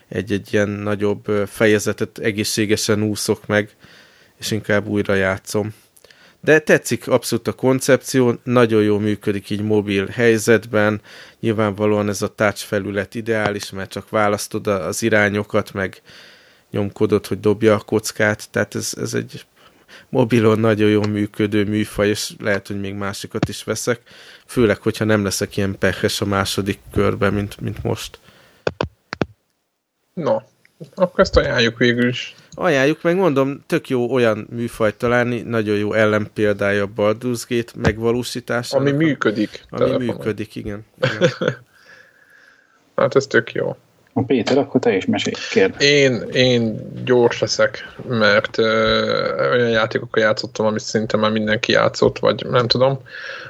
egy-egy 0.09 0.53
ilyen 0.53 0.69
nagyobb 0.69 1.25
fejezetet 1.47 2.19
egészségesen 2.19 3.03
úszok 3.03 3.47
meg, 3.47 3.71
és 4.39 4.51
inkább 4.51 4.87
újra 4.87 5.15
játszom. 5.15 5.75
De 6.41 6.59
tetszik 6.59 7.09
abszolút 7.09 7.49
a 7.49 7.53
koncepció, 7.53 8.35
nagyon 8.43 8.83
jól 8.83 9.01
működik 9.01 9.51
így 9.51 9.63
mobil 9.63 10.07
helyzetben, 10.07 11.01
nyilvánvalóan 11.41 12.09
ez 12.09 12.23
a 12.23 12.35
touch 12.35 12.65
felület 12.65 13.15
ideális, 13.15 13.71
mert 13.71 13.91
csak 13.91 14.09
választod 14.11 14.67
az 14.67 15.03
irányokat, 15.03 15.73
meg 15.73 16.03
nyomkodod, 16.71 17.27
hogy 17.27 17.41
dobja 17.41 17.75
a 17.75 17.81
kockát, 17.81 18.51
tehát 18.51 18.75
ez, 18.75 18.93
ez 19.01 19.15
egy 19.15 19.47
mobilon 20.09 20.59
nagyon 20.59 20.91
jól 20.91 21.07
működő 21.07 21.65
műfaj, 21.65 22.09
és 22.09 22.33
lehet, 22.39 22.67
hogy 22.67 22.81
még 22.81 22.95
másikat 22.95 23.49
is 23.49 23.65
veszek, 23.65 24.01
főleg, 24.47 24.81
hogyha 24.81 25.05
nem 25.05 25.25
leszek 25.25 25.57
ilyen 25.57 25.79
pehes 25.79 26.21
a 26.21 26.25
második 26.25 26.79
körben, 26.93 27.35
mint, 27.35 27.61
mint 27.61 27.83
most. 27.83 28.19
No, 30.15 30.37
akkor 30.95 31.21
ezt 31.21 31.37
ajánljuk 31.37 31.79
végül 31.79 32.09
is. 32.09 32.35
Ajánljuk, 32.59 33.03
meg 33.03 33.17
mondom, 33.17 33.63
tök 33.67 33.89
jó 33.89 34.13
olyan 34.13 34.47
műfajt 34.51 34.95
találni, 34.95 35.41
nagyon 35.41 35.77
jó 35.77 35.93
ellenpéldája 35.93 36.83
a 36.83 36.89
Baldur's 36.97 37.43
Gate 37.49 37.73
megvalósítása. 37.75 38.77
Ami 38.77 38.91
működik. 38.91 39.65
Ami 39.71 39.85
telefonon. 39.85 40.17
működik, 40.17 40.55
igen. 40.55 40.85
igen. 41.01 41.31
hát 42.97 43.17
ez 43.17 43.27
tök 43.27 43.53
jó. 43.53 43.77
A 44.13 44.23
Péter, 44.23 44.59
akkor 44.59 44.81
te 44.81 44.97
is 44.97 45.07
mesélj, 45.07 45.35
kérd. 45.51 45.83
Én, 45.83 46.23
én 46.33 46.91
gyors 47.05 47.39
leszek, 47.39 47.95
mert 48.09 48.59
ö, 48.59 49.51
olyan 49.53 49.71
játékokkal 49.71 50.23
játszottam, 50.23 50.67
amit 50.67 50.81
szinte 50.81 51.17
már 51.17 51.31
mindenki 51.31 51.73
játszott, 51.73 52.19
vagy 52.19 52.47
nem 52.51 52.67
tudom. 52.67 52.99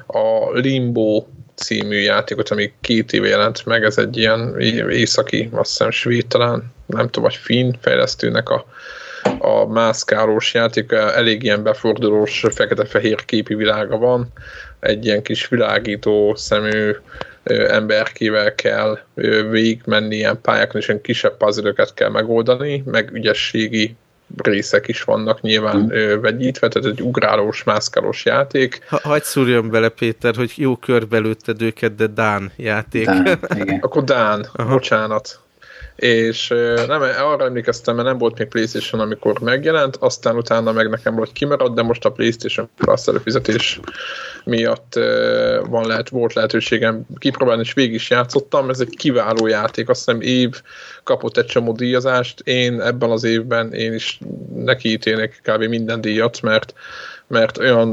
A 0.06 0.50
Limbo 0.52 1.24
című 1.56 1.96
játékot, 1.96 2.48
ami 2.48 2.72
két 2.80 3.12
éve 3.12 3.28
jelent 3.28 3.66
meg, 3.66 3.84
ez 3.84 3.98
egy 3.98 4.16
ilyen 4.16 4.60
északi, 4.90 5.48
azt 5.52 5.70
hiszem 5.70 5.90
svéd 5.90 6.26
talán, 6.26 6.72
nem 6.86 7.06
tudom, 7.06 7.22
vagy 7.22 7.34
finn 7.34 7.72
fejlesztőnek 7.80 8.48
a, 8.48 8.66
a 9.38 9.66
mászkálós 9.66 10.54
játék, 10.54 10.92
elég 10.92 11.42
ilyen 11.42 11.62
befordulós, 11.62 12.44
fekete-fehér 12.50 13.24
képi 13.24 13.54
világa 13.54 13.96
van, 13.96 14.32
egy 14.80 15.04
ilyen 15.04 15.22
kis 15.22 15.48
világító 15.48 16.34
szemű 16.34 16.96
emberkével 17.68 18.54
kell 18.54 18.98
végigmenni 19.50 20.16
ilyen 20.16 20.40
pályákon, 20.40 20.80
és 20.80 20.88
ilyen 20.88 21.00
kisebb 21.00 21.36
puzzle 21.36 21.72
kell 21.94 22.08
megoldani, 22.10 22.82
meg 22.86 23.10
ügyességi 23.12 23.96
részek 24.36 24.88
is 24.88 25.02
vannak 25.02 25.40
nyilván 25.40 25.76
mm. 25.76 26.20
vegyítve, 26.20 26.68
tehát 26.68 26.88
egy 26.88 27.02
ugrálós, 27.02 27.64
mászkálós 27.64 28.24
játék. 28.24 28.84
Ha, 28.88 29.00
hagyd 29.02 29.24
szúrjon 29.24 29.70
bele, 29.70 29.88
Péter, 29.88 30.34
hogy 30.34 30.52
jó 30.56 30.76
körbelőtted 30.76 31.62
őket, 31.62 31.94
de 31.94 32.06
Dán 32.06 32.52
játék. 32.56 33.04
Dán, 33.04 33.38
igen. 33.60 33.78
Akkor 33.80 34.04
Dán, 34.04 34.46
Aha. 34.52 34.72
bocsánat 34.72 35.40
és 35.96 36.48
nem, 36.86 37.00
arra 37.00 37.44
emlékeztem, 37.44 37.94
mert 37.94 38.08
nem 38.08 38.18
volt 38.18 38.38
még 38.38 38.48
Playstation, 38.48 39.00
amikor 39.00 39.40
megjelent, 39.40 39.96
aztán 39.96 40.36
utána 40.36 40.72
meg 40.72 40.90
nekem 40.90 41.14
volt 41.14 41.32
kimaradt, 41.32 41.74
de 41.74 41.82
most 41.82 42.04
a 42.04 42.10
Playstation 42.12 42.68
Plus 42.76 43.06
előfizetés 43.06 43.80
miatt 44.44 44.94
van 45.68 45.86
lehet, 45.86 46.08
volt 46.08 46.32
lehetőségem 46.32 47.06
kipróbálni, 47.18 47.62
és 47.62 47.72
végig 47.72 47.94
is 47.94 48.10
játszottam. 48.10 48.70
Ez 48.70 48.80
egy 48.80 48.96
kiváló 48.96 49.46
játék, 49.46 49.88
azt 49.88 50.04
hiszem 50.04 50.20
év 50.20 50.62
kapott 51.02 51.36
egy 51.36 51.46
csomó 51.46 51.72
díjazást. 51.72 52.40
Én 52.40 52.80
ebben 52.80 53.10
az 53.10 53.24
évben 53.24 53.72
én 53.72 53.94
is 53.94 54.18
nekiítélnék 54.54 55.40
kb. 55.42 55.62
minden 55.62 56.00
díjat, 56.00 56.42
mert 56.42 56.74
mert 57.28 57.58
olyan 57.58 57.88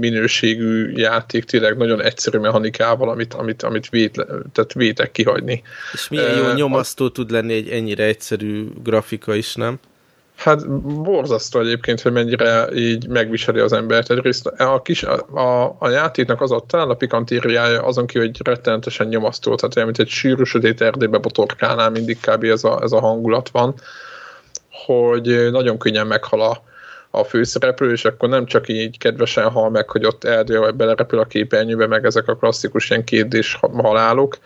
minőségű 0.00 0.92
játék 0.94 1.44
tényleg 1.44 1.76
nagyon 1.76 2.02
egyszerű 2.02 2.38
mechanikával, 2.38 3.10
amit, 3.10 3.34
amit, 3.34 3.62
amit 3.62 3.88
vét, 3.88 4.26
tehát 4.52 4.72
vétek 4.72 5.12
kihagyni. 5.12 5.62
És 5.92 6.08
milyen 6.08 6.36
jó 6.36 6.52
nyomasztó 6.52 7.04
a... 7.04 7.10
tud 7.10 7.30
lenni 7.30 7.54
egy 7.54 7.68
ennyire 7.68 8.04
egyszerű 8.04 8.68
grafika 8.82 9.34
is, 9.34 9.54
nem? 9.54 9.78
Hát 10.36 10.68
borzasztó 11.02 11.60
egyébként, 11.60 12.00
hogy 12.00 12.12
mennyire 12.12 12.68
így 12.74 13.08
megviseli 13.08 13.60
az 13.60 13.72
embert. 13.72 14.10
Egyrészt 14.10 14.46
a, 14.46 14.82
kis, 14.82 15.02
a, 15.02 15.76
a 15.78 15.88
játéknak 15.88 16.40
az 16.40 16.52
a 16.52 16.64
talán 16.66 16.90
a 16.90 16.94
pikantériája 16.94 17.82
azon 17.82 18.06
ki, 18.06 18.18
hogy 18.18 18.38
rettenetesen 18.44 19.06
nyomasztó, 19.06 19.54
tehát 19.54 19.76
olyan, 19.76 19.88
mint 19.88 20.00
egy 20.00 20.08
sűrű 20.08 20.42
sötét 20.42 20.80
erdébe 20.80 21.18
botorkálnál 21.18 21.90
mindig 21.90 22.18
kb. 22.20 22.44
ez 22.44 22.64
a, 22.64 22.80
ez 22.82 22.92
a 22.92 23.00
hangulat 23.00 23.48
van, 23.48 23.74
hogy 24.70 25.50
nagyon 25.50 25.78
könnyen 25.78 26.06
meghal 26.06 26.40
a, 26.40 26.62
a 27.14 27.24
főszereplő, 27.24 27.92
és 27.92 28.04
akkor 28.04 28.28
nem 28.28 28.46
csak 28.46 28.68
így 28.68 28.98
kedvesen 28.98 29.50
hal 29.50 29.70
meg, 29.70 29.90
hogy 29.90 30.04
ott 30.04 30.24
eldől, 30.24 30.60
vagy 30.60 30.74
belerepül 30.74 31.18
a 31.18 31.24
képernyőbe, 31.24 31.86
meg 31.86 32.04
ezek 32.04 32.28
a 32.28 32.36
klasszikus 32.36 32.90
ilyen 32.90 33.04
kérdés 33.04 33.58
halálok, 33.72 34.38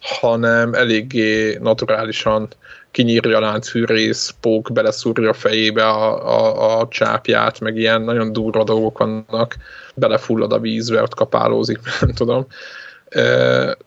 hanem 0.00 0.74
eléggé 0.74 1.58
naturálisan 1.60 2.48
kinyírja 2.90 3.36
a 3.36 3.40
láncfűrész, 3.40 4.34
pók 4.40 4.72
beleszúrja 4.72 5.28
a 5.28 5.32
fejébe 5.32 5.88
a, 5.88 6.28
a, 6.36 6.78
a 6.80 6.88
csápját, 6.88 7.60
meg 7.60 7.76
ilyen 7.76 8.02
nagyon 8.02 8.32
durva 8.32 8.64
dolgok 8.64 8.98
vannak, 8.98 9.56
belefullad 9.94 10.52
a 10.52 10.58
vízbe, 10.58 11.02
ott 11.02 11.14
kapálózik, 11.14 11.78
nem 12.00 12.12
tudom. 12.12 12.46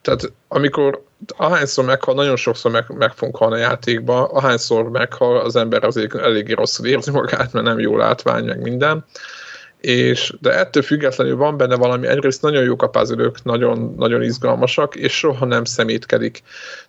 Tehát 0.01 0.31
amikor 0.47 1.03
ahányszor 1.37 1.85
meghal, 1.85 2.15
nagyon 2.15 2.35
sokszor 2.35 2.71
meg, 2.71 2.85
meg 2.97 3.11
fogunk 3.11 3.37
halni 3.37 3.55
a 3.55 3.57
játékba, 3.57 4.25
ahányszor 4.25 4.89
meghal, 4.89 5.39
az 5.39 5.55
ember 5.55 5.83
azért 5.83 6.15
eléggé 6.15 6.53
rosszul 6.53 6.85
érzi 6.85 7.11
magát, 7.11 7.53
mert 7.53 7.65
nem 7.65 7.79
jó 7.79 7.97
látvány, 7.97 8.45
meg 8.45 8.61
minden. 8.61 9.05
És, 9.81 10.33
de 10.41 10.57
ettől 10.57 10.83
függetlenül 10.83 11.35
van 11.35 11.57
benne 11.57 11.75
valami, 11.75 12.07
egyrészt 12.07 12.41
nagyon 12.41 12.63
jók 12.63 12.83
a 12.83 13.05
nagyon, 13.43 13.93
nagyon 13.97 14.23
izgalmasak, 14.23 14.95
és 14.95 15.17
soha 15.17 15.45
nem 15.45 15.63
szemétkedik. 15.63 16.43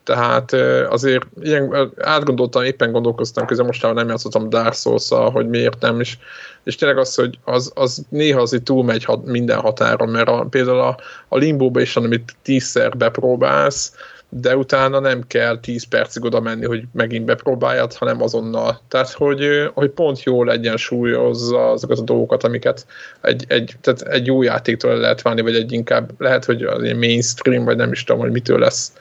Tehát 0.04 0.52
azért 0.88 1.26
ilyen, 1.40 1.92
átgondoltam, 1.98 2.62
éppen 2.62 2.92
gondolkoztam 2.92 3.46
közben, 3.46 3.66
mostában 3.66 3.96
nem 3.96 4.08
játszottam 4.08 4.48
Dark 4.48 4.74
hogy 5.08 5.48
miért 5.48 5.80
nem, 5.80 6.00
és, 6.00 6.18
és 6.64 6.76
tényleg 6.76 6.98
az, 6.98 7.14
hogy 7.14 7.38
az, 7.44 7.72
az 7.74 8.04
néha 8.08 8.40
azért 8.40 8.62
túlmegy 8.62 9.06
minden 9.24 9.60
határon, 9.60 10.08
mert 10.08 10.28
a, 10.28 10.46
például 10.50 10.80
a, 10.80 10.96
a 11.28 11.36
limbóba 11.36 11.80
is, 11.80 11.96
amit 11.96 12.36
tízszer 12.42 12.96
bepróbálsz, 12.96 13.92
de 14.32 14.56
utána 14.56 14.98
nem 14.98 15.26
kell 15.26 15.60
10 15.60 15.84
percig 15.84 16.24
oda 16.24 16.40
menni, 16.40 16.64
hogy 16.64 16.82
megint 16.92 17.24
bepróbáljad, 17.24 17.94
hanem 17.94 18.22
azonnal. 18.22 18.80
Tehát, 18.88 19.12
hogy, 19.12 19.70
hogy 19.74 19.90
pont 19.90 20.22
jól 20.22 20.50
egyensúlyozza 20.50 21.70
azokat 21.70 21.98
a 21.98 22.02
dolgokat, 22.02 22.44
amiket 22.44 22.86
egy, 23.20 23.44
egy, 23.48 23.74
tehát 23.80 24.00
egy 24.00 24.26
jó 24.26 24.42
játéktól 24.42 24.96
lehet 24.96 25.22
válni, 25.22 25.40
vagy 25.40 25.54
egy 25.54 25.72
inkább 25.72 26.10
lehet, 26.18 26.44
hogy 26.44 26.62
az 26.62 26.92
mainstream, 26.96 27.64
vagy 27.64 27.76
nem 27.76 27.92
is 27.92 28.04
tudom, 28.04 28.20
hogy 28.20 28.30
mitől 28.30 28.58
lesz 28.58 28.92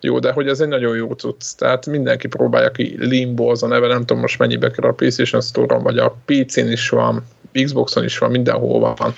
jó, 0.00 0.18
de 0.18 0.32
hogy 0.32 0.48
ez 0.48 0.60
egy 0.60 0.68
nagyon 0.68 0.96
jó 0.96 1.14
tudsz. 1.14 1.54
Tehát 1.54 1.86
mindenki 1.86 2.28
próbálja 2.28 2.70
ki, 2.70 2.96
Limbo 2.98 3.50
az 3.50 3.62
a 3.62 3.66
neve, 3.66 3.86
nem 3.86 4.00
tudom 4.00 4.18
most 4.18 4.38
mennyibe 4.38 4.70
kerül 4.70 4.90
a 4.90 4.94
PlayStation 4.94 5.40
Store-on, 5.40 5.82
vagy 5.82 5.98
a 5.98 6.16
PC-n 6.24 6.70
is 6.70 6.88
van, 6.88 7.26
Xboxon 7.52 8.04
is 8.04 8.18
van, 8.18 8.30
mindenhol 8.30 8.94
van. 8.98 9.14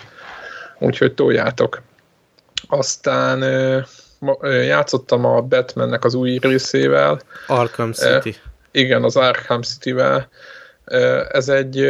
Úgyhogy 0.79 1.15
toljátok. 1.15 1.83
Aztán 2.69 3.43
játszottam 4.43 5.25
a 5.25 5.41
Batmannek 5.41 6.05
az 6.05 6.15
új 6.15 6.39
részével. 6.43 7.21
Arkham 7.47 7.93
City. 7.93 8.37
Igen, 8.71 9.05
az 9.05 9.17
Arkham 9.17 9.63
City-vel. 9.63 10.29
Ez 11.33 11.49
egy, 11.49 11.87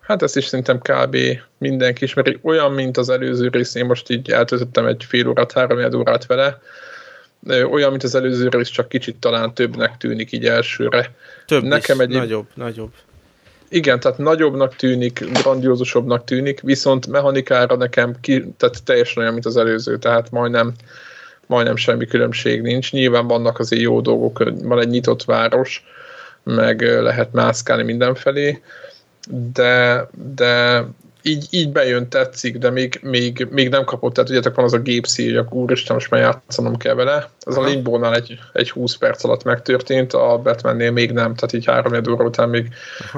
hát 0.00 0.22
ezt 0.22 0.36
is 0.36 0.46
szerintem 0.46 0.78
kb. 0.78 1.16
mindenki 1.58 2.04
ismeri. 2.04 2.38
Olyan, 2.42 2.72
mint 2.72 2.96
az 2.96 3.08
előző 3.08 3.48
rész, 3.48 3.74
én 3.74 3.84
most 3.84 4.10
így 4.10 4.30
eltöltöttem 4.30 4.86
egy 4.86 5.04
fél 5.08 5.28
órát, 5.28 5.52
három 5.52 5.94
órát 5.94 6.26
vele. 6.26 6.58
Olyan, 7.48 7.90
mint 7.90 8.02
az 8.02 8.14
előző 8.14 8.48
rész, 8.48 8.68
csak 8.68 8.88
kicsit 8.88 9.16
talán 9.16 9.54
többnek 9.54 9.96
tűnik 9.96 10.32
így 10.32 10.46
elsőre. 10.46 11.14
Több 11.46 11.62
Nekem 11.62 11.96
is, 11.96 12.02
egy... 12.02 12.08
nagyobb, 12.08 12.46
nagyobb. 12.54 12.92
Igen, 13.68 14.00
tehát 14.00 14.18
nagyobbnak 14.18 14.76
tűnik, 14.76 15.24
grandiózusabbnak 15.32 16.24
tűnik, 16.24 16.60
viszont 16.60 17.06
mechanikára 17.06 17.76
nekem 17.76 18.14
ki, 18.20 18.44
tehát 18.56 18.84
teljesen 18.84 19.22
olyan, 19.22 19.32
mint 19.32 19.46
az 19.46 19.56
előző, 19.56 19.98
tehát 19.98 20.30
majdnem 20.30 20.74
majdnem 21.46 21.76
semmi 21.76 22.06
különbség 22.06 22.62
nincs. 22.62 22.92
Nyilván 22.92 23.26
vannak 23.26 23.58
azért 23.58 23.82
jó 23.82 24.00
dolgok, 24.00 24.38
van 24.62 24.80
egy 24.80 24.88
nyitott 24.88 25.24
város, 25.24 25.84
meg 26.42 26.80
lehet 26.80 27.32
mászkálni 27.32 27.82
mindenfelé, 27.82 28.62
de, 29.52 30.08
de 30.34 30.84
így, 31.26 31.46
így 31.50 31.72
bejön, 31.72 32.08
tetszik, 32.08 32.58
de 32.58 32.70
még, 32.70 33.00
még, 33.02 33.46
még 33.50 33.68
nem 33.68 33.84
kapott, 33.84 34.12
tehát 34.12 34.26
tudjátok, 34.26 34.54
van 34.54 34.64
az 34.64 34.72
a 34.72 34.78
gépszí, 34.78 35.24
hogy 35.24 35.36
akkor 35.36 35.60
úristen, 35.60 35.94
most 35.94 36.10
már 36.10 36.20
játszanom 36.20 36.76
kell 36.76 36.94
vele. 36.94 37.30
Aha. 37.40 37.60
a 37.60 37.64
Limbónál 37.64 38.14
egy, 38.14 38.38
egy 38.52 38.70
20 38.70 38.96
perc 38.96 39.24
alatt 39.24 39.44
megtörtént, 39.44 40.12
a 40.12 40.40
Batmannél 40.42 40.90
még 40.90 41.12
nem, 41.12 41.34
tehát 41.34 41.52
így 41.52 41.64
három 41.64 42.12
óra 42.12 42.24
után 42.24 42.48
még 42.48 42.68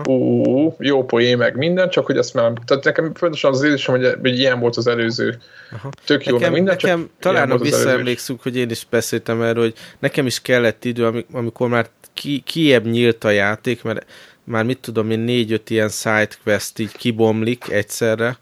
ú, 0.04 0.74
jó 0.78 1.04
poé, 1.04 1.34
meg 1.34 1.56
minden, 1.56 1.90
csak 1.90 2.06
hogy 2.06 2.16
ezt 2.16 2.34
már, 2.34 2.52
tehát 2.64 2.84
nekem 2.84 3.14
fontosan 3.14 3.52
az 3.52 3.62
érzésem, 3.62 3.94
hogy, 3.94 4.16
hogy 4.20 4.38
ilyen 4.38 4.60
volt 4.60 4.76
az 4.76 4.86
előző. 4.86 5.38
Aha. 5.72 5.90
Tök 6.04 6.26
jó, 6.26 6.32
nekem, 6.32 6.52
meg 6.52 6.60
minden, 6.60 6.76
nekem 6.80 7.00
csak 7.00 7.10
talán 7.18 7.58
visszaemlékszünk, 7.58 8.42
hogy 8.42 8.56
én 8.56 8.70
is 8.70 8.86
beszéltem 8.90 9.42
erről, 9.42 9.62
hogy 9.62 9.74
nekem 9.98 10.26
is 10.26 10.42
kellett 10.42 10.84
idő, 10.84 11.24
amikor 11.32 11.68
már 11.68 11.86
ki, 12.14 12.42
kiebb 12.46 12.86
nyílt 12.86 13.24
a 13.24 13.30
játék, 13.30 13.82
mert 13.82 14.06
már 14.48 14.64
mit 14.64 14.78
tudom 14.78 15.10
én, 15.10 15.18
négy-öt 15.18 15.70
ilyen 15.70 15.88
sidequest 15.88 16.78
így 16.78 16.92
kibomlik 16.92 17.68
egyszerre, 17.68 18.38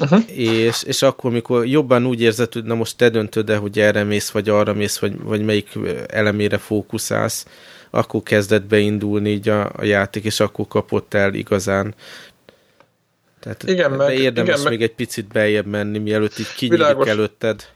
uh-huh. 0.00 0.38
és, 0.38 0.82
és 0.82 1.02
akkor, 1.02 1.30
mikor 1.30 1.66
jobban 1.66 2.06
úgy 2.06 2.20
érzed, 2.20 2.52
hogy 2.52 2.64
na 2.64 2.74
most 2.74 2.96
te 2.96 3.08
döntöd 3.08 3.50
-e, 3.50 3.56
hogy 3.56 3.78
erre 3.78 4.04
mész, 4.04 4.30
vagy 4.30 4.48
arra 4.48 4.74
mész, 4.74 4.98
vagy, 4.98 5.20
vagy 5.22 5.44
melyik 5.44 5.68
elemére 6.06 6.58
fókuszálsz, 6.58 7.46
akkor 7.90 8.22
kezdett 8.22 8.64
beindulni 8.64 9.30
így 9.30 9.48
a, 9.48 9.70
a 9.76 9.84
játék, 9.84 10.24
és 10.24 10.40
akkor 10.40 10.68
kapott 10.68 11.14
el 11.14 11.34
igazán. 11.34 11.94
Tehát 13.40 13.62
igen, 13.62 13.90
meg, 13.90 14.18
érdemes 14.18 14.58
igen, 14.58 14.70
még 14.70 14.78
meg... 14.78 14.88
egy 14.88 14.94
picit 14.94 15.26
beljebb 15.26 15.66
menni, 15.66 15.98
mielőtt 15.98 16.38
így 16.38 16.52
kinyílik 16.56 17.06
előtted. 17.06 17.66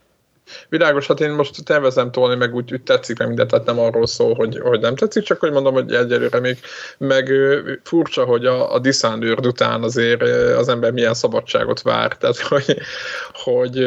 Világos, 0.69 1.07
hát 1.07 1.21
én 1.21 1.31
most 1.31 1.65
tervezem 1.65 2.11
tolni, 2.11 2.37
meg 2.37 2.55
úgy, 2.55 2.73
úgy 2.73 2.83
tetszik 2.83 3.19
meg 3.19 3.29
mindent, 3.29 3.51
tehát 3.51 3.67
nem 3.67 3.79
arról 3.79 4.07
szól, 4.07 4.35
hogy, 4.35 4.59
hogy 4.59 4.81
nem 4.81 4.97
tetszik, 4.97 5.23
csak 5.23 5.41
hogy 5.41 5.53
mondom, 5.53 5.75
hogy 5.75 5.93
egyelőre 5.93 6.41
még 6.41 6.59
meg 6.99 7.33
furcsa, 7.83 8.25
hogy 8.25 8.47
a, 8.47 8.75
a 8.75 8.79
Dishonored 8.79 9.47
után 9.47 9.83
azért 9.83 10.23
az 10.57 10.69
ember 10.69 10.93
milyen 10.93 11.15
szabadságot 11.15 11.83
vár, 11.83 12.17
tehát 12.19 12.39
hogy, 12.39 12.77
hogy 13.33 13.79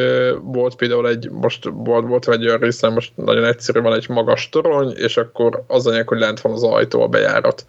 volt 0.41 0.75
például 0.75 1.07
egy, 1.07 1.29
most 1.31 1.69
volt, 1.73 2.07
volt 2.07 2.29
egy 2.29 2.45
olyan 2.45 2.59
részem, 2.59 2.93
most 2.93 3.11
nagyon 3.15 3.45
egyszerű, 3.45 3.79
van 3.79 3.93
egy 3.93 4.09
magas 4.09 4.49
torony, 4.49 4.93
és 4.95 5.17
akkor 5.17 5.63
az 5.67 5.87
anyag, 5.87 6.07
hogy 6.07 6.19
lent 6.19 6.41
van 6.41 6.53
az 6.53 6.63
ajtó, 6.63 7.01
a 7.01 7.07
bejárat. 7.07 7.65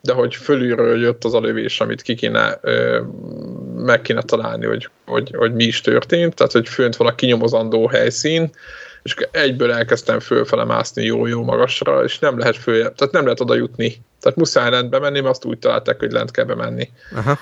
De 0.00 0.12
hogy 0.12 0.34
fölülről 0.34 1.00
jött 1.00 1.24
az 1.24 1.34
a 1.34 1.40
lövés, 1.40 1.80
amit 1.80 2.02
ki 2.02 2.14
kéne, 2.14 2.60
meg 3.78 4.02
kéne 4.02 4.22
találni, 4.22 4.66
hogy, 4.66 4.88
hogy, 5.06 5.34
hogy 5.36 5.54
mi 5.54 5.64
is 5.64 5.80
történt, 5.80 6.34
tehát 6.34 6.52
hogy 6.52 6.68
fönt 6.68 6.96
van 6.96 7.08
a 7.08 7.14
kinyomozandó 7.14 7.86
helyszín, 7.86 8.50
és 9.02 9.14
egyből 9.30 9.72
elkezdtem 9.72 10.20
fölfele 10.20 10.64
mászni 10.64 11.04
jó-jó 11.04 11.42
magasra, 11.42 12.04
és 12.04 12.18
nem 12.18 12.38
lehet 12.38 12.56
föl, 12.56 12.78
tehát 12.78 13.12
nem 13.12 13.22
lehet 13.22 13.40
oda 13.40 13.54
jutni. 13.54 14.02
Tehát 14.20 14.38
muszáj 14.38 14.70
lent 14.70 14.90
bemenni, 14.90 15.20
mert 15.20 15.34
azt 15.34 15.44
úgy 15.44 15.58
találták, 15.58 15.98
hogy 15.98 16.12
lent 16.12 16.30
kell 16.30 16.44
bemenni. 16.44 16.90
Aha. 17.14 17.38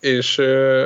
És, 0.00 0.42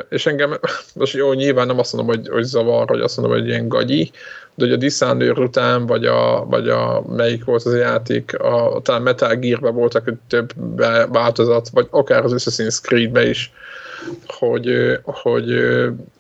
és 0.09 0.27
engem, 0.27 0.59
most 0.95 1.15
jó, 1.15 1.33
nyilván 1.33 1.67
nem 1.67 1.79
azt 1.79 1.93
mondom, 1.93 2.17
hogy, 2.17 2.29
hogy 2.29 2.45
zavar, 2.45 2.89
hogy 2.89 3.01
azt 3.01 3.17
mondom, 3.17 3.39
hogy 3.39 3.49
ilyen 3.49 3.69
gagyi, 3.69 4.11
de 4.55 4.65
hogy 4.65 4.73
a 4.73 4.77
Dishonored 4.77 5.39
után, 5.39 5.87
vagy 5.87 6.07
a, 6.07 6.45
vagy 6.45 6.69
a 6.69 7.05
melyik 7.09 7.45
volt 7.45 7.65
az 7.65 7.73
a 7.73 7.77
játék, 7.77 8.39
a, 8.39 8.81
talán 8.83 9.03
Metal 9.03 9.35
Gear-ben 9.35 9.75
voltak 9.75 10.13
több 10.29 10.53
változat, 11.13 11.69
vagy 11.69 11.87
akár 11.91 12.25
az 12.25 12.35
Assassin's 12.37 12.81
Creed-be 12.83 13.29
is, 13.29 13.53
hogy, 14.27 14.99
hogy, 15.05 15.61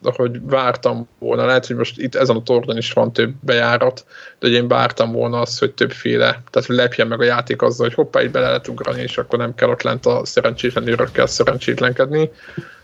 hogy 0.03 0.41
vártam 0.43 1.09
volna, 1.19 1.47
lehet, 1.47 1.67
hogy 1.67 1.77
most 1.77 2.01
itt 2.01 2.15
ezen 2.15 2.37
a 2.37 2.43
tornon 2.43 2.77
is 2.77 2.93
van 2.93 3.13
több 3.13 3.33
bejárat, 3.41 4.05
de 4.39 4.49
én 4.49 4.69
vártam 4.69 5.13
volna 5.13 5.41
azt, 5.41 5.59
hogy 5.59 5.73
többféle, 5.73 6.43
tehát 6.51 6.69
lepjen 6.69 7.07
meg 7.07 7.21
a 7.21 7.25
játék 7.25 7.63
azzal, 7.63 7.87
hogy 7.87 7.95
hoppá, 7.95 8.23
itt 8.23 8.31
bele 8.31 8.47
lehet 8.47 8.69
ugrani, 8.69 9.03
és 9.03 9.19
akkor 9.19 9.39
nem 9.39 9.55
kell 9.55 9.69
ott 9.69 9.83
lent 9.83 10.07
a 10.07 10.25
szerencsétlen 10.25 10.89
őrökkel 10.89 11.27
szerencsétlenkedni. 11.27 12.31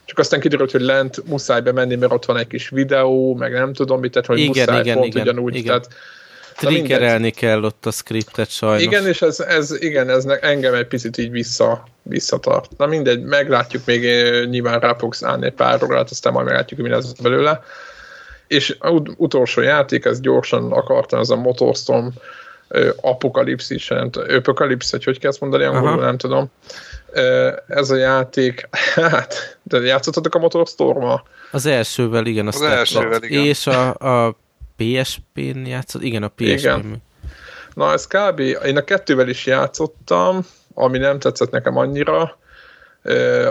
Csak 0.04 0.18
aztán 0.18 0.40
kiderült, 0.40 0.70
hogy 0.70 0.80
lent 0.80 1.26
muszáj 1.26 1.60
bemenni, 1.60 1.94
mert 1.94 2.12
ott 2.12 2.24
van 2.24 2.36
egy 2.36 2.46
kis 2.46 2.68
videó, 2.68 3.34
meg 3.34 3.52
nem 3.52 3.72
tudom 3.72 4.00
mit, 4.00 4.12
tehát 4.12 4.26
hogy 4.26 4.38
igen, 4.38 4.48
muszáj 4.48 4.80
igen, 4.80 4.94
pont 4.96 5.06
igen, 5.06 5.22
ugyanúgy. 5.22 5.54
Igen. 5.54 5.66
Tehát, 5.66 5.88
Triggerelni 6.56 7.30
kell 7.30 7.62
ott 7.62 7.86
a 7.86 7.90
scriptet 7.90 8.50
sajnos. 8.50 8.82
Igen, 8.82 9.06
és 9.06 9.22
ez, 9.22 9.40
ez, 9.40 9.82
igen, 9.82 10.08
ez 10.08 10.24
engem 10.24 10.74
egy 10.74 10.86
picit 10.86 11.18
így 11.18 11.30
vissza, 11.30 11.84
visszatart. 12.02 12.70
Na 12.76 12.86
mindegy, 12.86 13.22
meglátjuk 13.22 13.84
még, 13.84 14.02
nyilván 14.48 14.80
rá 14.80 14.94
fogsz 14.98 15.22
állni 15.22 15.46
egy 15.46 15.52
pár 15.52 15.82
órát, 15.82 16.10
aztán 16.10 16.32
majd 16.32 16.46
meglátjuk, 16.46 16.80
mi 16.80 16.88
lesz 16.88 17.12
belőle. 17.12 17.62
És 18.46 18.76
utolsó 19.16 19.60
játék, 19.60 20.04
ez 20.04 20.20
gyorsan 20.20 20.72
akartam, 20.72 21.20
ez 21.20 21.30
a 21.30 21.36
Motorstorm 21.36 22.06
apokalipszis, 23.00 23.88
nem 23.88 24.10
tudom, 24.10 24.36
apokalipsz, 24.36 24.90
hogy 24.90 25.04
hogy 25.04 25.18
kell 25.18 25.30
ezt 25.30 25.40
mondani 25.40 25.64
angolul, 25.64 26.00
nem 26.00 26.16
tudom. 26.16 26.50
Ez 27.66 27.90
a 27.90 27.96
játék, 27.96 28.68
hát, 28.94 29.58
de 29.62 29.80
játszottatok 29.80 30.34
a 30.34 30.38
Motorstorm-mal? 30.38 31.26
Az 31.50 31.66
elsővel, 31.66 32.26
igen. 32.26 32.46
Az 32.46 32.62
elsővel, 32.62 33.22
igen. 33.22 33.44
És 33.44 33.66
a, 33.66 33.94
a 33.94 34.36
PSP-n 34.76 35.66
játszott? 35.66 36.02
Igen, 36.02 36.22
a 36.22 36.28
PSP-n. 36.28 36.52
Igen. 36.52 37.02
Na, 37.74 37.92
ez 37.92 38.06
kb. 38.06 38.40
Én 38.40 38.76
a 38.76 38.84
kettővel 38.84 39.28
is 39.28 39.46
játszottam, 39.46 40.46
ami 40.74 40.98
nem 40.98 41.18
tetszett 41.18 41.50
nekem 41.50 41.76
annyira 41.76 42.38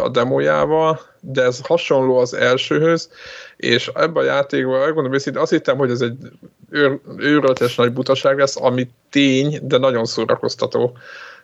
a 0.04 0.10
demójával, 0.10 1.00
de 1.20 1.44
ez 1.44 1.60
hasonló 1.64 2.18
az 2.18 2.34
elsőhöz, 2.34 3.10
és 3.58 3.92
ebben 3.94 4.24
a 4.24 4.26
játékban, 4.26 4.80
megmondom 4.80 5.14
őszintén, 5.14 5.42
azt 5.42 5.52
hittem, 5.52 5.78
hogy 5.78 5.92
ez 5.92 6.02
egy 6.02 6.18
őr, 6.70 7.00
őrületes 7.18 7.76
nagy 7.76 7.94
butaság 7.94 8.38
lesz, 8.38 8.56
ami 8.58 8.90
tény, 9.10 9.60
de 9.62 9.78
nagyon 9.78 10.06
szórakoztató. 10.06 10.98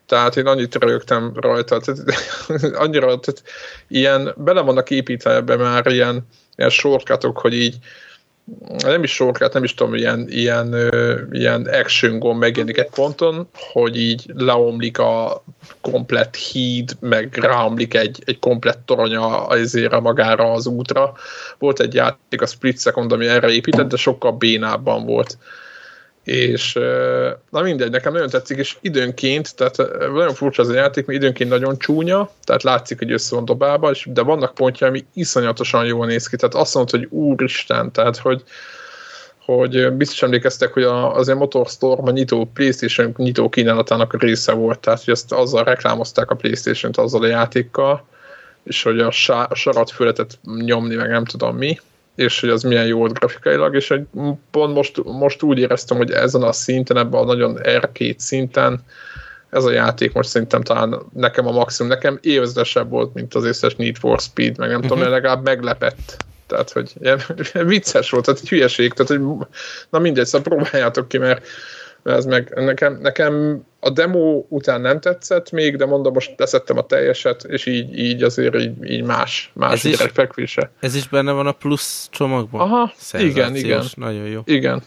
Tehát 0.06 0.38
én 0.38 0.46
annyit 0.46 0.76
rögtem 0.76 1.32
rajta, 1.36 1.80
tehát, 1.80 2.02
annyira, 2.84 3.06
tehát 3.06 3.44
ilyen, 3.88 4.34
bele 4.38 4.62
vannak 4.62 4.90
építve 4.90 5.36
ebbe 5.36 5.56
már 5.56 5.88
ilyen, 5.88 6.28
ilyen 6.56 6.70
sorkatok, 6.70 7.38
hogy 7.38 7.54
így 7.54 7.78
nem 8.78 9.04
is 9.04 9.14
sorkát, 9.14 9.54
nem 9.54 9.64
is 9.64 9.74
tudom, 9.74 9.96
ilyen, 9.96 10.26
ilyen, 10.30 10.76
ilyen 11.32 11.66
action 11.66 12.20
gomb 12.20 12.40
megjelenik 12.40 12.78
egy 12.78 12.90
ponton, 12.90 13.48
hogy 13.72 13.98
így 13.98 14.26
leomlik 14.36 14.98
a 15.00 15.44
komplett 15.82 16.36
híd, 16.36 16.92
meg 17.00 17.36
ráomlik 17.36 17.94
egy, 17.94 18.24
egy 18.26 18.40
komplett 18.40 18.86
torony 18.86 19.16
azért 19.16 20.00
magára 20.00 20.52
az 20.52 20.68
útra. 20.68 21.14
Volt 21.58 21.80
egy 21.80 21.94
játék, 21.94 22.42
a 22.42 22.46
Split 22.46 22.80
Second, 22.80 23.12
ami 23.12 23.28
erre 23.28 23.50
épített, 23.50 23.88
de 23.88 23.96
sokkal 23.98 24.32
bénábban 24.32 25.06
volt 25.06 25.38
és 26.24 26.74
na 27.50 27.62
mindegy, 27.62 27.92
nekem 27.92 28.14
nagyon 28.14 28.30
tetszik, 28.30 28.58
és 28.58 28.78
időnként, 28.82 29.56
tehát 29.56 29.78
nagyon 30.14 30.34
furcsa 30.34 30.62
az 30.62 30.70
a 30.70 30.74
játék, 30.74 31.06
mert 31.06 31.20
időnként 31.20 31.50
nagyon 31.50 31.78
csúnya, 31.78 32.30
tehát 32.44 32.64
látszik, 32.64 32.98
hogy 32.98 33.12
össze 33.12 33.36
van 33.36 33.46
dobálva, 33.46 33.90
és, 33.90 34.08
de 34.10 34.22
vannak 34.22 34.54
pontja, 34.54 34.88
ami 34.88 35.06
iszonyatosan 35.14 35.86
jól 35.86 36.06
néz 36.06 36.28
ki, 36.28 36.36
tehát 36.36 36.56
azt 36.56 36.74
mondod, 36.74 37.00
hogy 37.00 37.08
úristen, 37.10 37.92
tehát 37.92 38.18
hogy, 38.18 38.44
hogy 39.46 39.92
biztos 39.94 40.22
emlékeztek, 40.22 40.74
hogy 40.74 40.84
a, 40.84 41.16
az 41.16 41.28
a 41.28 41.36
Motorstorm 41.36 42.08
a 42.08 42.12
nyitó 42.12 42.50
Playstation 42.54 43.14
nyitó 43.18 43.50
kínálatának 43.50 44.22
része 44.22 44.52
volt, 44.52 44.80
tehát 44.80 45.04
hogy 45.04 45.14
ezt 45.14 45.32
azzal 45.32 45.64
reklámozták 45.64 46.32
a 46.32 46.36
Playstation-t 46.36 46.98
azzal 46.98 47.24
a 47.24 47.28
játékkal, 47.28 48.06
és 48.64 48.84
hogy 48.84 49.00
a, 49.00 49.12
sá, 49.12 49.44
a 49.44 49.56
sarat 49.56 49.94
nyomni, 50.44 50.96
meg 50.96 51.10
nem 51.10 51.26
tudom 51.26 51.56
mi, 51.56 51.80
és 52.22 52.40
hogy 52.40 52.50
az 52.50 52.64
milyen 52.64 52.86
jó 52.86 52.98
volt 52.98 53.14
grafikailag, 53.14 53.76
és 53.76 53.88
hogy 53.88 54.02
pont 54.52 54.74
most, 54.74 55.04
most 55.04 55.42
úgy 55.42 55.60
éreztem, 55.60 55.98
hogy 55.98 56.12
ezen 56.12 56.42
a 56.42 56.52
szinten, 56.52 56.98
ebben 56.98 57.22
a 57.22 57.26
nagyon 57.26 57.60
R2 57.64 58.18
szinten, 58.18 58.84
ez 59.50 59.64
a 59.64 59.72
játék 59.72 60.14
most 60.14 60.30
szerintem 60.30 60.62
talán 60.62 61.00
nekem 61.14 61.48
a 61.48 61.52
maximum, 61.52 61.92
nekem 61.92 62.20
évezresebb 62.22 62.90
volt, 62.90 63.14
mint 63.14 63.34
az 63.34 63.44
összes 63.44 63.76
Need 63.76 63.98
for 63.98 64.20
Speed, 64.20 64.58
meg 64.58 64.68
nem 64.68 64.78
uh-huh. 64.78 64.92
tudom, 64.92 65.04
mhm. 65.04 65.14
legalább 65.14 65.44
meglepett. 65.44 66.26
Tehát, 66.48 66.72
hogy 66.72 66.94
ilyen 67.02 67.22
vicces 67.68 68.10
volt, 68.10 68.26
tehát 68.26 68.40
egy 68.42 68.50
hülyeség, 68.50 68.94
tehát, 68.94 69.12
hogy 69.12 69.48
na 69.90 70.00
mindegy, 70.00 70.26
szóval 70.26 70.56
próbáljátok 70.56 71.08
ki, 71.08 71.18
mert 71.18 71.48
ez 72.04 72.26
meg 72.26 72.52
nekem, 72.56 72.98
nekem 73.02 73.64
a 73.80 73.90
demo 73.90 74.46
után 74.50 74.82
nem 74.82 75.00
tetszett 75.00 75.52
még, 75.52 75.76
de 75.76 75.86
mondom, 75.86 76.14
most 76.14 76.34
leszettem 76.38 76.78
a 76.78 76.86
teljeset, 76.86 77.44
és 77.44 77.66
így, 77.66 77.98
így 77.98 78.24
azért 78.24 78.56
így, 78.56 78.92
így 78.92 79.04
más, 79.04 79.52
más 79.54 79.74
ez 79.74 79.86
is, 79.86 80.02
fekvése. 80.02 80.72
Ez 80.80 80.96
is 80.96 81.08
benne 81.08 81.32
van 81.32 81.48
a 81.48 81.52
plusz 81.52 82.08
csomagban? 82.12 82.62
Aha, 82.62 82.94
igen, 83.14 83.56
igen. 83.56 83.84
Nagyon 83.96 84.28
jó. 84.28 84.42
Igen, 84.46 84.82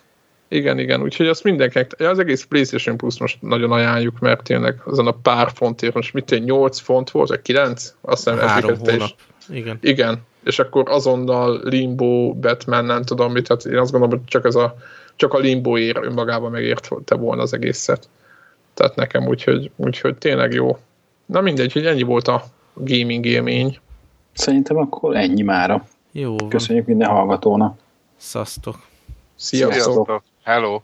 igen, 0.49 0.79
igen, 0.79 1.03
úgyhogy 1.03 1.27
azt 1.27 1.45
mindenkinek, 1.45 1.91
az 1.99 2.19
egész 2.19 2.45
PlayStation 2.45 2.97
Plus 2.97 3.19
most 3.19 3.39
nagyon 3.41 3.73
ajánljuk, 3.73 4.19
mert 4.19 4.43
tényleg 4.43 4.81
azon 4.85 5.07
a 5.07 5.17
pár 5.23 5.51
fontért, 5.55 5.95
most 5.95 6.13
mit 6.13 6.45
8 6.45 6.79
font 6.79 7.11
volt, 7.11 7.29
vagy 7.29 7.43
9? 7.43 7.95
Azt 8.01 8.25
hiszem, 8.25 8.49
Három 8.49 8.79
hónap. 8.79 8.97
Is. 8.97 9.15
Igen. 9.57 9.79
Igen, 9.81 10.19
és 10.45 10.59
akkor 10.59 10.85
azonnal 10.89 11.61
Limbo, 11.63 12.35
Batman, 12.35 12.85
nem 12.85 13.03
tudom 13.03 13.33
mit, 13.33 13.47
tehát 13.47 13.65
én 13.65 13.79
azt 13.79 13.91
gondolom, 13.91 14.19
hogy 14.19 14.29
csak 14.29 14.45
ez 14.45 14.55
a 14.55 14.77
csak 15.17 15.33
a 15.33 15.41
ér 15.79 15.99
önmagában 16.03 16.51
megérte 16.51 17.15
volna 17.15 17.43
az 17.43 17.53
egészet. 17.53 18.09
Tehát 18.75 18.95
nekem 18.95 19.27
úgyhogy, 19.27 19.71
úgyhogy 19.77 20.17
tényleg 20.17 20.53
jó. 20.53 20.79
Na 21.27 21.41
mindegy, 21.41 21.73
hogy 21.73 21.87
ennyi 21.87 22.03
volt 22.03 22.29
a 22.29 22.45
gaming 22.75 23.27
élmény. 23.27 23.79
Szerintem 24.33 24.77
akkor 24.77 25.17
ennyi 25.17 25.43
mára. 25.43 25.87
Jó. 26.13 26.37
Köszönjük 26.49 26.87
minden 26.87 27.09
hallgatónak. 27.09 27.79
Szasztok. 28.17 28.77
Sziasztok. 29.35 29.83
Sziasztok. 29.83 30.23
Hello. 30.43 30.81